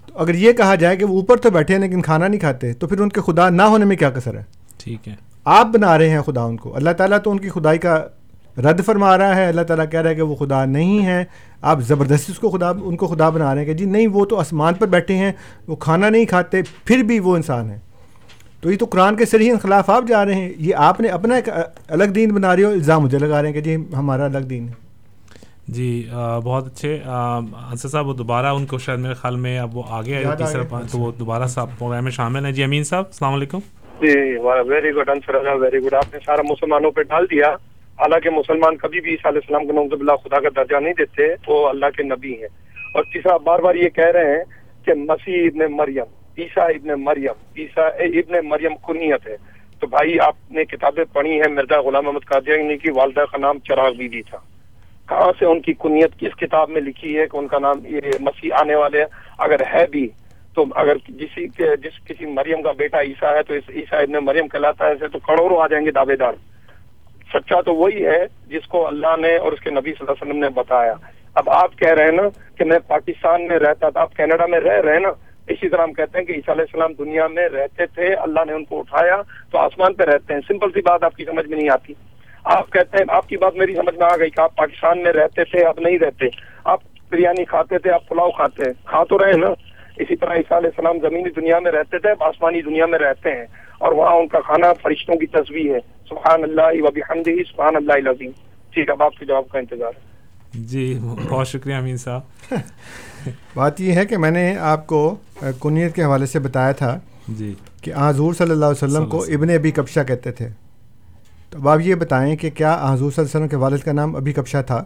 تو 0.06 0.18
اگر 0.18 0.34
یہ 0.34 0.52
کہا 0.52 0.74
جائے 0.74 0.96
کہ 0.96 1.04
وہ 1.04 1.14
اوپر 1.20 1.36
تو 1.36 1.50
بیٹھے 1.50 1.74
ہیں 1.74 1.80
لیکن 1.80 2.02
کھانا 2.02 2.28
نہیں 2.28 2.40
کھاتے 2.40 2.72
تو 2.72 2.86
پھر 2.86 3.00
ان 3.00 3.08
کے 3.08 3.20
خدا 3.20 3.48
نہ 3.48 3.62
ہونے 3.62 3.84
میں 3.84 3.96
کیا 3.96 4.10
کثر 4.10 4.34
ہے؟ 4.34 4.42
ٹھیک 4.78 5.08
ہے۔ 5.08 5.14
آپ 5.44 5.66
بنا 5.66 5.98
رہے 5.98 6.10
ہیں 6.10 6.20
خدا 6.20 6.42
ان 6.42 6.56
کو۔ 6.56 6.76
اللہ 6.76 6.90
تعالیٰ 6.90 7.18
تو 7.24 7.30
ان 7.30 7.38
کی 7.38 7.48
خدائی 7.48 7.78
کا 7.78 8.06
رد 8.64 8.84
فرما 8.86 9.16
رہا 9.18 9.36
ہے 9.36 9.46
اللہ 9.46 9.62
تعالیٰ 9.62 9.84
کہہ 9.90 10.00
رہا 10.00 10.10
ہے 10.10 10.14
کہ 10.14 10.22
وہ 10.22 10.34
خدا 10.36 10.64
نہیں 10.64 11.06
ہے۔ 11.06 11.22
آپ 11.62 11.80
زبردستی 11.88 12.32
اس 12.32 12.38
کو 12.38 12.50
خدا 12.50 12.68
ان 12.70 12.96
کو 12.96 13.06
خدا 13.06 13.28
بنا 13.30 13.52
رہے 13.54 13.60
ہیں 13.60 13.66
کہ 13.66 13.74
جی 13.74 13.84
نہیں 13.84 14.06
وہ 14.12 14.24
تو 14.24 14.38
آسمان 14.40 14.74
پر 14.74 14.86
بیٹھے 14.86 15.14
ہیں 15.16 15.32
وہ 15.68 15.76
کھانا 15.76 16.08
نہیں 16.08 16.24
کھاتے 16.26 16.62
پھر 16.84 17.02
بھی 17.02 17.18
وہ 17.20 17.34
انسان 17.36 17.70
ہیں۔ 17.70 17.78
تو 18.60 18.70
یہ 18.72 18.76
تو 18.78 18.86
قرآن 18.90 19.16
کے 19.16 19.26
صحیح 19.26 19.52
خلاف 19.62 19.90
آپ 19.90 20.04
جا 20.08 20.24
رہے 20.24 20.34
ہیں۔ 20.34 20.52
یہ 20.58 20.74
آپ 20.88 21.00
نے 21.00 21.08
اپنا 21.08 21.34
ایک 21.34 21.48
الگ 21.88 22.04
دین 22.14 22.34
بنا 22.34 22.54
رہے 22.56 22.64
ہو 22.64 22.70
الزام 22.70 23.02
مجھے 23.02 23.18
لگا 23.18 23.40
رہے 23.40 23.48
ہیں 23.48 23.54
کہ 23.54 23.60
جی 23.60 23.76
ہمارا 23.96 24.24
الگ 24.24 24.46
دین 24.50 24.68
ہے۔ 24.68 24.74
جی 25.68 25.88
بہت 26.44 26.66
اچھے۔ 26.66 26.98
انصر 27.04 27.88
صاحب 27.88 28.06
وہ 28.06 28.14
دوبارہ 28.14 28.46
ان 28.46 28.66
کو 28.66 28.78
شاید 28.78 28.98
میرے 29.00 29.14
خیال 29.14 29.36
میں 29.36 29.58
اب 29.58 29.76
وہ 29.76 29.82
آگے 29.88 30.22
تیسرا 30.38 30.80
تو 30.92 30.98
وہ 30.98 31.10
دوبارہ 31.18 31.46
صاحب 31.46 31.68
پروگرام 31.78 32.04
میں 32.04 32.12
شامل 32.12 32.44
ہیں۔ 32.44 32.52
جی 32.52 32.64
امین 32.64 32.84
صاحب 32.84 33.04
السلام 33.06 33.34
علیکم۔ 33.34 33.58
جی 34.00 34.12
very 34.68 34.90
good 34.96 35.10
Ansar 35.10 35.34
very 35.60 35.78
good 35.78 35.94
آپ 35.94 36.14
نے 36.14 36.20
سارا 36.26 36.42
مسلمانوں 36.50 36.90
پہ 36.90 37.02
ڈال 37.02 37.26
دیا۔ 37.30 37.54
حالانکہ 38.00 38.30
مسلمان 38.30 38.76
کبھی 38.76 39.00
بھی 39.00 39.10
عیسیٰ 39.10 39.30
علیہ 39.30 39.40
السلام 39.48 39.66
کو 39.66 39.72
نوز 39.72 40.00
اللہ 40.00 40.12
خدا 40.12 40.40
کا 40.40 40.48
درجہ 40.56 40.80
نہیں 40.80 40.94
دیتے، 40.98 41.22
وہ 41.46 41.68
اللہ 41.68 41.86
کے 41.96 42.02
نبی 42.02 42.32
ہیں۔ 42.32 42.48
اور 42.94 43.04
تیسرا 43.04 43.36
بار 43.36 43.58
بار 43.58 43.74
یہ 43.74 43.88
کہہ 43.88 44.06
رہے 44.06 44.36
ہیں 44.36 44.44
کہ 44.84 44.94
مسیح 44.94 45.46
ابن 45.46 45.76
مریم، 45.76 46.04
عیسیٰ 46.38 46.68
ابن 46.68 47.04
مریم، 47.04 47.58
عیسیٰ 47.58 47.90
ابن 47.92 48.48
مریم 48.48 48.74
کنیت 48.86 49.28
ہے۔ 49.28 49.36
تو 49.80 49.86
بھائی، 49.86 50.20
آپ 50.20 50.36
نے 50.50 50.64
کتابیں 50.64 51.04
پڑھی 51.12 51.30
ہیں 51.30 51.52
مرزا 51.52 51.80
غلام 51.80 52.06
احمد 52.06 52.24
قادیانی 52.24 52.76
کی، 52.76 52.90
والدہ 52.90 53.20
کا 53.20 53.38
نام 53.38 53.58
چراغ 53.58 53.92
بی 53.92 54.08
بی 54.08 54.22
تھا۔ 54.22 54.38
کہاں 55.08 55.32
سے 55.38 55.46
ان 55.46 55.60
کی 55.60 55.72
کنیت 55.72 56.18
کس 56.18 56.36
کتاب 56.36 56.70
میں 56.70 56.80
لکھی 56.80 57.18
ہے 57.18 57.26
کہ 57.26 57.36
ان 57.36 57.46
کا 57.46 57.58
نام 57.58 57.86
یہ 57.86 58.00
مسیح 58.20 58.50
آنے 58.60 58.74
والے 58.74 59.04
اگر 59.38 59.60
ہے 59.74 59.86
بھی، 59.90 60.08
تو 60.54 60.64
اگر 60.74 60.98
کسی 60.98 61.48
کے 61.48 61.76
جس 61.76 62.08
کسی 62.08 62.26
مریم 62.26 62.62
کا 62.62 62.72
بیٹا 62.72 63.00
عیسیٰ 63.00 63.34
ہے، 63.34 63.42
تو 63.42 63.54
اس 63.54 63.64
عیسیٰ 63.68 64.02
ابن 64.02 64.24
مریم 64.24 64.48
کہلاتا 64.48 64.84
ہے، 64.84 64.90
ایسے 64.90 65.08
تو 65.08 65.18
کروڑوں 65.18 65.62
آ 65.62 65.66
جائیں 65.66 65.86
گے 65.86 65.90
دعوے 65.90 66.16
دار۔ 66.16 66.32
سچا 67.32 67.60
تو 67.60 67.74
وہی 67.74 68.06
ہے 68.06 68.26
جس 68.46 68.66
کو 68.68 68.86
اللہ 68.86 69.16
نے 69.20 69.36
اور 69.36 69.52
اس 69.52 69.60
کے 69.60 69.70
نبی 69.70 69.90
صلی 69.90 69.96
اللہ 70.00 70.12
علیہ 70.12 70.30
وسلم 70.30 70.42
نے 70.42 70.48
بتایا۔ 70.48 70.94
اب 71.34 71.50
آپ 71.50 71.78
کہہ 71.78 71.92
رہے 71.92 72.04
ہیں 72.04 72.12
نا 72.12 72.22
کہ 72.58 72.64
میں 72.64 72.78
پاکستان 72.78 73.46
میں 73.46 73.58
رہتا 73.58 73.90
تھا، 73.90 74.00
آپ 74.00 74.16
کینیڈا 74.16 74.46
میں 74.46 74.60
رہ 74.60 74.80
رہے 74.80 74.92
ہیں 74.92 75.00
نا، 75.00 75.08
اسی 75.48 75.68
طرح 75.68 75.82
ہم 75.82 75.92
کہتے 75.92 76.18
ہیں 76.18 76.24
کہ 76.24 76.32
عیسیٰ 76.32 76.54
علیہ 76.54 76.64
السلام 76.72 76.92
دنیا 76.92 77.26
میں 77.26 77.48
رہتے 77.48 77.86
تھے، 77.86 78.14
اللہ 78.14 78.40
نے 78.46 78.52
ان 78.52 78.64
کو 78.64 78.78
اٹھایا 78.78 79.22
تو 79.52 79.58
آسمان 79.58 79.94
پہ 79.94 80.04
رہتے 80.04 80.34
ہیں۔ 80.34 80.40
سمپل 80.48 80.70
سی 80.70 80.80
بات 80.80 81.04
آپ 81.04 81.16
کی 81.16 81.24
سمجھ 81.24 81.48
میں 81.48 81.58
نہیں 81.58 81.70
آتی۔ 81.70 81.92
آپ 82.44 82.72
کہتے 82.72 82.96
ہیں، 82.96 83.04
آپ 83.08 83.28
کی 83.28 83.36
بات 83.36 83.54
میری 83.54 83.74
سمجھ 83.74 83.98
میں 83.98 84.06
آ 84.12 84.16
گئی 84.16 84.30
کہ 84.30 84.40
آپ 84.40 84.56
پاکستان 84.56 85.02
میں 85.02 85.12
رہتے 85.12 85.44
تھے 85.44 85.64
اب 85.64 85.74
نہیں 85.78 85.98
رہتے۔ 85.98 86.26
آپ 86.64 86.80
بریانی 87.10 87.44
کھاتے 87.44 87.78
تھے، 87.78 87.90
آپ 87.90 88.08
پلاؤ 88.08 88.30
کھاتے 88.30 88.62
ہیں۔ 88.66 88.72
کھا 88.84 89.04
تو 89.04 89.18
رہے 89.18 89.32
نا۔ 89.32 89.46
اسی 89.96 90.16
طرح 90.16 90.34
عیسیٰ 90.34 90.56
علیہ 90.56 90.70
السلام 90.76 90.98
زمینی 90.98 91.30
دنیا 91.30 91.58
میں 91.58 91.72
رہتے 91.72 91.98
تھے 91.98 92.10
اب 92.10 92.22
آسمانی 92.22 92.62
دنیا 92.62 92.86
میں 92.86 92.98
رہتے 92.98 93.30
ہیں۔ 93.32 93.46
اور 93.78 93.92
وہاں 93.92 94.16
ان 94.16 94.28
کا 94.28 94.40
کھانا 94.40 94.72
فرشتوں 94.72 95.14
کی 95.14 95.26
تصویر 95.26 95.74
ہے۔ 95.74 95.99
سبحان 96.10 96.42
اللہ 96.42 96.82
وبی 96.82 97.00
سبحان 97.44 97.76
اللہ 97.76 97.92
عظیم 97.92 98.30
ٹھیک 98.70 98.88
ہے 98.88 98.92
اب 98.92 99.02
آپ 99.02 99.18
کے 99.18 99.26
جواب 99.26 99.48
کا 99.48 99.58
انتظار 99.58 99.90
ہے۔ 99.96 100.10
جی 100.54 100.98
بہت 101.28 101.48
شکریہ 101.48 101.74
امین 101.74 101.96
صاحب۔ 101.96 102.54
بات 103.54 103.80
یہ 103.80 103.92
ہے 103.92 104.06
کہ 104.06 104.16
میں 104.18 104.30
نے 104.30 104.56
آپ 104.56 104.86
کو 104.86 105.16
کنیت 105.60 105.94
کے 105.94 106.04
حوالے 106.04 106.26
سے 106.26 106.38
بتایا 106.38 106.72
تھا 106.72 106.98
جی۔ 107.28 107.54
کہ 107.82 107.92
حضور 107.96 108.34
صلی 108.34 108.50
اللہ 108.50 108.64
علیہ 108.64 108.84
وسلم 108.84 109.06
کو 109.06 109.22
ابن 109.22 109.50
ابی 109.50 109.70
کبشہ 109.70 110.00
کہتے 110.08 110.32
تھے۔ 110.32 110.48
تو 111.50 111.58
اب 111.58 111.68
آپ 111.68 111.78
یہ 111.80 111.94
بتائیں 111.94 112.36
کہ 112.36 112.50
کیا 112.50 112.72
حضور 112.74 112.96
صلی 112.96 113.04
اللہ 113.04 113.20
علیہ 113.20 113.36
وسلم 113.36 113.48
کے 113.48 113.56
والد 113.56 113.78
کا 113.78 113.92
نام 113.92 114.16
ابھی 114.16 114.32
کبشہ 114.32 114.62
تھا؟ 114.66 114.84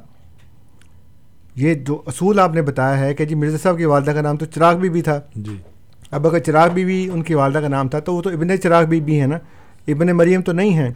یہ 1.56 1.74
جو 1.74 2.02
اصول 2.06 2.38
آپ 2.38 2.54
نے 2.54 2.62
بتایا 2.62 2.98
ہے 3.00 3.14
کہ 3.14 3.24
جی 3.24 3.34
مرزا 3.34 3.56
صاحب 3.56 3.78
کی 3.78 3.84
والدہ 3.84 4.10
کا 4.10 4.20
نام 4.20 4.36
تو 4.36 4.46
چراغ 4.46 4.76
بی 4.76 4.88
بی 4.88 5.02
تھا۔ 5.02 5.20
جی۔ 5.34 5.56
اب 6.10 6.26
اگر 6.26 6.38
چراغ 6.38 6.68
بی 6.70 6.84
بی 6.84 7.08
ان 7.12 7.22
کی 7.22 7.34
والدہ 7.34 7.58
کا 7.58 7.68
نام 7.68 7.88
تھا 7.88 7.98
تو 7.98 8.14
وہ 8.14 8.22
تو 8.22 8.30
ابن 8.30 8.60
چراغ 8.62 8.84
بی 8.84 9.00
بی 9.00 9.20
ہے 9.20 9.26
نا؟ 9.26 9.38
ابن 9.88 10.06
مریم 10.06 10.42
تو 10.42 10.52
نہیں 10.52 10.70
ہیں۔ 10.70 10.90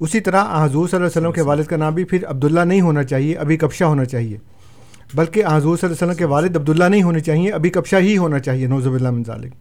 اسی 0.00 0.20
طرح 0.20 0.44
حضور 0.64 0.88
صلی 0.88 0.96
اللہ 0.96 1.06
علیہ 1.06 1.20
وسلم 1.20 1.32
کے 1.32 1.42
والد 1.42 1.64
کا 1.64 1.76
نام 1.76 1.94
بھی 1.94 2.04
پھر 2.04 2.18
عبداللہ 2.26 2.60
نہیں 2.60 2.80
ہونا 2.80 3.02
چاہیے 3.02 3.34
ابھی 3.34 3.56
کبشہ 3.56 3.84
ہونا 3.84 4.04
چاہیے۔ 4.04 4.36
بلکہ 5.14 5.42
حضور 5.46 5.60
صلی 5.60 5.68
اللہ 5.68 5.86
علیہ 5.86 5.94
وسلم 5.94 6.14
کے 6.14 6.24
والد 6.24 6.56
عبداللہ 6.56 6.84
نہیں 6.84 7.02
ہونے 7.02 7.20
چاہیے 7.20 7.50
ابھی 7.50 7.70
کبشہ 7.70 7.96
ہی 7.96 8.16
ہونا 8.16 8.38
چاہیے 8.38 8.66
نوزب 8.66 8.92
اللہ 8.92 9.10
منظالک 9.10 9.52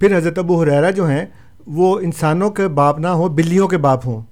پھر 0.00 0.16
حضرت 0.16 0.38
ابو 0.38 0.62
حریرہ 0.62 0.90
جو 0.90 1.08
ہیں 1.08 1.26
وہ 1.66 1.98
انسانوں 2.00 2.50
کے 2.50 2.68
باپ 2.68 2.98
نہ 2.98 3.06
ہوں 3.06 3.28
بلیوں 3.28 3.68
کے 3.68 3.76
باپ 3.76 4.06
ہوں۔ 4.06 4.22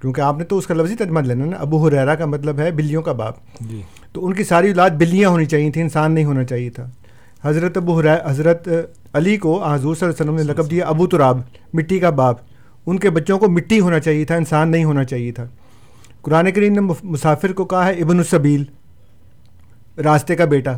کیونکہ 0.00 0.20
آپ 0.20 0.38
نے 0.38 0.44
تو 0.44 0.58
اس 0.58 0.66
کا 0.66 0.74
لفظی 0.74 0.96
ترجمہ 0.96 1.20
لینا 1.20 1.44
نا 1.44 1.56
ابو 1.56 1.86
حریرہ 1.86 2.14
کا 2.14 2.26
مطلب 2.26 2.58
ہے 2.58 2.70
بلیوں 2.70 3.02
کا 3.02 3.12
باپ۔ 3.12 3.34
جی۔ 3.60 3.82
تو 4.12 4.26
ان 4.26 4.32
کی 4.32 4.44
ساری 4.44 4.68
اولاد 4.68 4.90
بلیاں 4.90 5.30
ہونی 5.30 5.44
چاہیے 5.44 5.70
تھیں 5.70 5.82
انسان 5.82 6.12
نہیں 6.12 6.24
ہونا 6.24 6.44
چاہیے 6.44 6.70
تھا۔ 6.70 6.90
حضرت 7.44 7.76
ابو 7.76 8.00
حضرت 8.24 8.68
علی 9.12 9.36
کو 9.36 9.64
حضور 9.64 9.94
صلی 9.94 10.08
اللہ 10.08 10.22
علیہ 10.22 10.30
وسلم 10.30 10.46
نے 10.46 10.52
لقب 10.52 10.70
دیا 10.70 10.86
ابو 10.86 11.06
تراب 11.06 11.40
مٹی 11.74 11.98
کا 11.98 12.10
باپ۔ 12.10 12.51
ان 12.86 12.98
کے 12.98 13.10
بچوں 13.10 13.38
کو 13.38 13.48
مٹی 13.48 13.80
ہونا 13.80 14.00
چاہیے 14.00 14.24
تھا 14.24 14.34
انسان 14.34 14.70
نہیں 14.70 14.84
ہونا 14.84 15.04
چاہیے 15.04 15.32
تھا۔ 15.32 15.44
قرآن 16.22 16.50
کریم 16.50 16.72
نے 16.72 16.92
مسافر 17.02 17.52
کو 17.52 17.64
کہا 17.64 17.86
ہے 17.86 17.92
ابن 17.92 18.18
الصبیل 18.18 18.64
راستے 20.04 20.36
کا 20.36 20.44
بیٹا۔ 20.44 20.72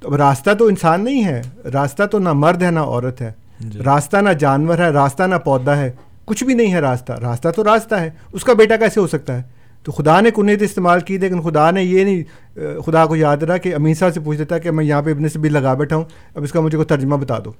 تو 0.00 0.08
اب 0.08 0.14
راستہ 0.14 0.50
تو 0.54 0.66
انسان 0.66 1.04
نہیں 1.04 1.24
ہے 1.24 1.42
راستہ 1.72 2.02
تو 2.02 2.18
نہ 2.18 2.32
مرد 2.32 2.62
ہے 2.62 2.70
نہ 2.70 2.80
عورت 2.80 3.20
ہے۔ 3.20 3.32
جی۔ 3.60 3.78
راستہ 3.78 4.16
نہ 4.16 4.30
جانور 4.30 4.78
ہے 4.78 4.90
راستہ 4.90 5.22
نہ 5.22 5.34
پودا 5.34 5.76
ہے 5.76 5.92
کچھ 6.24 6.44
بھی 6.44 6.54
نہیں 6.54 6.72
ہے 6.72 6.80
راستہ۔ 6.80 7.12
راستہ 7.12 7.48
تو 7.48 7.64
راستہ 7.64 7.94
ہے 7.94 8.10
اس 8.32 8.44
کا 8.44 8.52
بیٹا 8.52 8.76
کیسے 8.76 9.00
ہو 9.00 9.06
سکتا 9.06 9.36
ہے؟ 9.36 9.42
تو 9.82 9.92
خدا 9.92 10.20
نے 10.20 10.30
کنیت 10.30 10.62
استعمال 10.62 11.00
کی 11.00 11.18
لیکن 11.18 11.40
خدا 11.40 11.70
نے 11.70 11.82
یہ 11.82 12.04
نہیں 12.04 12.22
خدا 12.80 13.06
کو 13.06 13.16
یاد 13.16 13.36
رہا 13.36 13.56
کہ 13.56 13.74
امین 13.74 13.94
صاحب 13.94 14.14
سے 14.14 14.20
پوچھ 14.20 14.38
دیتا 14.38 14.58
کہ 14.58 14.70
میں 14.70 14.84
یہاں 14.84 15.02
پہ 15.02 15.10
ابن 15.10 15.28
سے 15.28 15.38
بھی 15.38 15.48
لگا 15.48 15.74
بیٹھا 15.74 15.96
ہوں 15.96 16.04
اب 16.34 16.42
اس 16.42 16.52
کا 16.52 16.60
مجھے 16.60 16.78
کوئی 16.78 16.86
ترجمہ 16.86 17.16
بتا 17.16 17.38
دو۔ 17.44 17.52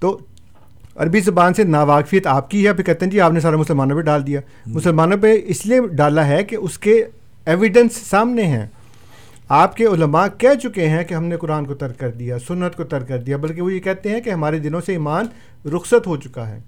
تو 0.00 0.18
عربی 0.96 1.20
زبان 1.20 1.54
سے 1.54 1.64
ناواقفیت 1.64 2.26
آپ 2.26 2.50
کی 2.50 2.66
ہے 2.66 2.72
پھر 2.72 2.84
کہتے 2.84 3.04
ہیں 3.04 3.10
جی 3.12 3.20
آپ 3.20 3.32
نے 3.32 3.40
سارے 3.40 3.56
مسلمانوں 3.56 3.96
پہ 3.96 4.02
ڈال 4.02 4.26
دیا۔ 4.26 4.40
مسلمانوں 4.66 5.18
پہ 5.18 5.34
اس 5.44 5.64
لیے 5.66 5.80
ڈالا 5.92 6.26
ہے 6.26 6.42
کہ 6.44 6.56
اس 6.56 6.78
کے 6.78 7.04
ایویڈنس 7.46 7.96
سامنے 7.96 8.42
ہیں۔ 8.42 8.66
آپ 9.48 9.76
کے 9.76 9.84
علماء 9.84 10.26
کہہ 10.38 10.54
چکے 10.62 10.88
ہیں 10.88 11.02
کہ 11.04 11.14
ہم 11.14 11.24
نے 11.24 11.36
قرآن 11.36 11.66
کو 11.66 11.74
ترک 11.74 11.98
کر 11.98 12.10
دیا 12.10 12.38
سنت 12.38 12.76
کو 12.76 12.84
ترک 12.84 13.08
کر 13.08 13.18
دیا 13.18 13.36
بلکہ 13.36 13.62
وہ 13.62 13.72
یہ 13.72 13.80
کہتے 13.80 14.08
ہیں 14.08 14.20
کہ 14.20 14.30
ہمارے 14.30 14.58
دنوں 14.58 14.80
سے 14.80 14.92
ایمان 14.92 15.26
رخصت 15.68 16.06
ہو 16.06 16.16
چکا 16.16 16.48
ہے۔ 16.48 16.58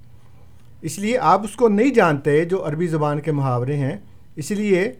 اس 0.82 0.98
لیے 0.98 1.18
آپ 1.18 1.44
اس 1.44 1.56
کو 1.56 1.68
نہیں 1.68 1.94
جانتے 1.94 2.44
جو 2.44 2.66
عربی 2.68 2.86
زبان 2.86 3.20
کے 3.20 3.32
محاورے 3.32 3.76
ہیں۔ 3.76 3.96
اس 4.36 4.50
لیے 4.50 4.92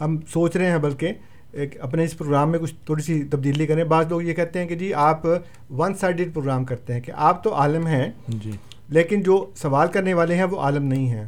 ہم 0.00 0.16
سوچ 0.28 0.56
رہے 0.56 0.70
ہیں 0.70 0.78
بلکہ 0.78 1.12
ایک 1.54 1.80
اپنے 1.80 2.04
اس 2.04 2.18
پروگرام 2.18 2.50
میں 2.50 2.58
کچھ 2.58 2.74
تھوڑی 2.86 3.02
سی 3.02 3.24
تبدیلی 3.24 3.66
کریں۔ 3.66 3.84
بعض 3.84 4.06
لوگ 4.08 4.22
یہ 4.22 4.34
کہتے 4.34 4.58
ہیں 4.58 4.66
کہ 4.66 4.74
جی 4.74 4.94
آپ 4.94 5.26
ون 5.70 5.94
سائڈڈ 5.94 6.34
پروگرام 6.34 6.64
کرتے 6.64 6.92
ہیں 6.92 7.00
کہ 7.00 7.12
آپ 7.16 7.44
تو 7.44 7.54
عالم 7.54 7.86
ہیں 7.86 8.10
جی۔ 8.28 8.50
لیکن 8.88 9.22
جو 9.22 9.50
سوال 9.56 9.88
کرنے 9.88 10.14
والے 10.14 10.34
ہیں 10.34 10.44
وہ 10.44 10.60
عالم 10.60 10.84
نہیں 10.84 11.06
ہیں۔ 11.06 11.24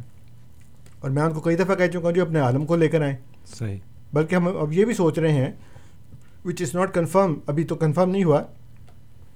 اور 0.99 1.09
میں 1.09 1.23
ان 1.23 1.33
کو 1.33 1.39
کئی 1.39 1.55
دفعہ 1.55 1.75
کہہ 1.75 1.85
چکا 1.85 1.99
ہوں 1.99 2.11
جو 2.11 2.21
اپنے 2.21 2.39
عالم 2.39 2.65
کو 2.65 2.75
لے 2.75 2.87
کر 2.87 3.01
آئیں۔ 3.01 3.15
صحیح۔ 3.45 3.77
بلکہ 4.13 4.35
ہم 4.35 4.57
اب 4.57 4.73
یہ 4.73 4.85
بھی 4.85 4.93
سوچ 4.93 5.19
رہے 5.19 5.31
ہیں 5.31 5.51
وچ 6.45 6.61
از 6.61 6.75
ناٹ 6.75 6.93
کنفرم 6.93 7.39
ابھی 7.47 7.63
تو 7.63 7.75
کنفرم 7.75 8.09
نہیں 8.09 8.23
ہوا 8.23 8.41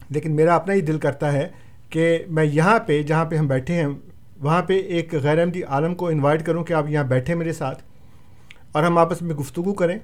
لیکن 0.10 0.36
میرا 0.36 0.56
اپنا 0.56 0.74
ہی 0.74 0.82
دل 0.82 0.98
کرتا 0.98 1.34
ہے 1.34 1.48
کہ 1.90 2.24
میں 2.30 2.44
یہاں 2.44 2.80
پہ 2.80 3.04
جہاں 3.04 3.26
پہ 3.26 3.36
ہم 3.36 3.48
بیٹھے 3.48 3.74
ہیں 3.74 3.88
وہاں 4.40 4.62
پہ 4.62 4.74
ایک 4.74 5.14
غیر 5.14 5.40
احمدی 5.40 5.64
عالم 5.64 5.96
کو 5.96 6.08
انوائٹ 6.08 6.46
کروں 6.46 6.64
کہ 6.64 6.74
آپ 6.74 6.90
یہاں 6.90 7.04
بیٹھے 7.04 7.36
میرے 7.36 7.54
ساتھ 7.54 7.84
اور 8.72 8.84
ہم 8.84 8.98
آپس 8.98 9.22
میں 9.22 9.36
گفتگو 9.36 9.74
کریں۔ 9.74 10.00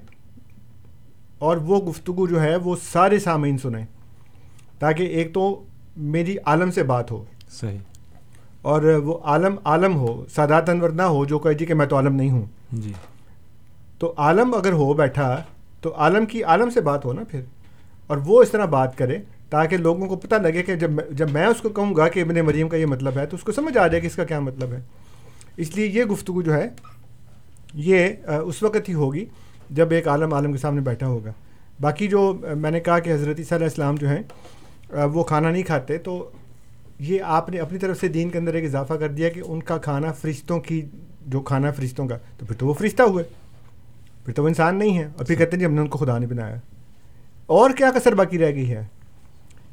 اور 1.38 1.56
وہ 1.56 1.80
گفتگو 1.80 2.26
جو 2.26 2.42
ہے 2.42 2.56
وہ 2.56 2.76
سارے 2.92 3.18
سامعین 3.18 3.58
سنیں 3.58 3.86
تاکہ 4.78 5.02
ایک 5.02 5.34
تو 5.34 5.62
میری 5.96 6.36
عالم 6.44 6.70
سے 6.70 6.82
بات 6.82 7.10
ہو 7.10 7.24
صحیح۔ 7.60 7.78
اور 8.62 8.82
وہ 8.82 9.18
عالم 9.24 9.54
عالم 9.64 9.96
ہو 9.96 10.24
سادات 10.34 10.68
انور 10.68 10.90
نہ 10.90 11.02
ہو 11.02 11.24
جو 11.24 11.38
کہ 11.38 11.52
جی 11.52 11.66
کہ 11.66 11.74
میں 11.74 11.86
تو 11.86 11.96
عالم 11.96 12.14
نہیں 12.14 12.30
ہوں۔ 12.30 12.46
جی۔ 12.72 12.92
تو 13.98 14.14
عالم 14.16 14.54
اگر 14.54 14.72
ہو 14.72 14.94
بیٹھا 14.94 15.42
تو 15.80 15.94
عالم 15.96 16.26
کی 16.26 16.42
عالم 16.44 16.70
سے 16.70 16.80
بات 16.80 17.04
ہو 17.04 17.12
نا 17.12 17.22
پھر۔ 17.30 17.40
اور 18.06 18.16
وہ 18.16 18.42
اس 18.42 18.50
طرح 18.50 18.64
بات 18.64 18.98
کرے 18.98 19.18
تاکہ 19.50 19.76
لوگوں 19.76 20.06
کو 20.06 20.16
پتہ 20.16 20.34
لگے 20.34 20.62
کہ 20.62 20.74
جب 20.74 20.90
جب 21.10 21.30
میں 21.30 21.46
اس 21.46 21.60
کو 21.60 21.68
کہوں 21.68 21.96
گا 21.96 22.08
کہ 22.08 22.20
ابن 22.20 22.34
مریم 22.34 22.68
کا 22.68 22.76
یہ 22.76 22.86
مطلب 22.86 23.12
ہے 23.16 23.26
تو 23.26 23.36
اس 23.36 23.42
کو 23.42 23.52
سمجھ 23.52 23.78
آ 23.78 23.86
جائے 23.86 24.00
کہ 24.00 24.06
اس 24.06 24.14
کا 24.14 24.24
کیا 24.24 24.40
مطلب 24.40 24.72
ہے۔ 24.72 24.80
اس 25.56 25.76
لیے 25.76 25.86
یہ 25.86 26.04
گفتگو 26.04 26.42
جو 26.42 26.54
ہے 26.54 26.68
یہ 27.74 28.08
اس 28.26 28.62
وقت 28.62 28.88
ہی 28.88 28.94
ہوگی۔ 28.94 29.24
جب 29.70 29.90
ایک 29.90 30.08
عالم 30.08 30.34
عالم 30.34 30.52
کے 30.52 30.58
سامنے 30.58 30.80
بیٹھا 30.80 31.06
ہوگا۔ 31.06 31.32
باقی 31.80 32.08
جو 32.08 32.34
میں 32.56 32.70
نے 32.70 32.80
کہا 32.80 32.98
کہ 32.98 33.12
حضرت 33.12 33.52
علیہ 33.52 33.64
السلام 33.64 33.94
جو 33.94 34.08
ہیں 34.08 34.22
وہ 35.06 35.24
کھانا 35.24 35.50
نہیں 35.50 35.62
کھاتے 35.62 35.98
تو 35.98 36.30
یہ 36.98 37.18
آپ 37.22 37.50
نے 37.50 37.58
اپنی 37.58 37.78
طرف 37.78 38.00
سے 38.00 38.08
دین 38.08 38.30
کے 38.30 38.38
اندر 38.38 38.54
ایک 38.54 38.64
اضافہ 38.64 38.94
کر 38.94 39.08
دیا 39.08 39.28
کہ 39.28 39.42
ان 39.46 39.62
کا 39.62 39.78
کھانا 39.78 40.12
فرشتوں 40.12 40.60
کی 40.60 40.82
جو 41.26 41.40
کھانا 41.40 41.70
فرشتوں 41.70 42.08
کا 42.08 42.16
تو 42.38 42.46
پھر 42.46 42.56
تو 42.56 42.66
وہ 42.66 42.74
فرشتہ 42.74 43.02
ہوئے۔ 43.02 43.24
پھر 44.24 44.34
تو 44.34 44.42
وہ 44.42 44.48
انسان 44.48 44.76
نہیں 44.76 44.98
ہے۔ 44.98 45.04
اور 45.16 45.24
پھر 45.24 45.34
کہتے 45.34 45.50
ہیں 45.52 45.58
جی 45.58 45.66
ہم 45.66 45.72
نے 45.72 45.80
ان 45.80 45.88
کو 45.88 45.98
خدا 45.98 46.18
نہیں 46.18 46.30
بنایا۔ 46.30 46.56
اور 47.46 47.70
کیا 47.70 47.90
کثر 47.94 48.14
باقی 48.14 48.38
رہ 48.38 48.50
گئی 48.50 48.70
ہے؟ 48.70 48.86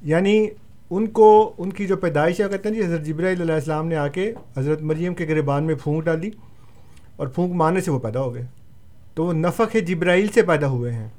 یعنی 0.01 0.47
ان 0.89 1.07
کو 1.07 1.53
ان 1.57 1.69
کی 1.69 1.87
جو 1.87 1.97
پیدائش 1.97 2.41
ہے 2.41 2.45
کہتے 2.49 2.69
ہیں 2.69 2.75
جی 2.75 2.85
حضرت 2.85 3.01
جبرا 3.01 3.31
علیہ 3.31 3.53
السلام 3.53 3.87
نے 3.87 3.95
آ 3.95 4.07
کے 4.07 4.33
حضرت 4.57 4.81
مریم 4.81 5.13
کے 5.13 5.27
گربان 5.27 5.63
میں 5.63 5.75
پھونک 5.83 6.05
ڈالی 6.05 6.29
اور 7.15 7.27
پھونک 7.27 7.53
مارنے 7.53 7.81
سے 7.81 7.91
وہ 7.91 7.99
پیدا 7.99 8.21
ہو 8.21 8.33
گئے۔ 8.33 8.45
تو 9.15 9.25
وہ 9.25 9.33
نفق 9.33 9.77
جبرائیل 9.87 10.27
سے 10.27 10.41
پیدا 10.41 10.67
ہوئے 10.67 10.93
ہیں 10.93 11.09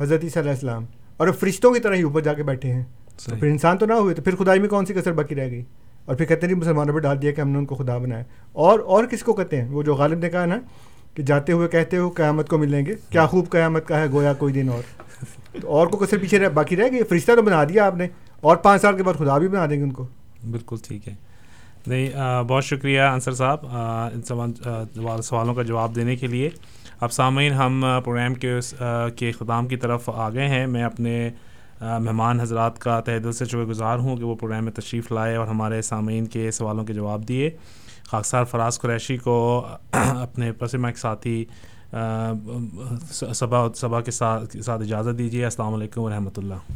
حضرت 0.00 0.24
علیہ 0.36 0.50
السلام۔ 0.50 0.84
اور 1.16 1.28
فرشتوں 1.28 1.74
کی 1.74 1.80
طرح 1.80 1.94
ہی 1.94 2.02
اوپر 2.02 2.20
جا 2.20 2.32
کے 2.32 2.42
بیٹھے 2.42 2.72
ہیں۔ 2.72 2.84
تو 3.24 3.36
پھر 3.40 3.48
انسان 3.48 3.78
تو 3.78 3.86
نہ 3.86 3.92
ہوئے 3.92 4.14
تو 4.14 4.22
پھر 4.22 4.36
خدائی 4.36 4.60
میں 4.60 4.68
کون 4.68 4.86
سی 4.86 4.94
کثر 4.94 5.12
باقی 5.12 5.34
رہ 5.34 5.50
گئی؟ 5.50 5.62
اور 6.04 6.14
پھر 6.14 6.24
کہتے 6.24 6.46
ہیں 6.46 6.54
مسلمانوں 6.54 6.94
پہ 6.94 6.98
ڈال 6.98 7.22
دیا 7.22 7.30
کہ 7.30 7.40
ہم 7.40 7.48
نے 7.48 7.58
ان 7.58 7.66
کو 7.66 7.74
خدا 7.74 7.98
بنایا۔ 7.98 8.22
اور 8.52 8.78
اور 8.78 9.04
کس 9.04 9.22
کو 9.22 9.32
کہتے 9.32 9.62
ہیں؟ 9.62 9.68
وہ 9.68 9.82
جو 9.82 9.94
غالب 9.94 10.18
نے 10.18 10.30
کہا 10.30 10.44
نا 10.44 10.58
کہ 11.14 11.22
جاتے 11.22 11.52
ہوئے 11.52 11.68
کہتے 11.68 11.96
ہو 11.96 12.08
قیامت 12.08 12.48
کو 12.48 12.58
ملیں 12.58 12.86
گے۔ 12.86 12.94
کیا 13.10 13.26
خوب 13.26 13.48
قیامت 13.50 13.88
کا 13.88 14.00
ہے 14.00 14.06
گویا 14.12 14.32
کوئی 14.32 14.52
دن 14.52 14.68
اور۔ 14.68 14.82
تو 15.60 15.68
اور 15.68 15.86
کو 15.86 15.96
کثر 15.96 16.18
پیچھے 16.18 16.38
رہ 16.38 16.48
باقی 16.48 16.76
رہ 16.76 16.90
گئی 16.92 17.02
فرشتہ 17.02 17.32
تو 17.36 17.42
بنا 17.42 17.64
دیا 17.64 17.86
آپ 17.86 17.96
نے۔ 17.96 18.08
اور 18.40 18.56
پانچ 18.56 18.82
سال 18.82 18.96
کے 18.96 19.02
بعد 19.02 19.14
خدا 19.14 19.38
بھی 19.38 19.48
بنا 19.48 19.66
دیں 19.66 19.78
گے 19.78 19.82
ان 19.82 19.92
کو۔ 19.92 20.06
بالکل 20.50 20.76
ٹھیک 20.82 21.08
ہے۔ 21.08 21.14
نہیں 21.86 22.10
بہت 22.48 22.64
شکریہ 22.64 23.00
انصر 23.00 23.32
صاحب 23.32 23.58
ان 23.66 24.22
سوالوں 25.22 25.54
کا 25.54 25.62
جواب 25.62 25.96
دینے 25.96 26.16
کے 26.16 26.26
لیے۔ 26.26 26.50
اب 27.00 27.12
سامعین، 27.12 27.52
ہم 27.52 27.84
پروگرام 28.04 28.34
کے 28.34 28.58
کے 29.16 29.28
اختتام 29.28 29.66
کی 29.68 29.76
طرف 29.76 30.08
آ 30.08 30.28
گئے 30.30 30.48
ہیں۔ 30.48 30.66
میں 30.66 30.84
اپنے 30.84 31.30
مہمان 31.80 32.40
حضرات 32.40 32.78
کا 32.78 33.00
تہ 33.00 33.18
دل 33.24 33.32
سے 33.32 33.44
شکر 33.44 33.64
گزار 33.64 33.98
ہوں 33.98 34.16
کہ 34.16 34.24
وہ 34.24 34.34
پروگرام 34.34 34.64
میں 34.64 34.72
تشریف 34.72 35.10
لائے 35.12 35.36
اور 35.36 35.46
ہمارے 35.46 35.80
سامعین 35.82 36.26
کے 36.26 36.50
سوالوں 36.50 36.84
کے 36.84 36.92
جواب 36.92 37.28
دیے۔ 37.28 37.50
خاکسار 38.04 38.44
فراز 38.44 38.80
قریشی 38.80 39.16
کو 39.16 39.66
اپنے 39.92 40.52
پسمہ 40.52 40.88
کے 40.88 41.00
ساتھی 41.00 41.44
صبح 43.10 43.68
صبح 43.74 44.00
کے 44.00 44.10
ساتھ 44.10 44.56
اجازت 44.68 45.18
دیجیے 45.18 45.44
السلام 45.44 45.74
علیکم 45.74 46.00
ورحمۃ 46.00 46.36
اللہ۔ 46.36 46.72